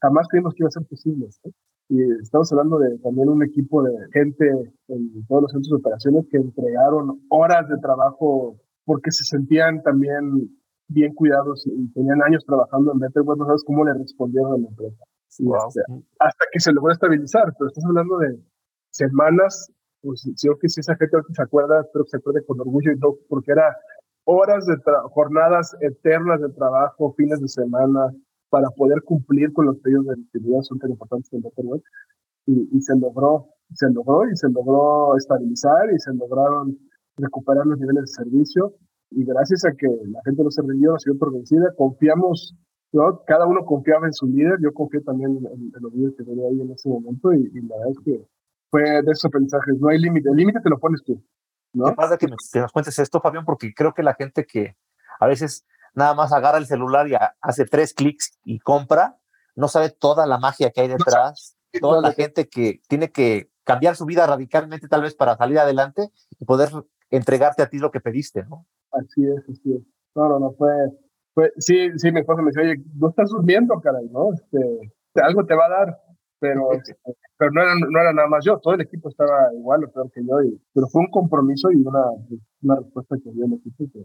jamás 0.01 0.29
creímos 0.31 0.55
que 0.55 0.63
iba 0.63 0.69
a 0.69 0.79
ser 0.79 0.87
posible, 0.87 1.27
¿no? 1.45 1.51
Y 1.91 2.03
estamos 2.23 2.53
hablando 2.53 2.79
de 2.79 2.97
también 2.99 3.29
un 3.29 3.43
equipo 3.43 3.83
de 3.83 3.93
gente 4.13 4.47
en 4.87 5.27
todos 5.27 5.43
los 5.43 5.51
centros 5.51 5.71
de 5.71 5.77
operaciones 5.77 6.25
que 6.31 6.37
entregaron 6.37 7.21
horas 7.29 7.69
de 7.69 7.79
trabajo 7.79 8.61
porque 8.85 9.11
se 9.11 9.25
sentían 9.25 9.83
también 9.83 10.49
bien 10.91 11.15
cuidados 11.15 11.67
y 11.67 11.93
tenían 11.93 12.23
años 12.23 12.45
trabajando 12.45 12.93
en 12.93 12.99
Betterware, 12.99 13.39
no 13.39 13.47
sabes 13.47 13.65
cómo 13.65 13.85
le 13.85 13.95
respondieron 13.95 14.53
a 14.53 14.59
la 14.59 14.69
empresa. 14.69 15.05
Wow. 15.39 15.69
Este, 15.69 15.83
hasta 16.19 16.45
que 16.53 16.61
se 16.61 16.73
logró 16.73 16.93
estabilizar, 16.93 17.53
pero 17.59 17.69
estás 17.69 17.85
hablando 17.85 18.19
de 18.19 18.39
semanas, 18.91 19.71
pues 20.03 20.29
yo 20.43 20.59
que 20.59 20.69
si 20.69 20.81
esa 20.81 20.97
gente 20.97 21.17
se 21.33 21.43
acuerda, 21.43 21.81
espero 21.81 22.05
que 22.05 22.11
se 22.11 22.17
acuerde 22.17 22.45
con 22.45 22.61
orgullo 22.61 22.93
y 22.93 22.99
no, 22.99 23.15
porque 23.29 23.53
era 23.53 23.77
horas 24.25 24.67
de 24.67 24.77
jornadas 25.11 25.77
eternas 25.81 26.41
de 26.41 26.49
trabajo, 26.51 27.15
fines 27.17 27.41
de 27.41 27.49
semana, 27.49 28.13
para 28.49 28.69
poder 28.71 29.03
cumplir 29.05 29.53
con 29.53 29.67
los 29.67 29.79
pedidos 29.79 30.07
de 30.07 30.15
actividad 30.15 30.61
son 30.63 30.79
tan 30.81 30.91
importantes 30.91 31.33
en 31.33 31.43
Betterware. 31.43 31.83
Y, 32.47 32.69
y 32.77 32.81
se 32.81 32.97
logró, 32.97 33.47
se 33.75 33.89
logró 33.91 34.29
y 34.29 34.37
se 34.37 34.49
logró 34.49 35.17
estabilizar 35.17 35.93
y 35.95 35.99
se 36.01 36.13
lograron 36.15 36.77
recuperar 37.17 37.65
los 37.67 37.79
niveles 37.79 38.03
de 38.03 38.25
servicio 38.25 38.75
y 39.11 39.25
gracias 39.25 39.65
a 39.65 39.73
que 39.73 39.87
la 39.87 40.21
gente 40.25 40.43
no 40.43 40.51
se 40.51 40.63
rindió, 40.63 40.93
no 40.93 40.99
se 40.99 41.11
dio 41.11 41.19
por 41.19 41.33
vencida, 41.33 41.73
confiamos, 41.77 42.55
¿no? 42.93 43.23
cada 43.27 43.47
uno 43.47 43.65
confiaba 43.65 44.07
en 44.07 44.13
su 44.13 44.27
líder, 44.27 44.59
yo 44.63 44.73
confié 44.73 45.01
también 45.01 45.37
en, 45.37 45.47
en 45.47 45.83
los 45.83 45.93
líderes 45.93 46.17
que 46.17 46.25
tenía 46.25 46.49
ahí 46.49 46.61
en 46.61 46.71
ese 46.71 46.89
momento 46.89 47.33
y, 47.33 47.51
y, 47.53 47.61
la 47.63 47.77
verdad 47.77 47.93
es 47.93 47.99
que 48.05 48.27
fue 48.71 48.83
de 48.83 49.11
esos 49.11 49.25
aprendizajes, 49.25 49.79
no 49.79 49.89
hay 49.89 49.99
límite, 49.99 50.29
el 50.29 50.37
límite 50.37 50.61
te 50.61 50.71
lo 50.71 50.79
pones 50.79 51.03
tú. 51.05 51.23
¿no? 51.73 51.87
Qué 51.87 51.93
padre 51.95 52.19
que, 52.19 52.27
que 52.53 52.61
nos 52.61 52.73
cuentes 52.73 52.99
esto, 52.99 53.21
Fabián, 53.21 53.45
porque 53.45 53.73
creo 53.75 53.95
que 53.95 54.03
la 54.03 54.15
gente 54.15 54.45
que 54.45 54.77
a 55.19 55.27
veces 55.27 55.65
nada 55.95 56.15
más 56.15 56.33
agarra 56.33 56.59
el 56.59 56.67
celular 56.67 57.09
y 57.09 57.15
hace 57.41 57.65
tres 57.65 57.95
clics 57.95 58.39
y 58.45 58.61
compra, 58.61 59.19
no 59.57 59.69
sabe 59.69 59.91
toda 59.91 60.27
la 60.27 60.39
magia 60.39 60.71
que 60.71 60.83
hay 60.83 60.89
detrás, 60.89 61.57
toda 61.81 62.01
la 62.01 62.13
gente 62.13 62.49
que 62.49 62.81
tiene 62.89 63.11
que 63.11 63.51
cambiar 63.65 63.97
su 63.97 64.07
vida 64.07 64.27
radicalmente 64.27 64.89
tal 64.89 65.03
vez 65.03 65.15
para 65.15 65.37
salir 65.37 65.59
adelante 65.59 66.11
y 66.39 66.45
poder 66.45 66.71
entregarte 67.11 67.63
a 67.63 67.69
ti 67.69 67.79
lo 67.79 67.91
que 67.91 68.01
pediste, 68.01 68.45
¿no? 68.45 68.67
Así 68.93 69.25
es, 69.25 69.49
así 69.49 69.73
es. 69.75 69.83
No, 70.15 70.29
no, 70.29 70.39
no, 70.39 70.53
fue, 70.53 70.71
fue 71.35 71.53
sí, 71.59 71.91
sí, 71.97 72.11
mi 72.11 72.21
esposa 72.21 72.43
me 72.43 72.51
dice, 72.51 72.61
oye, 72.61 72.83
no 72.95 73.09
estás 73.09 73.31
durmiendo, 73.31 73.81
caray, 73.81 74.09
¿no? 74.11 74.33
Este, 74.33 74.93
algo 75.15 75.45
te 75.47 75.55
va 75.55 75.67
a 75.67 75.69
dar, 75.69 75.99
pero, 76.41 76.73
este, 76.73 76.97
pero 77.39 77.53
no, 77.53 77.63
era, 77.63 77.75
no 77.75 78.01
era 78.01 78.13
nada 78.13 78.29
más 78.29 78.45
yo, 78.45 78.59
todo 78.59 78.75
el 78.75 78.81
equipo 78.81 79.09
estaba 79.09 79.55
igual 79.55 79.85
o 79.85 79.93
peor 79.93 80.11
que 80.11 80.23
yo, 80.25 80.43
y, 80.43 80.61
pero 80.73 80.89
fue 80.89 81.03
un 81.03 81.11
compromiso 81.11 81.71
y 81.71 81.77
una, 81.77 82.05
una 82.63 82.77
respuesta 82.77 83.17
que 83.23 83.31
dio 83.31 83.45
el 83.45 83.55
equipo 83.55 83.85
que, 83.93 84.03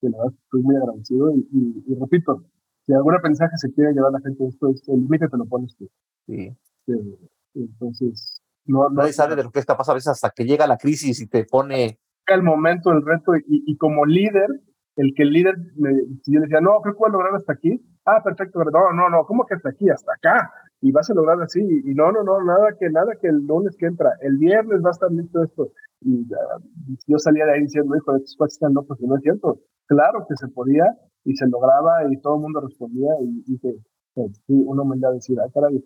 que 0.00 0.08
la 0.08 0.18
verdad 0.18 0.34
estoy 0.44 0.62
muy 0.62 0.76
agradecido 0.76 1.34
y, 1.34 1.48
y, 1.52 1.84
y, 1.86 1.98
repito, 1.98 2.44
si 2.86 2.92
algún 2.92 3.16
aprendizaje 3.16 3.56
se 3.56 3.72
quiere 3.72 3.92
llevar 3.92 4.10
a 4.10 4.18
la 4.18 4.20
gente 4.20 4.46
esto, 4.46 4.68
es 4.70 4.88
el 4.88 5.00
límite 5.00 5.28
te 5.28 5.36
lo 5.36 5.44
pones 5.44 5.76
tú. 5.76 5.88
Sí. 6.26 6.56
sí. 6.86 7.18
Entonces, 7.54 8.42
no, 8.64 8.88
Nadie 8.90 9.12
sabe 9.12 9.34
de 9.34 9.42
lo 9.42 9.50
que 9.50 9.58
está 9.58 9.76
pasando 9.76 9.94
a 9.94 9.96
veces 9.96 10.08
hasta 10.08 10.30
que 10.30 10.44
llega 10.44 10.66
la 10.66 10.76
crisis 10.76 11.20
y 11.20 11.26
te 11.26 11.44
pone 11.44 11.98
el 12.34 12.42
momento, 12.42 12.90
el 12.90 13.04
reto, 13.04 13.36
y, 13.36 13.42
y, 13.66 13.76
como 13.76 14.04
líder, 14.06 14.48
el 14.96 15.14
que 15.14 15.22
el 15.22 15.30
líder, 15.30 15.56
me, 15.76 15.92
si 16.22 16.34
yo 16.34 16.40
decía, 16.40 16.60
no, 16.60 16.80
creo 16.80 16.94
que 16.94 17.00
voy 17.00 17.12
lograr 17.12 17.34
hasta 17.34 17.52
aquí, 17.52 17.80
ah, 18.04 18.22
perfecto, 18.22 18.62
no, 18.64 18.92
no, 18.92 19.08
no, 19.08 19.24
¿cómo 19.26 19.44
que 19.46 19.54
hasta 19.54 19.70
aquí? 19.70 19.88
Hasta 19.88 20.12
acá, 20.12 20.50
y 20.80 20.92
vas 20.92 21.10
a 21.10 21.14
lograr 21.14 21.40
así, 21.42 21.60
y, 21.60 21.94
no, 21.94 22.12
no, 22.12 22.22
no, 22.22 22.42
nada 22.42 22.74
que, 22.78 22.88
nada 22.90 23.12
que 23.20 23.28
el 23.28 23.46
lunes 23.46 23.76
que 23.76 23.86
entra, 23.86 24.12
el 24.20 24.38
viernes 24.38 24.82
va 24.84 24.88
a 24.88 24.92
estar 24.92 25.10
listo 25.10 25.42
esto, 25.42 25.70
y 26.00 26.22
uh, 26.22 26.96
yo 27.06 27.18
salía 27.18 27.44
de 27.46 27.52
ahí 27.52 27.60
diciendo, 27.62 27.96
hijo, 27.96 28.16
estos 28.16 28.36
cuates 28.36 28.54
están 28.54 28.74
locos, 28.74 29.00
y 29.00 29.06
no 29.06 29.16
es 29.16 29.22
cierto, 29.22 29.60
claro 29.86 30.26
que 30.28 30.36
se 30.36 30.48
podía, 30.48 30.84
y 31.24 31.36
se 31.36 31.46
lograba, 31.48 32.10
y 32.10 32.20
todo 32.20 32.36
el 32.36 32.42
mundo 32.42 32.60
respondía, 32.60 33.10
y 33.22 33.42
dije, 33.52 33.74
pues, 34.14 34.32
sí, 34.46 34.62
una 34.66 34.82
humildad 34.82 35.12
decir, 35.12 35.38
ah, 35.40 35.48
caray, 35.52 35.82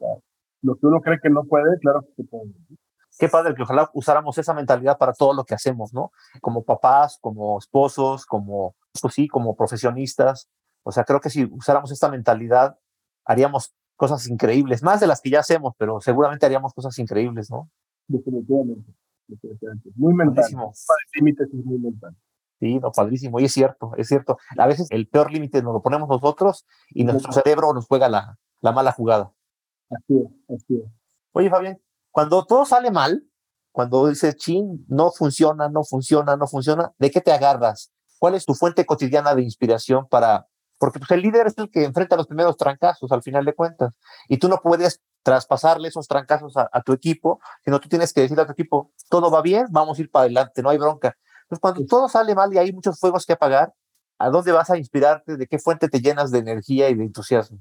lo 0.62 0.76
que 0.76 0.86
uno 0.86 1.00
cree 1.00 1.18
que 1.20 1.30
no 1.30 1.44
puede, 1.44 1.78
claro 1.80 2.02
que 2.02 2.22
se 2.22 2.24
puede 2.24 2.52
qué 3.18 3.28
padre 3.28 3.54
que 3.54 3.62
ojalá 3.62 3.90
usáramos 3.94 4.36
esa 4.38 4.54
mentalidad 4.54 4.98
para 4.98 5.12
todo 5.12 5.34
lo 5.34 5.44
que 5.44 5.54
hacemos, 5.54 5.92
¿no? 5.92 6.12
Como 6.40 6.64
papás, 6.64 7.18
como 7.20 7.58
esposos, 7.58 8.26
como, 8.26 8.74
pues 9.00 9.14
sí, 9.14 9.28
como 9.28 9.56
profesionistas. 9.56 10.48
O 10.82 10.92
sea, 10.92 11.04
creo 11.04 11.20
que 11.20 11.30
si 11.30 11.44
usáramos 11.44 11.92
esta 11.92 12.10
mentalidad, 12.10 12.78
haríamos 13.24 13.74
cosas 13.96 14.26
increíbles, 14.28 14.82
más 14.82 15.00
de 15.00 15.06
las 15.06 15.20
que 15.20 15.30
ya 15.30 15.40
hacemos, 15.40 15.74
pero 15.78 16.00
seguramente 16.00 16.46
haríamos 16.46 16.74
cosas 16.74 16.98
increíbles, 16.98 17.50
¿no? 17.50 17.70
Definitivamente. 18.08 18.92
definitivamente. 19.28 19.90
Muy 19.94 20.14
mental. 20.14 20.44
límites 21.14 21.48
es 21.48 21.64
muy 21.64 21.78
mental. 21.78 22.16
Sí, 22.58 22.78
no, 22.78 22.92
padrísimo. 22.92 23.40
Y 23.40 23.44
es 23.44 23.52
cierto, 23.52 23.92
es 23.96 24.08
cierto. 24.08 24.38
A 24.56 24.66
veces 24.66 24.88
el 24.90 25.08
peor 25.08 25.32
límite 25.32 25.62
nos 25.62 25.74
lo 25.74 25.82
ponemos 25.82 26.08
nosotros 26.08 26.66
y 26.90 27.04
nuestro 27.04 27.32
cerebro 27.32 27.72
nos 27.74 27.86
juega 27.86 28.08
la, 28.08 28.38
la 28.60 28.72
mala 28.72 28.92
jugada. 28.92 29.32
Así 29.90 30.16
es, 30.16 30.54
así 30.54 30.76
es. 30.76 30.90
Oye, 31.32 31.50
Fabián, 31.50 31.78
Cuando 32.12 32.44
todo 32.44 32.64
sale 32.64 32.92
mal, 32.92 33.24
cuando 33.72 34.06
dices, 34.06 34.36
chin, 34.36 34.84
no 34.88 35.10
funciona, 35.10 35.68
no 35.68 35.82
funciona, 35.82 36.36
no 36.36 36.46
funciona, 36.46 36.92
¿de 36.98 37.10
qué 37.10 37.20
te 37.20 37.32
agarras? 37.32 37.90
¿Cuál 38.18 38.36
es 38.36 38.46
tu 38.46 38.54
fuente 38.54 38.86
cotidiana 38.86 39.34
de 39.34 39.42
inspiración 39.42 40.06
para 40.08 40.46
porque 40.82 40.98
pues, 40.98 41.12
el 41.12 41.22
líder 41.22 41.46
es 41.46 41.56
el 41.58 41.70
que 41.70 41.84
enfrenta 41.84 42.16
los 42.16 42.26
primeros 42.26 42.56
trancazos 42.56 43.12
al 43.12 43.22
final 43.22 43.44
de 43.44 43.54
cuentas. 43.54 43.94
Y 44.26 44.38
tú 44.38 44.48
no 44.48 44.56
puedes 44.60 45.00
traspasarle 45.22 45.86
esos 45.86 46.08
trancazos 46.08 46.56
a, 46.56 46.82
tu 46.84 46.92
equipo, 46.92 47.38
sino 47.64 47.78
tú 47.78 47.88
tienes 47.88 48.12
que 48.12 48.22
decirle 48.22 48.42
a 48.42 48.46
tu 48.46 48.52
equipo, 48.52 48.90
todo 49.08 49.30
va 49.30 49.42
bien, 49.42 49.66
vamos 49.70 49.96
a 49.96 50.02
ir 50.02 50.10
para 50.10 50.24
adelante, 50.24 50.60
no 50.60 50.70
hay 50.70 50.78
bronca. 50.78 51.16
Entonces, 51.42 51.60
cuando 51.60 51.86
todo 51.86 52.08
sale 52.08 52.34
mal 52.34 52.52
y 52.52 52.58
hay 52.58 52.72
muchos 52.72 52.98
fuegos 52.98 53.24
que 53.24 53.34
apagar, 53.34 53.72
¿a 54.18 54.28
dónde 54.28 54.50
vas 54.50 54.70
a 54.70 54.76
inspirarte? 54.76 55.36
¿De 55.36 55.46
qué 55.46 55.60
fuente 55.60 55.88
te 55.88 56.00
llenas 56.00 56.32
de 56.32 56.40
energía 56.40 56.90
y 56.90 56.96
de 56.96 57.04
entusiasmo? 57.04 57.60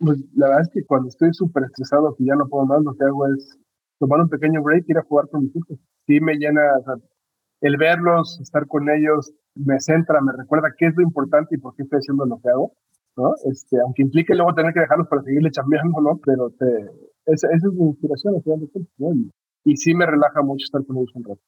Pues 0.00 0.18
la 0.34 0.48
verdad 0.48 0.62
es 0.62 0.70
que 0.74 0.84
cuando 0.84 1.08
estoy 1.08 1.32
súper 1.34 1.62
estresado, 1.66 2.16
que 2.16 2.24
ya 2.24 2.34
no 2.34 2.48
puedo 2.48 2.66
más, 2.66 2.82
lo 2.82 2.96
que 2.96 3.04
hago 3.04 3.28
es 3.28 3.56
tomar 3.98 4.20
un 4.20 4.28
pequeño 4.28 4.62
break 4.62 4.84
y 4.86 4.92
ir 4.92 4.98
a 4.98 5.02
jugar 5.02 5.28
con 5.30 5.44
mis 5.44 5.56
hijos. 5.56 5.78
Sí 6.06 6.20
me 6.20 6.34
llena, 6.36 6.62
el 7.60 7.76
verlos, 7.76 8.38
estar 8.40 8.66
con 8.66 8.88
ellos, 8.90 9.32
me 9.54 9.80
centra, 9.80 10.20
me 10.20 10.32
recuerda 10.32 10.74
qué 10.76 10.86
es 10.86 10.96
lo 10.96 11.02
importante 11.02 11.54
y 11.54 11.58
por 11.58 11.74
qué 11.74 11.82
estoy 11.82 11.98
haciendo 11.98 12.26
lo 12.26 12.38
que 12.40 12.50
hago, 12.50 12.72
¿no? 13.16 13.34
Este, 13.50 13.80
aunque 13.80 14.02
implique 14.02 14.34
luego 14.34 14.54
tener 14.54 14.72
que 14.72 14.80
dejarlos 14.80 15.08
para 15.08 15.22
seguirle 15.22 15.50
chambeando, 15.50 16.00
¿no? 16.00 16.20
Pero 16.24 16.50
te, 16.50 16.66
esa, 17.26 17.48
esa 17.48 17.68
es 17.68 17.72
mi 17.72 17.86
inspiración, 17.86 18.34
¿no? 18.98 19.12
Y, 19.14 19.32
y, 19.64 19.76
sí 19.76 19.94
me 19.94 20.06
relaja 20.06 20.42
mucho 20.42 20.64
estar 20.64 20.84
con 20.84 20.98
ellos 20.98 21.12
un 21.14 21.24
rato. 21.24 21.40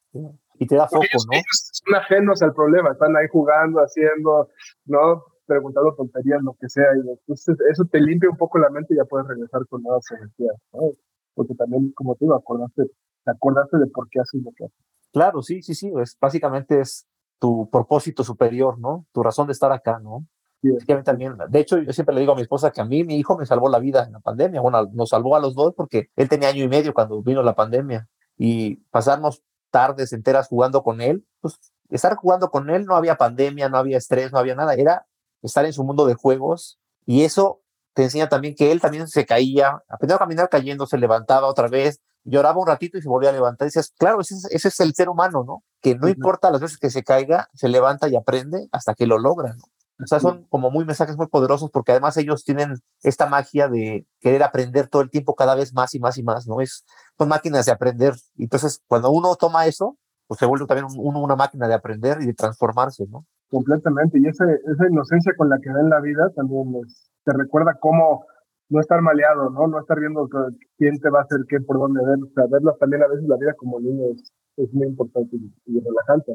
Y 0.58 0.66
te 0.66 0.76
da 0.76 0.88
foco, 0.88 1.04
¿no? 1.04 1.32
Ellos 1.32 1.70
son 1.72 1.94
ajenos 1.94 2.42
al 2.42 2.54
problema, 2.54 2.92
están 2.92 3.16
ahí 3.16 3.26
jugando, 3.30 3.80
haciendo, 3.80 4.48
¿no? 4.86 5.22
Preguntando 5.46 5.94
tonterías, 5.94 6.42
lo 6.42 6.54
que 6.60 6.68
sea, 6.68 6.86
y 6.96 7.08
entonces 7.08 7.56
eso 7.70 7.84
te 7.84 8.00
limpia 8.00 8.30
un 8.30 8.36
poco 8.36 8.58
la 8.58 8.70
mente 8.70 8.94
y 8.94 8.96
ya 8.96 9.04
puedes 9.04 9.28
regresar 9.28 9.66
con 9.68 9.82
nuevas 9.82 10.04
energías, 10.10 10.56
¿no? 10.72 10.92
Porque 11.38 11.54
también, 11.54 11.92
como 11.92 12.16
te 12.16 12.24
digo, 12.24 12.34
acordaste, 12.34 12.82
te 13.24 13.30
acordaste 13.30 13.78
de 13.78 13.86
por 13.86 14.08
qué 14.10 14.18
haces 14.18 14.42
lo 14.42 14.50
que 14.56 14.64
haces. 14.64 14.76
Claro, 15.12 15.40
sí, 15.40 15.62
sí, 15.62 15.72
sí, 15.72 15.92
es, 16.02 16.16
básicamente 16.20 16.80
es 16.80 17.06
tu 17.38 17.70
propósito 17.70 18.24
superior, 18.24 18.76
¿no? 18.80 19.06
Tu 19.12 19.22
razón 19.22 19.46
de 19.46 19.52
estar 19.52 19.70
acá, 19.70 20.00
¿no? 20.00 20.26
Sí, 20.60 20.70
también, 21.04 21.36
de 21.48 21.60
hecho, 21.60 21.78
yo 21.78 21.92
siempre 21.92 22.12
le 22.12 22.22
digo 22.22 22.32
a 22.32 22.34
mi 22.34 22.42
esposa 22.42 22.72
que 22.72 22.80
a 22.80 22.84
mí 22.84 23.04
mi 23.04 23.14
hijo 23.14 23.38
me 23.38 23.46
salvó 23.46 23.68
la 23.68 23.78
vida 23.78 24.02
en 24.02 24.14
la 24.14 24.18
pandemia. 24.18 24.60
Bueno, 24.60 24.84
nos 24.92 25.10
salvó 25.10 25.36
a 25.36 25.40
los 25.40 25.54
dos 25.54 25.74
porque 25.76 26.08
él 26.16 26.28
tenía 26.28 26.48
año 26.48 26.64
y 26.64 26.68
medio 26.68 26.92
cuando 26.92 27.22
vino 27.22 27.44
la 27.44 27.54
pandemia 27.54 28.08
y 28.36 28.78
pasarnos 28.90 29.44
tardes 29.70 30.12
enteras 30.12 30.48
jugando 30.48 30.82
con 30.82 31.00
él, 31.00 31.24
pues 31.40 31.56
estar 31.88 32.16
jugando 32.16 32.50
con 32.50 32.68
él 32.68 32.84
no 32.84 32.96
había 32.96 33.14
pandemia, 33.14 33.68
no 33.68 33.78
había 33.78 33.98
estrés, 33.98 34.32
no 34.32 34.40
había 34.40 34.56
nada, 34.56 34.74
era 34.74 35.06
estar 35.42 35.64
en 35.64 35.72
su 35.72 35.84
mundo 35.84 36.04
de 36.04 36.14
juegos 36.14 36.80
y 37.06 37.22
eso 37.22 37.62
te 37.94 38.04
enseña 38.04 38.28
también 38.28 38.54
que 38.54 38.70
él 38.72 38.80
también 38.80 39.08
se 39.08 39.26
caía, 39.26 39.82
aprendió 39.88 40.16
a 40.16 40.18
caminar 40.18 40.48
cayendo, 40.48 40.86
se 40.86 40.98
levantaba 40.98 41.46
otra 41.48 41.68
vez, 41.68 42.00
lloraba 42.24 42.60
un 42.60 42.66
ratito 42.66 42.98
y 42.98 43.02
se 43.02 43.08
volvía 43.08 43.30
a 43.30 43.32
levantar. 43.32 43.66
Y 43.66 43.68
decías, 43.68 43.92
claro, 43.98 44.20
ese, 44.20 44.36
es 44.50 44.80
el 44.80 44.94
ser 44.94 45.08
humano, 45.08 45.44
¿no? 45.44 45.62
Que 45.80 45.96
no 45.96 46.08
importa 46.08 46.50
las 46.50 46.60
veces 46.60 46.78
que 46.78 46.90
se 46.90 47.02
caiga, 47.02 47.48
se 47.54 47.68
levanta 47.68 48.08
y 48.08 48.16
aprende 48.16 48.68
hasta 48.72 48.94
que 48.94 49.06
lo 49.06 49.18
logra, 49.18 49.54
¿no? 49.54 49.62
O 50.00 50.06
sea, 50.06 50.20
son 50.20 50.44
como 50.44 50.70
muy 50.70 50.84
mensajes 50.84 51.16
muy 51.16 51.26
poderosos 51.26 51.70
porque 51.72 51.90
además 51.90 52.16
ellos 52.18 52.44
tienen 52.44 52.76
esta 53.02 53.26
magia 53.26 53.66
de 53.66 54.06
querer 54.20 54.44
aprender 54.44 54.86
todo 54.86 55.02
el 55.02 55.10
tiempo 55.10 55.34
cada 55.34 55.56
vez 55.56 55.74
más 55.74 55.92
y 55.92 55.98
más 55.98 56.16
y 56.18 56.22
más, 56.22 56.46
¿no? 56.46 56.60
Es, 56.60 56.84
son 57.16 57.28
máquinas 57.28 57.66
de 57.66 57.72
aprender. 57.72 58.14
Entonces, 58.36 58.80
cuando 58.86 59.10
uno 59.10 59.34
toma 59.34 59.66
eso, 59.66 59.98
pues 60.28 60.38
se 60.38 60.46
vuelve 60.46 60.66
también 60.66 60.86
uno 60.96 61.20
una 61.20 61.34
máquina 61.34 61.66
de 61.66 61.74
aprender 61.74 62.18
y 62.20 62.26
de 62.26 62.34
transformarse, 62.34 63.06
¿no? 63.08 63.26
Completamente. 63.50 64.20
Y 64.20 64.28
esa, 64.28 64.44
esa 64.44 64.88
inocencia 64.88 65.32
con 65.36 65.48
la 65.48 65.58
que 65.58 65.72
ven 65.72 65.88
la 65.88 66.00
vida 66.00 66.30
también 66.36 66.72
te 67.28 67.36
recuerda 67.36 67.76
cómo 67.78 68.24
no 68.70 68.80
estar 68.80 69.02
maleado, 69.02 69.50
¿no? 69.50 69.66
No 69.66 69.80
estar 69.80 70.00
viendo 70.00 70.28
quién 70.78 70.98
te 70.98 71.10
va 71.10 71.20
a 71.20 71.22
hacer 71.22 71.40
qué, 71.48 71.60
por 71.60 71.78
dónde 71.78 72.00
ver. 72.04 72.18
O 72.22 72.32
sea, 72.34 72.44
verlo 72.50 72.74
también 72.80 73.02
a 73.02 73.08
veces 73.08 73.28
la 73.28 73.36
vida 73.36 73.52
como 73.54 73.80
niño 73.80 74.04
es, 74.14 74.32
es 74.56 74.72
muy 74.72 74.86
importante 74.86 75.36
y, 75.36 75.80
relajante. 75.80 76.32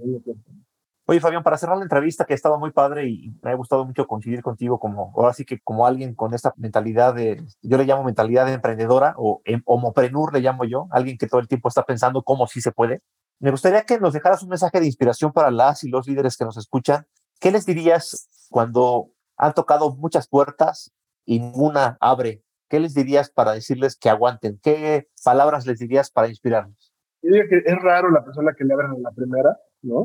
Oye, 1.05 1.19
Fabián, 1.19 1.43
para 1.43 1.57
cerrar 1.57 1.77
la 1.77 1.83
entrevista, 1.83 2.25
que 2.25 2.33
ha 2.33 2.35
estado 2.35 2.59
muy 2.59 2.71
padre 2.71 3.07
y 3.07 3.35
me 3.41 3.51
ha 3.51 3.55
gustado 3.55 3.85
mucho 3.85 4.05
coincidir 4.05 4.41
contigo 4.41 4.79
como, 4.79 5.11
ahora 5.15 5.33
sí 5.33 5.45
que 5.45 5.59
como 5.59 5.85
alguien 5.85 6.15
con 6.15 6.33
esta 6.33 6.53
mentalidad 6.57 7.13
de, 7.13 7.43
yo 7.61 7.77
le 7.77 7.85
llamo 7.85 8.03
mentalidad 8.03 8.45
de 8.45 8.53
emprendedora 8.53 9.15
o 9.17 9.41
em, 9.43 9.61
homoprenur 9.65 10.31
le 10.33 10.39
llamo 10.39 10.63
yo, 10.63 10.87
alguien 10.91 11.17
que 11.17 11.27
todo 11.27 11.41
el 11.41 11.47
tiempo 11.47 11.67
está 11.67 11.83
pensando 11.83 12.23
cómo 12.23 12.47
sí 12.47 12.61
se 12.61 12.71
puede. 12.71 13.01
Me 13.39 13.51
gustaría 13.51 13.83
que 13.83 13.99
nos 13.99 14.13
dejaras 14.13 14.43
un 14.43 14.49
mensaje 14.49 14.79
de 14.79 14.85
inspiración 14.85 15.33
para 15.33 15.51
las 15.51 15.83
y 15.83 15.89
los 15.89 16.07
líderes 16.07 16.37
que 16.37 16.45
nos 16.45 16.55
escuchan. 16.55 17.05
¿Qué 17.39 17.51
les 17.51 17.65
dirías 17.65 18.29
cuando 18.49 19.12
han 19.37 19.53
tocado 19.53 19.95
muchas 19.95 20.27
puertas 20.27 20.93
y 21.25 21.39
ninguna 21.39 21.97
abre. 21.99 22.43
¿Qué 22.69 22.79
les 22.79 22.93
dirías 22.93 23.29
para 23.29 23.53
decirles 23.53 23.97
que 23.97 24.09
aguanten? 24.09 24.59
¿Qué 24.61 25.07
palabras 25.23 25.67
les 25.67 25.79
dirías 25.79 26.11
para 26.11 26.27
inspirarnos? 26.27 26.93
Yo 27.21 27.31
diría 27.31 27.47
que 27.47 27.57
es 27.57 27.81
raro 27.81 28.09
la 28.09 28.23
persona 28.23 28.53
que 28.57 28.65
le 28.65 28.73
abran 28.73 28.91
a 28.91 28.99
la 28.99 29.11
primera, 29.11 29.57
¿no? 29.81 30.03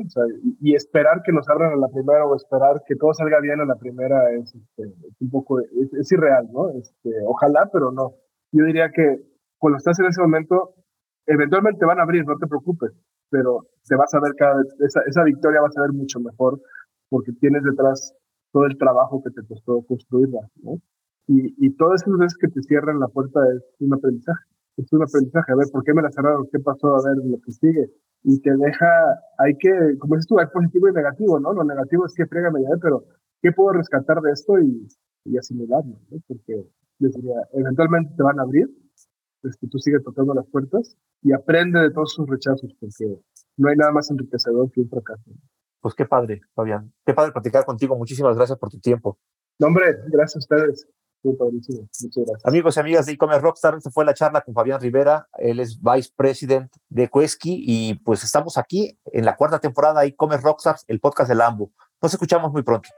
Y, 0.61 0.75
esperar 0.75 1.21
que 1.25 1.31
nos 1.31 1.49
abran 1.49 1.73
a 1.73 1.75
la 1.75 1.87
primera 1.87 2.25
o 2.25 2.35
esperar 2.35 2.83
que 2.87 2.95
todo 2.95 3.13
salga 3.13 3.39
bien 3.41 3.59
a 3.59 3.65
la 3.65 3.75
primera 3.75 4.31
es, 4.33 4.53
este, 4.55 4.93
un 5.19 5.29
poco, 5.29 5.59
es, 5.59 6.11
irreal, 6.11 6.47
¿no? 6.51 6.69
Este, 6.69 7.09
ojalá, 7.25 7.69
pero 7.73 7.91
no. 7.91 8.13
Yo 8.51 8.65
diría 8.65 8.91
que 8.91 9.17
cuando 9.57 9.77
estás 9.77 9.99
en 9.99 10.05
ese 10.05 10.21
momento, 10.21 10.75
eventualmente 11.25 11.85
van 11.85 11.99
a 11.99 12.03
abrir, 12.03 12.25
no 12.25 12.37
te 12.37 12.47
preocupes, 12.47 12.91
pero 13.29 13.67
te 13.87 13.95
vas 13.95 14.13
a 14.13 14.19
ver 14.19 14.33
cada 14.37 14.57
vez, 14.57 14.75
esa, 14.79 15.01
esa 15.07 15.23
victoria 15.23 15.61
va 15.61 15.67
a 15.67 15.71
ser 15.71 15.91
mucho 15.91 16.19
mejor 16.19 16.61
porque 17.09 17.31
tienes 17.33 17.63
detrás 17.63 18.15
todo 18.51 18.65
el 18.65 18.77
trabajo 18.77 19.21
que 19.23 19.31
te 19.31 19.45
costó 19.47 19.81
construirla, 19.83 20.49
¿no? 20.61 20.81
Y, 21.31 21.69
todas 21.75 22.01
esas 22.01 22.17
veces 22.17 22.37
que 22.39 22.47
te 22.47 22.61
cierran 22.63 22.99
la 22.99 23.07
puerta 23.07 23.39
es 23.55 23.61
un 23.79 23.93
aprendizaje. 23.93 24.43
Es 24.77 24.91
un 24.91 25.03
aprendizaje. 25.03 25.51
A 25.51 25.55
ver, 25.55 25.67
¿por 25.71 25.83
qué 25.83 25.93
me 25.93 26.01
la 26.01 26.11
cerraron? 26.11 26.47
¿Qué 26.51 26.57
pasó? 26.57 26.95
A 26.95 27.07
ver 27.07 27.17
lo 27.23 27.39
que 27.39 27.51
sigue. 27.51 27.91
Y 28.23 28.41
te 28.41 28.49
deja, 28.49 28.87
hay 29.37 29.55
que, 29.59 29.69
como 29.99 30.15
dices 30.15 30.25
tú, 30.25 30.39
hay 30.39 30.47
positivo 30.51 30.89
y 30.89 30.93
negativo, 30.93 31.39
¿no? 31.39 31.53
Lo 31.53 31.63
negativo 31.63 32.07
es 32.07 32.15
que 32.15 32.25
frega 32.25 32.49
me 32.49 32.61
pero 32.81 33.03
¿qué 33.43 33.51
puedo 33.51 33.73
rescatar 33.73 34.21
de 34.21 34.31
esto 34.31 34.59
y, 34.59 34.87
y 35.25 35.37
asimilarlo? 35.37 35.99
¿no? 36.09 36.17
Porque 36.27 36.65
diría, 36.97 37.35
eventualmente 37.53 38.13
te 38.17 38.23
van 38.23 38.39
a 38.39 38.43
abrir, 38.43 38.67
es 39.43 39.55
que 39.57 39.67
tú 39.67 39.77
sigues 39.77 40.03
tocando 40.03 40.33
las 40.33 40.47
puertas 40.47 40.97
y 41.21 41.31
aprende 41.31 41.79
de 41.79 41.91
todos 41.91 42.13
sus 42.13 42.27
rechazos, 42.27 42.75
porque 42.79 43.21
no 43.57 43.69
hay 43.69 43.75
nada 43.75 43.91
más 43.91 44.09
enriquecedor 44.11 44.71
que 44.71 44.81
un 44.81 44.89
fracaso. 44.89 45.31
Pues 45.81 45.95
qué 45.95 46.05
padre, 46.05 46.41
Fabián. 46.53 46.93
Qué 47.05 47.13
padre 47.13 47.31
platicar 47.31 47.65
contigo. 47.65 47.95
Muchísimas 47.95 48.35
gracias 48.35 48.57
por 48.57 48.69
tu 48.69 48.79
tiempo. 48.79 49.17
No, 49.59 49.67
hombre, 49.67 49.97
gracias 50.07 50.35
a 50.35 50.39
ustedes. 50.39 50.87
Amigos 52.45 52.77
y 52.77 52.79
amigas 52.79 53.05
de 53.05 53.11
e-commerce 53.11 53.41
Rockstar, 53.41 53.75
esta 53.75 53.91
fue 53.91 54.05
la 54.05 54.13
charla 54.13 54.41
con 54.41 54.53
Fabián 54.53 54.79
Rivera. 54.79 55.27
Él 55.37 55.59
es 55.59 55.79
Vice 55.81 56.11
President 56.15 56.71
de 56.87 57.09
Quesky 57.09 57.63
y 57.65 57.95
pues 57.95 58.23
estamos 58.23 58.57
aquí 58.57 58.97
en 59.05 59.25
la 59.25 59.35
cuarta 59.35 59.59
temporada 59.59 60.01
de 60.01 60.07
e-commerce 60.07 60.45
Rockstars, 60.45 60.85
el 60.87 61.01
podcast 61.01 61.29
de 61.29 61.35
Lambo. 61.35 61.71
Nos 62.01 62.13
escuchamos 62.13 62.53
muy 62.53 62.63
pronto. 62.63 62.89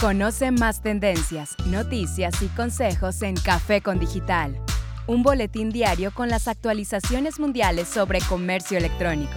Conoce 0.00 0.50
más 0.50 0.82
tendencias, 0.82 1.56
noticias 1.66 2.42
y 2.42 2.48
consejos 2.48 3.22
en 3.22 3.36
Café 3.36 3.80
con 3.80 3.98
Digital, 3.98 4.60
un 5.06 5.22
boletín 5.22 5.70
diario 5.70 6.12
con 6.12 6.28
las 6.28 6.48
actualizaciones 6.48 7.38
mundiales 7.38 7.88
sobre 7.88 8.20
comercio 8.20 8.78
electrónico. 8.78 9.34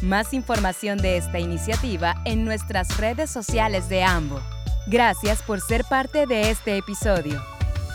Más 0.00 0.32
información 0.32 0.98
de 0.98 1.16
esta 1.16 1.38
iniciativa 1.38 2.20
en 2.24 2.44
nuestras 2.44 2.96
redes 2.98 3.30
sociales 3.30 3.88
de 3.88 4.02
AMBO. 4.02 4.40
Gracias 4.86 5.42
por 5.42 5.60
ser 5.60 5.84
parte 5.84 6.26
de 6.26 6.50
este 6.50 6.76
episodio. 6.76 7.42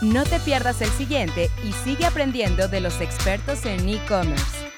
No 0.00 0.24
te 0.24 0.38
pierdas 0.40 0.80
el 0.80 0.90
siguiente 0.90 1.50
y 1.64 1.72
sigue 1.72 2.06
aprendiendo 2.06 2.68
de 2.68 2.80
los 2.80 3.00
expertos 3.00 3.66
en 3.66 3.88
e-commerce. 3.88 4.68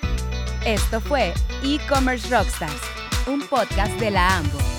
Esto 0.64 1.00
fue 1.00 1.32
E-Commerce 1.62 2.28
Rockstars, 2.28 2.80
un 3.26 3.40
podcast 3.46 3.92
de 4.00 4.10
la 4.10 4.38
AMBO. 4.38 4.69